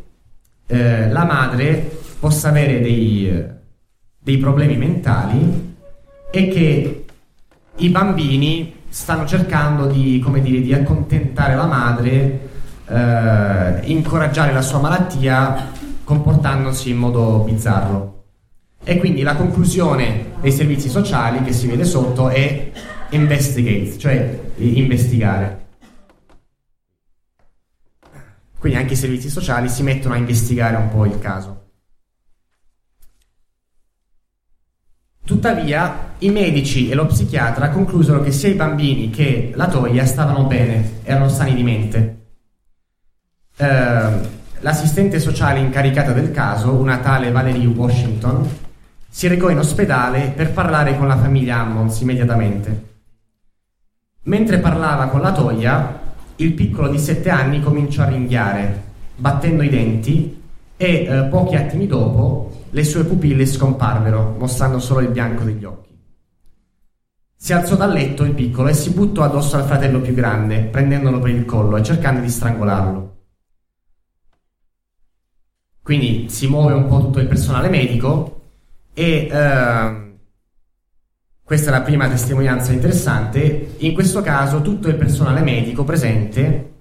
eh, 0.66 1.08
la 1.08 1.24
madre 1.24 2.02
possa 2.24 2.48
avere 2.48 2.80
dei, 2.80 3.44
dei 4.18 4.38
problemi 4.38 4.78
mentali 4.78 5.76
e 6.30 6.48
che 6.48 7.04
i 7.76 7.88
bambini 7.90 8.76
stanno 8.88 9.26
cercando 9.26 9.84
di, 9.84 10.18
come 10.20 10.40
dire, 10.40 10.62
di 10.62 10.72
accontentare 10.72 11.54
la 11.54 11.66
madre, 11.66 12.48
eh, 12.86 13.80
incoraggiare 13.90 14.54
la 14.54 14.62
sua 14.62 14.78
malattia 14.78 15.70
comportandosi 16.02 16.88
in 16.88 16.96
modo 16.96 17.40
bizzarro. 17.40 18.24
E 18.82 18.96
quindi 18.96 19.20
la 19.20 19.36
conclusione 19.36 20.32
dei 20.40 20.52
servizi 20.52 20.88
sociali 20.88 21.42
che 21.42 21.52
si 21.52 21.66
vede 21.66 21.84
sotto 21.84 22.30
è 22.30 22.70
investigate, 23.10 23.98
cioè 23.98 24.40
investigare. 24.56 25.66
Quindi 28.58 28.78
anche 28.78 28.94
i 28.94 28.96
servizi 28.96 29.28
sociali 29.28 29.68
si 29.68 29.82
mettono 29.82 30.14
a 30.14 30.16
investigare 30.16 30.76
un 30.76 30.88
po' 30.88 31.04
il 31.04 31.18
caso. 31.18 31.63
Tuttavia, 35.24 36.12
i 36.18 36.28
medici 36.28 36.90
e 36.90 36.94
lo 36.94 37.06
psichiatra 37.06 37.70
conclusero 37.70 38.20
che 38.20 38.30
sia 38.30 38.50
i 38.50 38.54
bambini 38.54 39.08
che 39.08 39.52
la 39.54 39.68
Toia 39.68 40.04
stavano 40.04 40.44
bene, 40.44 41.00
erano 41.02 41.30
sani 41.30 41.54
di 41.54 41.62
mente. 41.62 42.26
Eh, 43.56 44.08
l'assistente 44.60 45.18
sociale 45.18 45.60
incaricata 45.60 46.12
del 46.12 46.30
caso, 46.30 46.72
una 46.72 46.98
tale 46.98 47.30
Valerie 47.30 47.64
Washington, 47.66 48.46
si 49.08 49.26
recò 49.26 49.48
in 49.48 49.58
ospedale 49.58 50.30
per 50.36 50.52
parlare 50.52 50.98
con 50.98 51.08
la 51.08 51.16
famiglia 51.16 51.60
Ammons 51.60 52.00
immediatamente. 52.00 52.84
Mentre 54.24 54.58
parlava 54.58 55.06
con 55.06 55.22
la 55.22 55.32
Toia, 55.32 56.00
il 56.36 56.52
piccolo 56.52 56.88
di 56.88 56.98
sette 56.98 57.30
anni 57.30 57.62
cominciò 57.62 58.02
a 58.02 58.08
ringhiare, 58.08 58.82
battendo 59.16 59.62
i 59.62 59.70
denti, 59.70 60.42
e 60.76 61.04
eh, 61.04 61.24
pochi 61.24 61.56
attimi 61.56 61.86
dopo 61.86 62.66
le 62.70 62.84
sue 62.84 63.04
pupille 63.04 63.46
scomparvero, 63.46 64.34
mostrando 64.38 64.78
solo 64.78 65.00
il 65.00 65.08
bianco 65.08 65.44
degli 65.44 65.64
occhi. 65.64 65.92
Si 67.36 67.52
alzò 67.52 67.76
dal 67.76 67.92
letto 67.92 68.24
il 68.24 68.32
piccolo 68.32 68.68
e 68.68 68.74
si 68.74 68.90
buttò 68.90 69.22
addosso 69.22 69.56
al 69.56 69.64
fratello 69.64 70.00
più 70.00 70.14
grande, 70.14 70.62
prendendolo 70.62 71.18
per 71.20 71.30
il 71.30 71.44
collo 71.44 71.76
e 71.76 71.82
cercando 71.82 72.20
di 72.20 72.28
strangolarlo. 72.28 73.16
Quindi 75.82 76.30
si 76.30 76.48
muove 76.48 76.72
un 76.72 76.86
po' 76.88 76.98
tutto 77.00 77.20
il 77.20 77.26
personale 77.26 77.68
medico 77.68 78.40
e 78.94 79.28
uh, 79.30 80.04
Questa 81.44 81.68
è 81.68 81.72
la 81.72 81.82
prima 81.82 82.08
testimonianza 82.08 82.72
interessante. 82.72 83.74
In 83.80 83.92
questo 83.92 84.22
caso 84.22 84.62
tutto 84.62 84.88
il 84.88 84.94
personale 84.94 85.42
medico 85.42 85.84
presente 85.84 86.73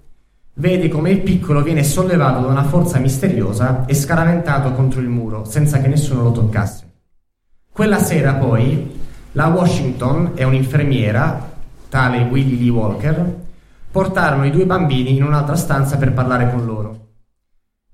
vede 0.55 0.87
come 0.87 1.09
il 1.09 1.21
piccolo 1.21 1.63
viene 1.63 1.83
sollevato 1.83 2.41
da 2.41 2.47
una 2.47 2.63
forza 2.63 2.99
misteriosa 2.99 3.85
e 3.85 3.95
scaraventato 3.95 4.71
contro 4.73 5.01
il 5.01 5.07
muro 5.07 5.45
senza 5.45 5.79
che 5.79 5.87
nessuno 5.87 6.21
lo 6.21 6.31
toccasse. 6.31 6.91
Quella 7.71 7.97
sera 7.97 8.35
poi 8.35 9.01
la 9.31 9.47
Washington 9.47 10.33
e 10.35 10.43
un'infermiera, 10.43 11.51
tale 11.89 12.21
Willie 12.29 12.59
Lee 12.59 12.69
Walker, 12.69 13.35
portarono 13.89 14.45
i 14.45 14.51
due 14.51 14.65
bambini 14.65 15.15
in 15.15 15.23
un'altra 15.23 15.55
stanza 15.55 15.97
per 15.97 16.13
parlare 16.13 16.51
con 16.51 16.65
loro. 16.65 16.99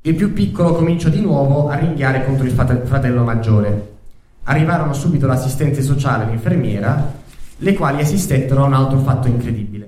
Il 0.01 0.15
più 0.15 0.33
piccolo 0.33 0.73
cominciò 0.73 1.07
di 1.09 1.21
nuovo 1.21 1.69
a 1.69 1.75
ringhiare 1.75 2.25
contro 2.25 2.45
il 2.45 2.51
fratello 2.51 3.23
maggiore. 3.23 3.97
Arrivarono 4.43 4.93
subito 4.93 5.27
l'assistente 5.27 5.81
sociale 5.81 6.25
e 6.25 6.27
l'infermiera, 6.27 7.13
le 7.57 7.73
quali 7.73 8.01
assistettero 8.01 8.63
a 8.63 8.67
un 8.67 8.73
altro 8.73 8.99
fatto 8.99 9.27
incredibile. 9.27 9.78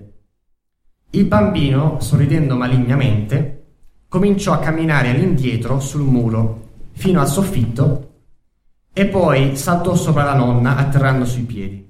Il 1.13 1.25
bambino, 1.25 1.99
sorridendo 1.99 2.55
malignamente, 2.55 3.63
cominciò 4.07 4.53
a 4.53 4.59
camminare 4.59 5.09
all'indietro 5.09 5.81
sul 5.81 6.03
muro, 6.03 6.69
fino 6.93 7.19
al 7.19 7.27
soffitto, 7.27 8.11
e 8.93 9.07
poi 9.07 9.57
saltò 9.57 9.93
sopra 9.93 10.23
la 10.23 10.35
nonna 10.35 10.77
atterrando 10.77 11.25
sui 11.25 11.43
piedi. 11.43 11.85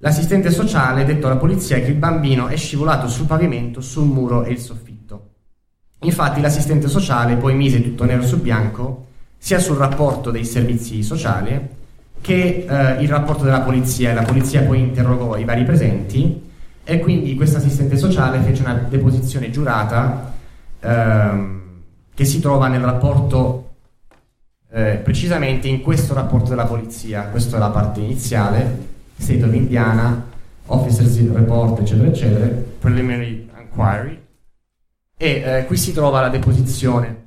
L'assistente 0.00 0.50
sociale 0.50 1.06
dettò 1.06 1.28
alla 1.28 1.38
polizia 1.38 1.80
che 1.80 1.88
il 1.88 1.94
bambino 1.94 2.48
è 2.48 2.56
scivolato 2.56 3.08
sul 3.08 3.24
pavimento, 3.24 3.80
sul 3.80 4.04
muro 4.04 4.44
e 4.44 4.50
il 4.50 4.58
soffitto. 4.58 5.30
Infatti 6.00 6.42
l'assistente 6.42 6.88
sociale 6.88 7.36
poi 7.36 7.54
mise 7.54 7.82
tutto 7.82 8.04
nero 8.04 8.22
su 8.22 8.38
bianco 8.42 9.06
sia 9.38 9.58
sul 9.58 9.76
rapporto 9.76 10.30
dei 10.30 10.44
servizi 10.44 11.02
sociali 11.02 11.68
che 12.20 12.66
eh, 12.68 13.02
il 13.02 13.08
rapporto 13.08 13.44
della 13.44 13.60
polizia 13.60 14.12
la 14.12 14.22
polizia 14.22 14.62
poi 14.62 14.80
interrogò 14.80 15.36
i 15.36 15.44
vari 15.44 15.64
presenti 15.64 16.46
e 16.90 17.00
quindi 17.00 17.34
questo 17.34 17.58
assistente 17.58 17.98
sociale 17.98 18.40
fece 18.40 18.62
una 18.62 18.72
deposizione 18.72 19.50
giurata 19.50 20.32
ehm, 20.80 21.62
che 22.14 22.24
si 22.24 22.40
trova 22.40 22.68
nel 22.68 22.80
rapporto 22.80 23.74
eh, 24.70 24.98
precisamente 25.04 25.68
in 25.68 25.82
questo 25.82 26.14
rapporto 26.14 26.48
della 26.48 26.64
polizia, 26.64 27.24
questa 27.24 27.56
è 27.56 27.58
la 27.58 27.68
parte 27.68 28.00
iniziale, 28.00 28.86
State 29.18 29.44
of 29.44 29.52
Indiana, 29.52 30.30
Officers 30.64 31.30
Report 31.30 31.78
eccetera 31.80 32.08
eccetera, 32.08 32.46
Preliminary 32.78 33.50
Inquiry. 33.60 34.22
E 35.18 35.42
eh, 35.44 35.66
qui 35.66 35.76
si 35.76 35.92
trova 35.92 36.22
la 36.22 36.30
deposizione. 36.30 37.26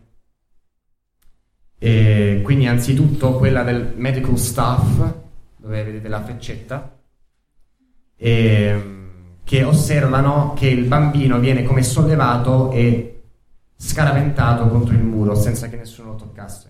E 1.77 2.41
quindi 2.43 2.65
anzitutto 2.65 3.33
quella 3.33 3.61
del 3.61 3.93
medical 3.95 4.39
staff, 4.39 5.13
dove 5.57 5.83
vedete 5.83 6.07
la 6.07 6.23
freccetta, 6.23 6.97
e, 8.15 9.00
che 9.43 9.63
osservano 9.63 10.53
che 10.55 10.67
il 10.67 10.85
bambino 10.85 11.39
viene 11.39 11.63
come 11.63 11.83
sollevato 11.83 12.71
e 12.71 13.23
scaraventato 13.75 14.67
contro 14.67 14.93
il 14.93 15.03
muro 15.03 15.35
senza 15.35 15.67
che 15.67 15.77
nessuno 15.77 16.11
lo 16.11 16.15
toccasse. 16.15 16.69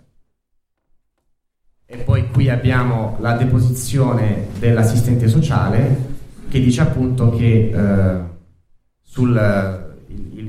E 1.85 1.97
poi 1.97 2.29
qui 2.31 2.49
abbiamo 2.49 3.17
la 3.19 3.35
deposizione 3.35 4.47
dell'assistente 4.59 5.27
sociale 5.27 6.09
che 6.47 6.59
dice 6.59 6.81
appunto 6.81 7.31
che 7.31 7.69
eh, 7.73 8.21
sul 9.01 9.89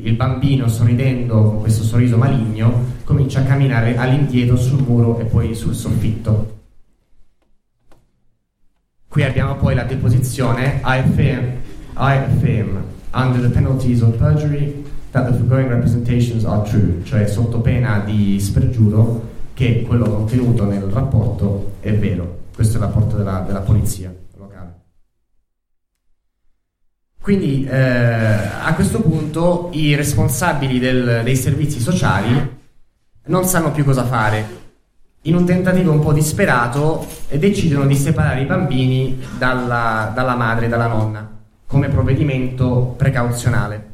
il 0.02 0.14
bambino 0.16 0.68
sorridendo 0.68 1.42
con 1.42 1.60
questo 1.60 1.84
sorriso 1.84 2.16
maligno 2.16 3.00
comincia 3.04 3.40
a 3.40 3.44
camminare 3.44 3.96
all'indietro 3.96 4.56
sul 4.56 4.82
muro 4.82 5.18
e 5.20 5.24
poi 5.24 5.54
sul 5.54 5.74
soffitto. 5.74 6.60
Qui 9.06 9.22
abbiamo 9.22 9.56
poi 9.56 9.74
la 9.74 9.84
deposizione 9.84 10.80
affirm, 10.82 11.60
I 11.96 12.14
affirm 12.14 12.84
under 13.12 13.40
the 13.40 13.50
penalties 13.50 14.02
of 14.02 14.16
perjury 14.18 14.84
that 15.12 15.26
the 15.26 15.32
foregoing 15.32 15.68
representations 15.68 16.44
are 16.44 16.66
true, 16.68 17.02
cioè 17.04 17.26
sotto 17.26 17.60
pena 17.60 18.00
di 18.00 18.40
spergiuro 18.40 19.30
che 19.52 19.82
quello 19.82 20.08
contenuto 20.08 20.64
nel 20.64 20.82
rapporto 20.84 21.74
è 21.80 21.94
vero. 21.94 22.40
Questo 22.54 22.78
è 22.78 22.80
il 22.80 22.86
rapporto 22.86 23.16
della, 23.16 23.44
della 23.46 23.60
polizia. 23.60 24.12
Quindi 27.20 27.64
eh, 27.66 27.76
a 27.76 28.74
questo 28.74 29.00
punto 29.00 29.68
i 29.74 29.94
responsabili 29.94 30.80
del, 30.80 31.20
dei 31.22 31.36
servizi 31.36 31.78
sociali 31.78 32.58
non 33.26 33.44
sanno 33.44 33.70
più 33.70 33.84
cosa 33.84 34.04
fare. 34.04 34.60
In 35.22 35.36
un 35.36 35.44
tentativo 35.44 35.92
un 35.92 36.00
po' 36.00 36.12
disperato 36.12 37.06
decidono 37.30 37.86
di 37.86 37.94
separare 37.94 38.40
i 38.40 38.46
bambini 38.46 39.22
dalla, 39.38 40.10
dalla 40.12 40.34
madre 40.34 40.66
dalla 40.66 40.88
nonna 40.88 41.31
come 41.72 41.88
provvedimento 41.88 42.94
precauzionale. 42.98 43.90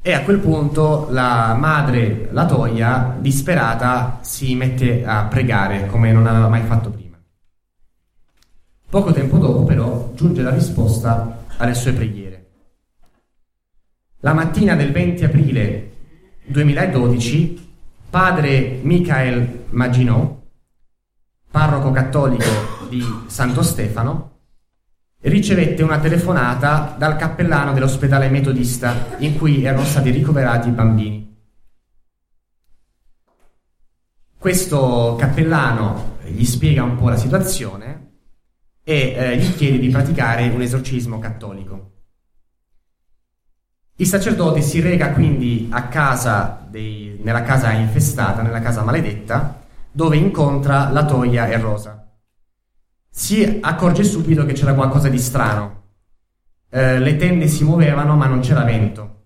E 0.00 0.12
a 0.14 0.22
quel 0.22 0.38
punto 0.38 1.08
la 1.10 1.54
madre, 1.54 2.30
la 2.32 2.46
Toia, 2.46 3.18
disperata, 3.20 4.18
si 4.22 4.54
mette 4.54 5.04
a 5.04 5.24
pregare 5.24 5.86
come 5.88 6.10
non 6.10 6.26
aveva 6.26 6.48
mai 6.48 6.62
fatto 6.62 6.88
prima. 6.88 7.18
Poco 8.88 9.12
tempo 9.12 9.36
dopo, 9.36 9.64
però, 9.64 10.12
giunge 10.14 10.40
la 10.40 10.54
risposta 10.54 11.44
alle 11.58 11.74
sue 11.74 11.92
preghiere. 11.92 12.46
La 14.20 14.32
mattina 14.32 14.74
del 14.74 14.90
20 14.90 15.24
aprile 15.24 15.90
2012, 16.46 17.74
padre 18.08 18.80
Michael 18.80 19.64
Maginot, 19.68 20.40
parroco 21.50 21.90
cattolico 21.90 22.88
di 22.88 23.04
Santo 23.26 23.62
Stefano, 23.62 24.31
ricevette 25.22 25.82
una 25.82 26.00
telefonata 26.00 26.94
dal 26.98 27.16
cappellano 27.16 27.72
dell'ospedale 27.72 28.28
metodista 28.28 29.16
in 29.18 29.38
cui 29.38 29.64
erano 29.64 29.84
stati 29.84 30.10
ricoverati 30.10 30.68
i 30.68 30.72
bambini. 30.72 31.36
Questo 34.36 35.14
cappellano 35.16 36.18
gli 36.24 36.44
spiega 36.44 36.82
un 36.82 36.96
po' 36.96 37.08
la 37.08 37.16
situazione 37.16 38.10
e 38.82 39.14
eh, 39.16 39.36
gli 39.36 39.54
chiede 39.54 39.78
di 39.78 39.88
praticare 39.88 40.48
un 40.48 40.60
esorcismo 40.60 41.20
cattolico. 41.20 41.90
Il 43.96 44.06
sacerdote 44.06 44.60
si 44.62 44.80
reca 44.80 45.12
quindi 45.12 45.68
a 45.70 45.86
casa 45.86 46.66
dei, 46.68 47.20
nella 47.22 47.42
casa 47.42 47.70
infestata, 47.70 48.42
nella 48.42 48.60
casa 48.60 48.82
maledetta, 48.82 49.60
dove 49.92 50.16
incontra 50.16 50.90
la 50.90 51.04
Toia 51.04 51.46
e 51.46 51.56
Rosa. 51.58 52.01
Si 53.14 53.58
accorge 53.60 54.04
subito 54.04 54.46
che 54.46 54.54
c'era 54.54 54.72
qualcosa 54.72 55.10
di 55.10 55.18
strano. 55.18 55.82
Eh, 56.70 56.98
le 56.98 57.16
tende 57.16 57.46
si 57.46 57.62
muovevano 57.62 58.16
ma 58.16 58.26
non 58.26 58.40
c'era 58.40 58.64
vento. 58.64 59.24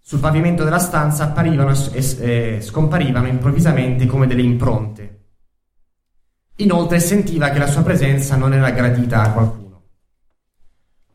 Sul 0.00 0.18
pavimento 0.18 0.64
della 0.64 0.80
stanza 0.80 1.22
apparivano 1.22 1.72
e, 1.92 2.16
e 2.18 2.60
scomparivano 2.60 3.28
improvvisamente 3.28 4.06
come 4.06 4.26
delle 4.26 4.42
impronte. 4.42 5.26
Inoltre 6.56 6.98
sentiva 6.98 7.50
che 7.50 7.60
la 7.60 7.68
sua 7.68 7.84
presenza 7.84 8.34
non 8.34 8.52
era 8.52 8.72
gradita 8.72 9.22
a 9.22 9.30
qualcuno. 9.30 9.82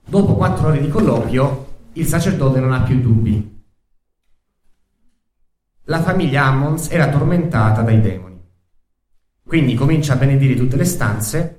Dopo 0.08 0.36
quattro 0.36 0.68
ore 0.68 0.80
di 0.80 0.88
colloquio, 0.88 1.68
il 1.94 2.06
sacerdote 2.06 2.62
non 2.62 2.72
ha 2.72 2.82
più 2.84 3.02
dubbi. 3.02 3.62
La 5.84 6.02
famiglia 6.02 6.46
Ammons 6.46 6.90
era 6.92 7.10
tormentata 7.10 7.82
dai 7.82 8.00
demoni. 8.00 8.42
Quindi 9.44 9.76
comincia 9.76 10.14
a 10.14 10.18
benedire 10.18 10.56
tutte 10.56 10.78
le 10.78 10.86
stanze 10.86 11.59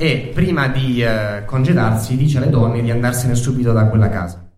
e 0.00 0.30
prima 0.32 0.68
di 0.68 1.02
eh, 1.02 1.42
congedarsi 1.44 2.16
dice 2.16 2.38
alle 2.38 2.48
donne 2.48 2.80
di 2.80 2.90
andarsene 2.90 3.34
subito 3.34 3.72
da 3.72 3.84
quella 3.84 4.08
casa. 4.08 4.50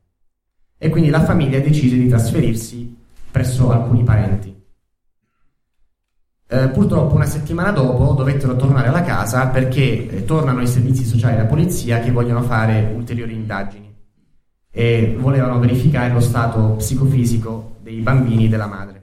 E 0.79 0.89
quindi 0.89 1.11
la 1.11 1.25
famiglia 1.25 1.59
decise 1.59 1.97
di 1.97 2.07
trasferirsi 2.07 2.97
presso 3.29 3.73
alcuni 3.73 4.05
parenti. 4.05 4.57
Eh, 6.47 6.69
purtroppo 6.69 7.17
una 7.17 7.25
settimana 7.25 7.73
dopo 7.73 8.13
dovettero 8.13 8.55
tornare 8.55 8.87
alla 8.87 9.03
casa 9.03 9.49
perché 9.49 10.09
eh, 10.09 10.25
tornano 10.25 10.63
i 10.63 10.69
servizi 10.69 11.03
sociali 11.05 11.35
e 11.35 11.39
la 11.39 11.47
polizia 11.47 11.99
che 11.99 12.13
vogliono 12.13 12.43
fare 12.43 12.93
ulteriori 12.95 13.33
indagini 13.33 13.93
e 14.71 15.17
volevano 15.19 15.59
verificare 15.59 16.13
lo 16.13 16.21
stato 16.21 16.77
psicofisico 16.77 17.79
dei 17.83 17.99
bambini 17.99 18.45
e 18.45 18.49
della 18.49 18.69
madre. 18.69 19.02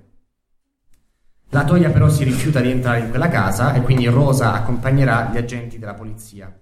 La 1.50 1.64
Toia 1.64 1.90
però 1.90 2.10
si 2.10 2.24
rifiuta 2.24 2.60
di 2.60 2.70
entrare 2.70 3.00
in 3.00 3.10
quella 3.10 3.30
casa 3.30 3.74
e 3.74 3.82
quindi 3.82 4.06
Rosa 4.08 4.54
accompagnerà 4.54 5.30
gli 5.32 5.38
agenti 5.38 5.80
della 5.80 5.96
polizia. 5.96 6.54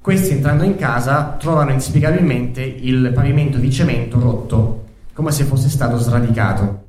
Questi 0.00 0.32
entrando 0.32 0.64
in 0.64 0.76
casa 0.76 1.36
trovano 1.38 1.72
inspiegabilmente 1.72 2.62
il 2.62 3.10
pavimento 3.14 3.58
di 3.58 3.72
cemento 3.72 4.20
rotto, 4.20 4.84
come 5.12 5.32
se 5.32 5.44
fosse 5.44 5.68
stato 5.68 5.98
sradicato 5.98 6.84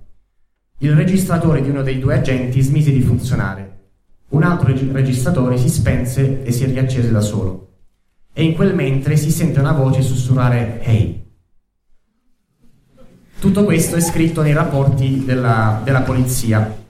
il 0.79 0.93
registratore 0.93 1.61
di 1.61 1.69
uno 1.69 1.81
dei 1.81 1.99
due 1.99 2.15
agenti 2.15 2.61
smise 2.61 2.91
di 2.91 2.99
funzionare. 2.99 3.71
Un 4.29 4.43
altro 4.43 4.67
reg- 4.67 4.91
registratore 4.91 5.57
si 5.57 5.69
spense 5.69 6.43
e 6.43 6.51
si 6.51 6.65
riaccese 6.65 7.11
da 7.11 7.21
solo. 7.21 7.69
E 8.33 8.43
in 8.43 8.55
quel 8.55 8.75
mentre 8.75 9.15
si 9.15 9.31
sente 9.31 9.59
una 9.59 9.71
voce 9.71 10.01
sussurrare 10.01 10.81
Hey. 10.83 11.23
Tutto 13.39 13.63
questo 13.63 13.95
è 13.95 14.01
scritto 14.01 14.41
nei 14.41 14.53
rapporti 14.53 15.23
della, 15.23 15.79
della 15.83 16.01
polizia. 16.01 16.83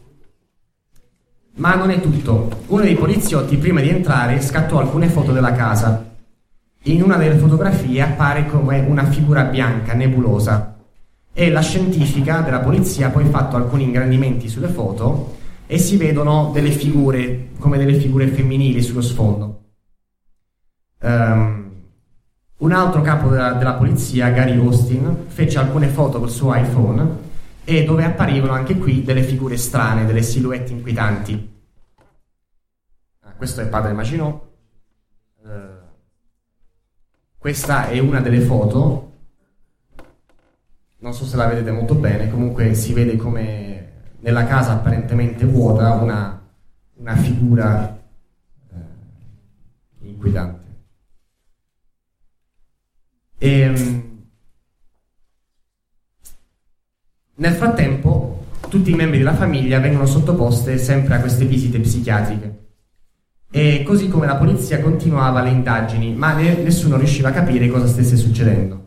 Ma 1.58 1.76
non 1.76 1.89
è 1.89 2.01
tutto. 2.01 2.64
Uno 2.68 2.82
dei 2.82 2.95
poliziotti, 2.95 3.58
prima 3.58 3.80
di 3.80 3.89
entrare, 3.89 4.41
scattò 4.41 4.80
alcune 4.80 5.08
foto 5.08 5.32
della 5.32 5.53
casa. 5.53 6.14
In 6.84 7.01
una 7.01 7.16
delle 7.16 7.38
fotografie 7.38 8.01
appare 8.01 8.45
come 8.45 8.82
una 8.82 9.06
figura 9.06 9.43
bianca, 9.43 9.93
nebulosa. 9.93 10.76
E 11.34 11.49
la 11.49 11.62
scientifica 11.62 12.41
della 12.41 12.60
polizia 12.60 13.08
ha 13.08 13.10
poi 13.10 13.26
fatto 13.26 13.56
alcuni 13.56 13.84
ingrandimenti 13.84 14.49
sulle 14.49 14.68
foto 14.68 15.38
e 15.66 15.78
si 15.78 15.95
vedono 15.95 16.51
delle 16.53 16.72
figure, 16.72 17.49
come 17.58 17.78
delle 17.78 17.95
figure 17.95 18.28
femminili 18.28 18.82
sullo 18.82 19.01
sfondo. 19.01 19.62
Um, 21.01 21.72
un 22.58 22.72
altro 22.72 23.01
capo 23.01 23.30
della, 23.30 23.53
della, 23.53 23.74
polizia, 23.74 24.30
Gary 24.30 24.58
Austin, 24.58 25.26
fece 25.28 25.58
alcune 25.58 25.88
foto 25.88 26.20
col 26.20 26.30
suo 26.30 26.53
iPhone 26.53 27.24
e 27.66 27.84
dove 27.84 28.03
apparivano 28.03 28.53
anche 28.53 28.78
qui 28.78 29.03
delle 29.03 29.24
figure 29.24 29.57
strane, 29.57 30.05
delle 30.05 30.22
silhouette 30.22 30.72
inquietanti. 30.72 31.53
Ah, 33.22 33.34
questo 33.34 33.61
è 33.61 33.68
padre 33.68 33.91
Maginot. 33.91 34.41
Uh, 35.41 35.49
questa 37.38 37.88
è 37.89 37.97
una 37.97 38.22
delle 38.22 38.41
foto. 38.41 39.13
Non 40.99 41.13
so 41.13 41.26
se 41.26 41.36
la 41.36 41.47
vedete 41.47 41.72
molto 41.72 41.95
bene, 41.95 42.30
comunque 42.30 42.76
si 42.76 42.93
vede 42.93 43.16
come 43.16 43.91
nella 44.20 44.45
casa 44.45 44.74
apparentemente 44.74 45.45
vuota 45.45 45.93
una, 45.93 46.41
una 46.95 47.16
figura 47.16 47.99
eh, 48.72 50.07
inquietante. 50.07 50.63
E, 53.38 53.59
ehm, 53.59 54.05
nel 57.45 57.53
frattempo, 57.53 58.45
tutti 58.69 58.89
i 58.89 58.95
membri 58.95 59.19
della 59.19 59.35
famiglia 59.35 59.79
vengono 59.79 60.07
sottoposti 60.07 60.79
sempre 60.79 61.15
a 61.15 61.19
queste 61.19 61.45
visite 61.45 61.79
psichiatriche. 61.79 62.63
E 63.51 63.83
così 63.85 64.07
come 64.07 64.25
la 64.25 64.35
polizia 64.35 64.81
continuava 64.81 65.41
le 65.41 65.51
indagini, 65.51 66.13
ma 66.13 66.33
ne- 66.33 66.57
nessuno 66.57 66.97
riusciva 66.97 67.29
a 67.29 67.33
capire 67.33 67.67
cosa 67.69 67.87
stesse 67.87 68.17
succedendo. 68.17 68.83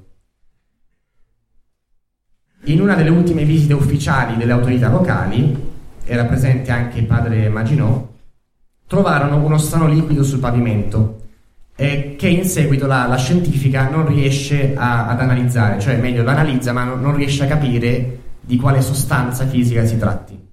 In 2.64 2.80
una 2.80 2.94
delle 2.94 3.10
ultime 3.10 3.44
visite 3.44 3.74
ufficiali 3.74 4.36
delle 4.36 4.52
autorità 4.52 4.90
locali, 4.90 5.66
era 6.04 6.24
presente 6.24 6.72
anche 6.72 6.98
il 6.98 7.06
padre 7.06 7.48
Maginot, 7.48 8.08
trovarono 8.88 9.42
uno 9.42 9.56
strano 9.56 9.86
liquido 9.86 10.24
sul 10.24 10.40
pavimento 10.40 11.26
eh, 11.76 12.16
che 12.18 12.26
in 12.26 12.44
seguito 12.44 12.86
la, 12.86 13.06
la 13.06 13.16
scientifica 13.16 13.88
non 13.88 14.06
riesce 14.06 14.74
a, 14.74 15.06
ad 15.06 15.20
analizzare, 15.20 15.78
cioè 15.78 15.96
meglio 15.96 16.24
l'analizza 16.24 16.72
ma 16.72 16.82
non, 16.82 17.00
non 17.00 17.14
riesce 17.14 17.44
a 17.44 17.46
capire 17.46 18.18
di 18.48 18.56
quale 18.56 18.80
sostanza 18.80 19.46
fisica 19.46 19.84
si 19.84 19.98
tratti. 19.98 20.46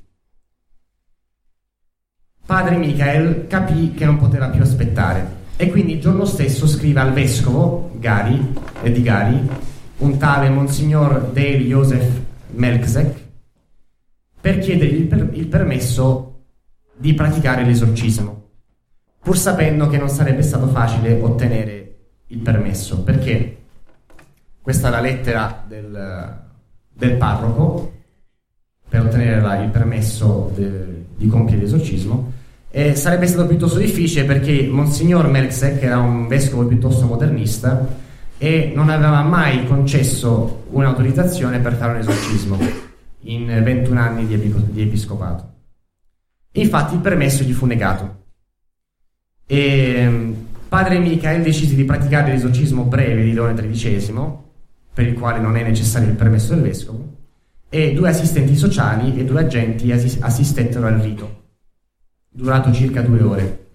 Padre 2.46 2.76
Michael 2.76 3.48
capì 3.48 3.94
che 3.94 4.04
non 4.04 4.18
poteva 4.18 4.50
più 4.50 4.62
aspettare 4.62 5.44
e 5.56 5.72
quindi 5.72 5.94
il 5.94 6.02
giorno 6.02 6.26
stesso 6.26 6.68
scrive 6.68 7.00
al 7.00 7.14
vescovo 7.14 7.92
Gary, 7.98 8.54
eh, 8.84 8.92
di 8.92 9.02
Gari, 9.02 9.50
un 10.00 10.18
tale 10.18 10.50
Monsignor 10.50 11.32
Dale 11.32 11.60
Joseph 11.60 12.22
Melkzek, 12.52 13.24
per 14.42 14.60
chiedergli 14.60 14.96
il, 14.96 15.08
per- 15.08 15.30
il 15.32 15.48
permesso 15.48 16.42
di 16.98 17.14
praticare 17.14 17.64
l'esorcismo 17.64 18.44
pur 19.26 19.40
sapendo 19.40 19.88
che 19.88 19.98
non 19.98 20.08
sarebbe 20.08 20.44
stato 20.44 20.68
facile 20.68 21.20
ottenere 21.20 21.96
il 22.28 22.38
permesso, 22.38 23.02
perché 23.02 23.58
questa 24.62 24.90
è 24.90 24.92
la 24.92 25.00
lettera 25.00 25.64
del, 25.68 26.45
del 26.96 27.18
parroco 27.18 27.92
per 28.88 29.02
ottenere 29.02 29.42
la, 29.42 29.62
il 29.62 29.70
permesso 29.70 30.52
de, 30.56 31.06
di 31.16 31.28
compiere 31.28 31.62
l'esorcismo. 31.62 32.32
E 32.72 32.96
sarebbe 32.96 33.28
stato 33.28 33.48
piuttosto 33.48 33.78
difficile 33.78 34.26
perché 34.26 34.68
Monsignor 34.70 35.30
Melzek 35.30 35.82
era 35.82 35.98
un 35.98 36.28
vescovo 36.28 36.66
piuttosto 36.66 37.06
modernista 37.06 38.04
e 38.38 38.74
non 38.76 38.90
aveva 38.90 39.22
mai 39.24 39.66
concesso 39.66 40.66
un'autorizzazione 40.72 41.60
per 41.60 41.76
fare 41.76 41.94
un 41.94 42.00
esorcismo 42.00 42.58
in 43.22 43.46
21 43.64 44.00
anni 44.00 44.28
di, 44.28 44.54
di 44.72 44.82
episcopato. 44.82 45.54
Infatti 46.54 46.96
il 46.96 47.02
permesso 47.02 47.44
gli 47.44 47.54
fu 47.54 47.66
negato. 47.66 48.24
E 49.46 50.34
padre 50.68 51.00
Michael 51.00 51.44
decise 51.44 51.76
di 51.76 51.84
praticare 51.86 52.32
l'esorcismo 52.32 52.84
breve 52.84 53.24
di 53.24 53.34
Leone 53.34 53.54
XIII, 53.54 54.14
per 54.96 55.06
il 55.06 55.20
quale 55.20 55.40
non 55.40 55.58
è 55.58 55.62
necessario 55.62 56.08
il 56.08 56.16
permesso 56.16 56.54
del 56.54 56.64
vescovo, 56.64 57.18
e 57.68 57.94
due 57.94 58.08
assistenti 58.08 58.56
sociali 58.56 59.20
e 59.20 59.26
due 59.26 59.42
agenti 59.42 59.92
assistettero 59.92 60.88
al 60.88 61.00
rito, 61.00 61.44
durato 62.30 62.72
circa 62.72 63.02
due 63.02 63.22
ore. 63.22 63.68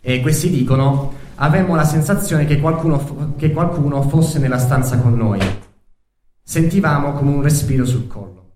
E 0.00 0.22
questi 0.22 0.48
dicono: 0.48 1.12
Avemmo 1.34 1.74
la 1.74 1.84
sensazione 1.84 2.46
che 2.46 2.60
qualcuno, 2.60 3.34
che 3.36 3.52
qualcuno 3.52 4.08
fosse 4.08 4.38
nella 4.38 4.58
stanza 4.58 4.98
con 4.98 5.14
noi. 5.14 5.38
Sentivamo 6.42 7.12
come 7.12 7.30
un 7.32 7.42
respiro 7.42 7.84
sul 7.84 8.06
collo. 8.06 8.52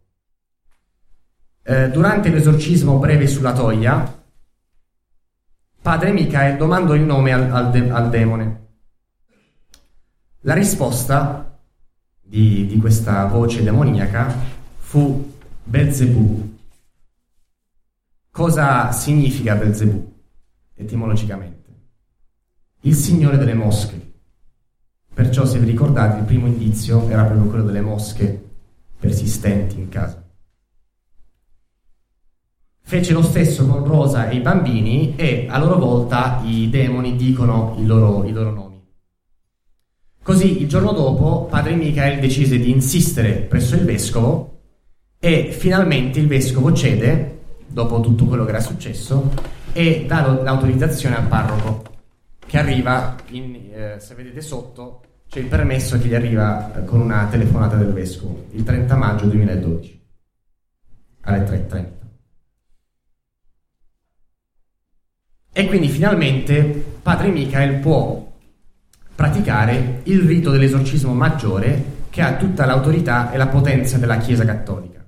Eh, 1.62 1.90
durante 1.90 2.30
l'esorcismo 2.30 2.98
breve 2.98 3.26
sulla 3.26 3.52
toia, 3.52 4.24
Padre 5.82 6.12
Michael 6.12 6.56
domandò 6.56 6.94
il 6.94 7.02
nome 7.02 7.32
al, 7.34 7.52
al, 7.52 7.70
de- 7.70 7.90
al 7.90 8.08
demone. 8.08 8.66
La 10.40 10.54
risposta 10.54 11.47
di, 12.28 12.66
di, 12.66 12.76
questa 12.76 13.24
voce 13.26 13.62
demoniaca 13.62 14.34
fu 14.76 15.32
Belzebù. 15.64 16.56
Cosa 18.30 18.92
significa 18.92 19.54
Belzebù 19.54 20.14
etimologicamente? 20.74 21.56
Il 22.82 22.94
signore 22.94 23.38
delle 23.38 23.54
mosche. 23.54 24.06
Perciò, 25.12 25.44
se 25.46 25.58
vi 25.58 25.66
ricordate, 25.66 26.18
il 26.18 26.24
primo 26.24 26.46
indizio 26.46 27.08
era 27.08 27.24
proprio 27.24 27.48
quello 27.48 27.64
delle 27.64 27.80
mosche 27.80 28.46
persistenti 28.98 29.78
in 29.78 29.88
casa. 29.88 30.22
Fece 32.80 33.12
lo 33.12 33.22
stesso 33.22 33.66
con 33.66 33.84
Rosa 33.84 34.28
e 34.28 34.36
i 34.36 34.40
bambini 34.40 35.14
e 35.16 35.46
a 35.48 35.58
loro 35.58 35.76
volta 35.76 36.40
i 36.44 36.70
demoni 36.70 37.16
dicono 37.16 37.74
i 37.78 37.84
loro, 37.84 38.24
i 38.24 38.32
loro 38.32 38.50
nomi. 38.50 38.67
Così 40.28 40.60
il 40.60 40.68
giorno 40.68 40.92
dopo 40.92 41.46
padre 41.46 41.74
Michael 41.74 42.20
decise 42.20 42.58
di 42.58 42.70
insistere 42.70 43.32
presso 43.32 43.76
il 43.76 43.86
vescovo 43.86 44.58
e 45.18 45.52
finalmente 45.52 46.20
il 46.20 46.26
vescovo 46.26 46.70
cede, 46.74 47.38
dopo 47.66 48.00
tutto 48.00 48.26
quello 48.26 48.44
che 48.44 48.50
era 48.50 48.60
successo, 48.60 49.32
e 49.72 50.04
dà 50.06 50.26
l'autorizzazione 50.42 51.16
al 51.16 51.28
parroco, 51.28 51.82
che 52.44 52.58
arriva, 52.58 53.16
in, 53.30 53.54
eh, 53.72 54.00
se 54.00 54.14
vedete 54.14 54.42
sotto, 54.42 55.00
c'è 55.30 55.38
il 55.38 55.46
permesso 55.46 55.98
che 55.98 56.08
gli 56.08 56.14
arriva 56.14 56.82
con 56.84 57.00
una 57.00 57.26
telefonata 57.30 57.76
del 57.76 57.94
vescovo, 57.94 58.48
il 58.50 58.64
30 58.64 58.96
maggio 58.96 59.24
2012, 59.28 60.02
alle 61.22 61.42
3.30. 61.42 61.86
E 65.54 65.66
quindi 65.66 65.88
finalmente 65.88 66.84
padre 67.00 67.30
Michael 67.30 67.76
può 67.76 68.27
praticare 69.18 70.02
il 70.04 70.20
rito 70.20 70.52
dell'esorcismo 70.52 71.12
maggiore 71.12 72.06
che 72.08 72.22
ha 72.22 72.36
tutta 72.36 72.64
l'autorità 72.64 73.32
e 73.32 73.36
la 73.36 73.48
potenza 73.48 73.98
della 73.98 74.18
Chiesa 74.18 74.44
Cattolica. 74.44 75.04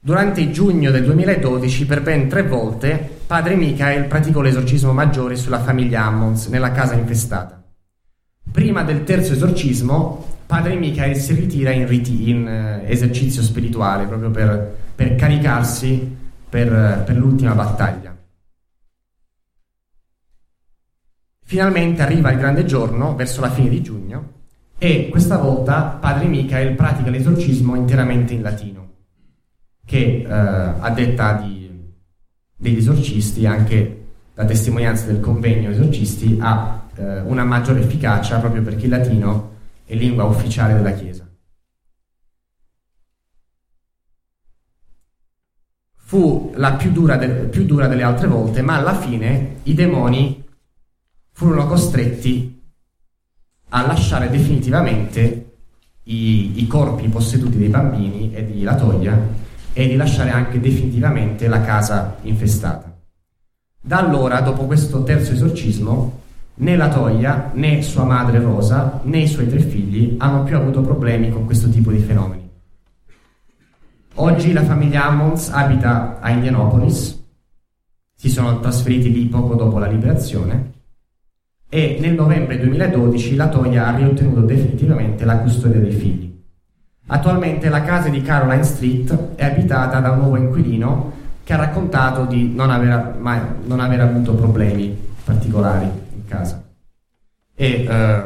Durante 0.00 0.50
giugno 0.50 0.90
del 0.90 1.04
2012, 1.04 1.86
per 1.86 2.02
ben 2.02 2.26
tre 2.26 2.42
volte, 2.42 3.20
padre 3.24 3.54
Michael 3.54 4.06
praticò 4.06 4.40
l'esorcismo 4.40 4.92
maggiore 4.92 5.36
sulla 5.36 5.60
famiglia 5.60 6.06
Ammons 6.06 6.46
nella 6.46 6.72
casa 6.72 6.94
infestata. 6.94 7.62
Prima 8.50 8.82
del 8.82 9.04
terzo 9.04 9.34
esorcismo, 9.34 10.40
padre 10.44 10.74
Michael 10.74 11.14
si 11.14 11.34
ritira 11.34 11.70
in, 11.70 11.86
riti, 11.86 12.30
in 12.30 12.82
uh, 12.82 12.90
esercizio 12.90 13.42
spirituale 13.42 14.06
proprio 14.06 14.30
per, 14.32 14.74
per 14.96 15.14
caricarsi 15.14 16.16
per, 16.50 17.04
per 17.06 17.16
l'ultima 17.16 17.52
battaglia. 17.52 18.07
Finalmente 21.48 22.02
arriva 22.02 22.30
il 22.30 22.36
grande 22.36 22.66
giorno, 22.66 23.16
verso 23.16 23.40
la 23.40 23.48
fine 23.48 23.70
di 23.70 23.80
giugno, 23.80 24.32
e 24.76 25.08
questa 25.08 25.38
volta 25.38 25.96
padre 25.98 26.26
Michael 26.26 26.74
pratica 26.74 27.08
l'esorcismo 27.08 27.74
interamente 27.74 28.34
in 28.34 28.42
latino, 28.42 28.88
che 29.82 30.26
eh, 30.28 30.30
a 30.30 30.90
detta 30.90 31.32
di, 31.40 31.70
degli 32.54 32.76
esorcisti, 32.76 33.46
anche 33.46 34.04
la 34.34 34.44
testimonianza 34.44 35.06
del 35.06 35.20
convegno 35.20 35.70
esorcisti, 35.70 36.36
ha 36.38 36.86
eh, 36.94 37.20
una 37.20 37.44
maggiore 37.44 37.80
efficacia 37.80 38.38
proprio 38.40 38.60
perché 38.60 38.84
il 38.84 38.90
latino 38.90 39.52
è 39.86 39.94
lingua 39.94 40.24
ufficiale 40.24 40.74
della 40.74 40.92
Chiesa. 40.92 41.26
Fu 45.94 46.52
la 46.56 46.74
più 46.74 46.92
dura, 46.92 47.16
de- 47.16 47.46
più 47.46 47.64
dura 47.64 47.86
delle 47.86 48.02
altre 48.02 48.26
volte, 48.26 48.60
ma 48.60 48.76
alla 48.76 48.94
fine 48.94 49.60
i 49.62 49.72
demoni 49.72 50.44
furono 51.38 51.68
costretti 51.68 52.60
a 53.68 53.86
lasciare 53.86 54.28
definitivamente 54.28 55.58
i, 56.02 56.60
i 56.60 56.66
corpi 56.66 57.06
posseduti 57.06 57.58
dei 57.58 57.68
bambini 57.68 58.34
e 58.34 58.44
di 58.44 58.64
Latoia 58.64 59.16
e 59.72 59.86
di 59.86 59.94
lasciare 59.94 60.30
anche 60.30 60.58
definitivamente 60.58 61.46
la 61.46 61.60
casa 61.60 62.16
infestata. 62.22 62.92
Da 63.80 63.98
allora, 63.98 64.40
dopo 64.40 64.64
questo 64.64 65.04
terzo 65.04 65.30
esorcismo, 65.30 66.22
né 66.54 66.74
la 66.74 66.88
Toia, 66.88 67.52
né 67.54 67.82
sua 67.82 68.02
madre 68.02 68.40
Rosa, 68.40 68.98
né 69.04 69.18
i 69.18 69.28
suoi 69.28 69.48
tre 69.48 69.60
figli 69.60 70.16
hanno 70.18 70.42
più 70.42 70.56
avuto 70.56 70.80
problemi 70.80 71.30
con 71.30 71.44
questo 71.44 71.68
tipo 71.68 71.92
di 71.92 71.98
fenomeni. 71.98 72.50
Oggi 74.14 74.52
la 74.52 74.64
famiglia 74.64 75.04
Ammons 75.04 75.50
abita 75.50 76.18
a 76.18 76.30
Indianapolis, 76.30 77.24
si 78.12 78.28
sono 78.28 78.58
trasferiti 78.58 79.12
lì 79.12 79.26
poco 79.26 79.54
dopo 79.54 79.78
la 79.78 79.86
liberazione 79.86 80.67
e 81.68 81.98
nel 82.00 82.14
novembre 82.14 82.58
2012 82.58 83.36
la 83.36 83.48
Toia 83.48 83.86
ha 83.86 83.96
riottenuto 83.96 84.40
definitivamente 84.40 85.24
la 85.24 85.38
custodia 85.38 85.80
dei 85.80 85.92
figli. 85.92 86.36
Attualmente 87.06 87.68
la 87.68 87.82
casa 87.82 88.08
di 88.08 88.22
Caroline 88.22 88.64
Street 88.64 89.34
è 89.34 89.44
abitata 89.44 90.00
da 90.00 90.10
un 90.10 90.18
nuovo 90.18 90.36
inquilino 90.36 91.12
che 91.44 91.52
ha 91.52 91.56
raccontato 91.56 92.24
di 92.24 92.52
non 92.54 92.70
aver, 92.70 93.16
mai, 93.18 93.40
non 93.64 93.80
aver 93.80 94.00
avuto 94.00 94.34
problemi 94.34 94.96
particolari 95.24 95.86
in 95.86 96.24
casa. 96.26 96.62
E 97.54 97.86
eh, 97.88 98.22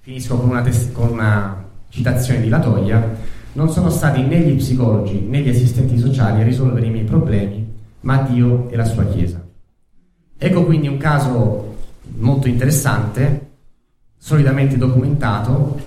finisco 0.00 0.36
con 0.36 0.50
una, 0.50 0.62
tes- 0.62 0.92
con 0.92 1.10
una 1.10 1.64
citazione 1.88 2.40
di 2.40 2.48
Latoia 2.48 3.32
non 3.52 3.70
sono 3.70 3.88
stati 3.90 4.22
né 4.22 4.40
gli 4.40 4.56
psicologi 4.56 5.20
né 5.20 5.40
gli 5.40 5.48
assistenti 5.48 5.96
sociali 5.96 6.40
a 6.40 6.44
risolvere 6.44 6.86
i 6.86 6.90
miei 6.90 7.04
problemi, 7.04 7.72
ma 8.00 8.22
Dio 8.22 8.68
e 8.70 8.76
la 8.76 8.84
sua 8.84 9.06
Chiesa. 9.06 9.40
Ecco 10.36 10.64
quindi 10.64 10.88
un 10.88 10.96
caso 10.96 11.63
molto 12.16 12.48
interessante, 12.48 13.50
solidamente 14.16 14.76
documentato, 14.76 15.80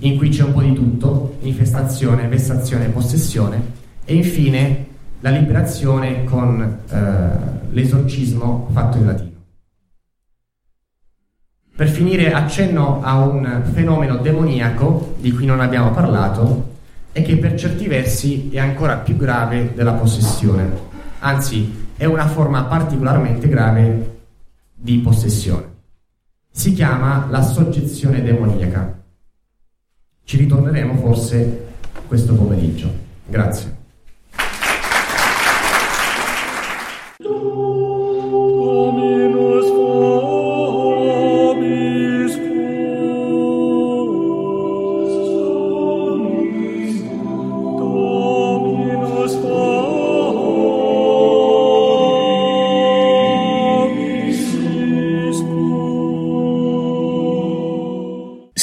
in 0.00 0.16
cui 0.16 0.28
c'è 0.30 0.44
un 0.44 0.52
po' 0.52 0.62
di 0.62 0.72
tutto, 0.72 1.36
infestazione, 1.40 2.28
vessazione, 2.28 2.88
possessione 2.88 3.78
e 4.04 4.14
infine 4.14 4.86
la 5.20 5.30
liberazione 5.30 6.24
con 6.24 6.80
eh, 6.88 7.28
l'esorcismo 7.70 8.68
fatto 8.72 8.96
in 8.98 9.06
latino. 9.06 9.28
Per 11.76 11.88
finire 11.88 12.32
accenno 12.32 13.02
a 13.02 13.24
un 13.24 13.62
fenomeno 13.72 14.16
demoniaco 14.16 15.16
di 15.18 15.32
cui 15.32 15.46
non 15.46 15.60
abbiamo 15.60 15.90
parlato 15.90 16.68
e 17.12 17.22
che 17.22 17.36
per 17.36 17.58
certi 17.58 17.86
versi 17.86 18.50
è 18.50 18.58
ancora 18.58 18.96
più 18.96 19.16
grave 19.16 19.72
della 19.74 19.94
possessione, 19.94 20.70
anzi 21.20 21.88
è 21.96 22.04
una 22.04 22.28
forma 22.28 22.64
particolarmente 22.64 23.48
grave 23.48 24.19
di 24.80 24.98
possessione. 24.98 25.68
Si 26.50 26.72
chiama 26.72 27.26
la 27.30 27.42
soggezione 27.42 28.22
demoniaca. 28.22 29.02
Ci 30.24 30.36
ritorneremo 30.38 30.94
forse 30.96 31.66
questo 32.06 32.34
pomeriggio. 32.34 32.90
Grazie. 33.26 33.79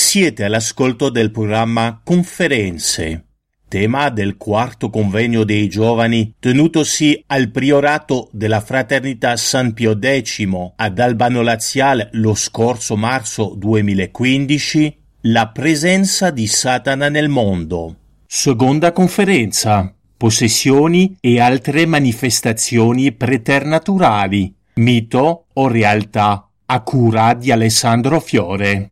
Siete 0.09 0.45
all'ascolto 0.45 1.09
del 1.09 1.31
programma 1.31 1.99
Conferenze, 2.01 3.25
tema 3.67 4.09
del 4.09 4.37
quarto 4.37 4.89
convegno 4.89 5.43
dei 5.43 5.67
giovani 5.67 6.33
tenutosi 6.39 7.21
al 7.27 7.51
priorato 7.51 8.29
della 8.31 8.61
Fraternità 8.61 9.35
San 9.35 9.73
Pio 9.73 9.99
X 9.99 10.47
ad 10.77 10.99
Albano 10.99 11.41
Laziale 11.41 12.07
lo 12.13 12.35
scorso 12.35 12.95
marzo 12.95 13.53
2015, 13.57 14.97
la 15.23 15.49
presenza 15.49 16.31
di 16.31 16.47
Satana 16.47 17.09
nel 17.09 17.27
mondo. 17.27 17.97
Seconda 18.25 18.93
conferenza. 18.93 19.93
Possessioni 20.15 21.17
e 21.19 21.41
altre 21.41 21.85
manifestazioni 21.85 23.11
preternaturali, 23.11 24.55
mito 24.75 25.47
o 25.51 25.67
realtà, 25.67 26.49
a 26.65 26.81
cura 26.81 27.33
di 27.33 27.51
Alessandro 27.51 28.21
Fiore. 28.21 28.91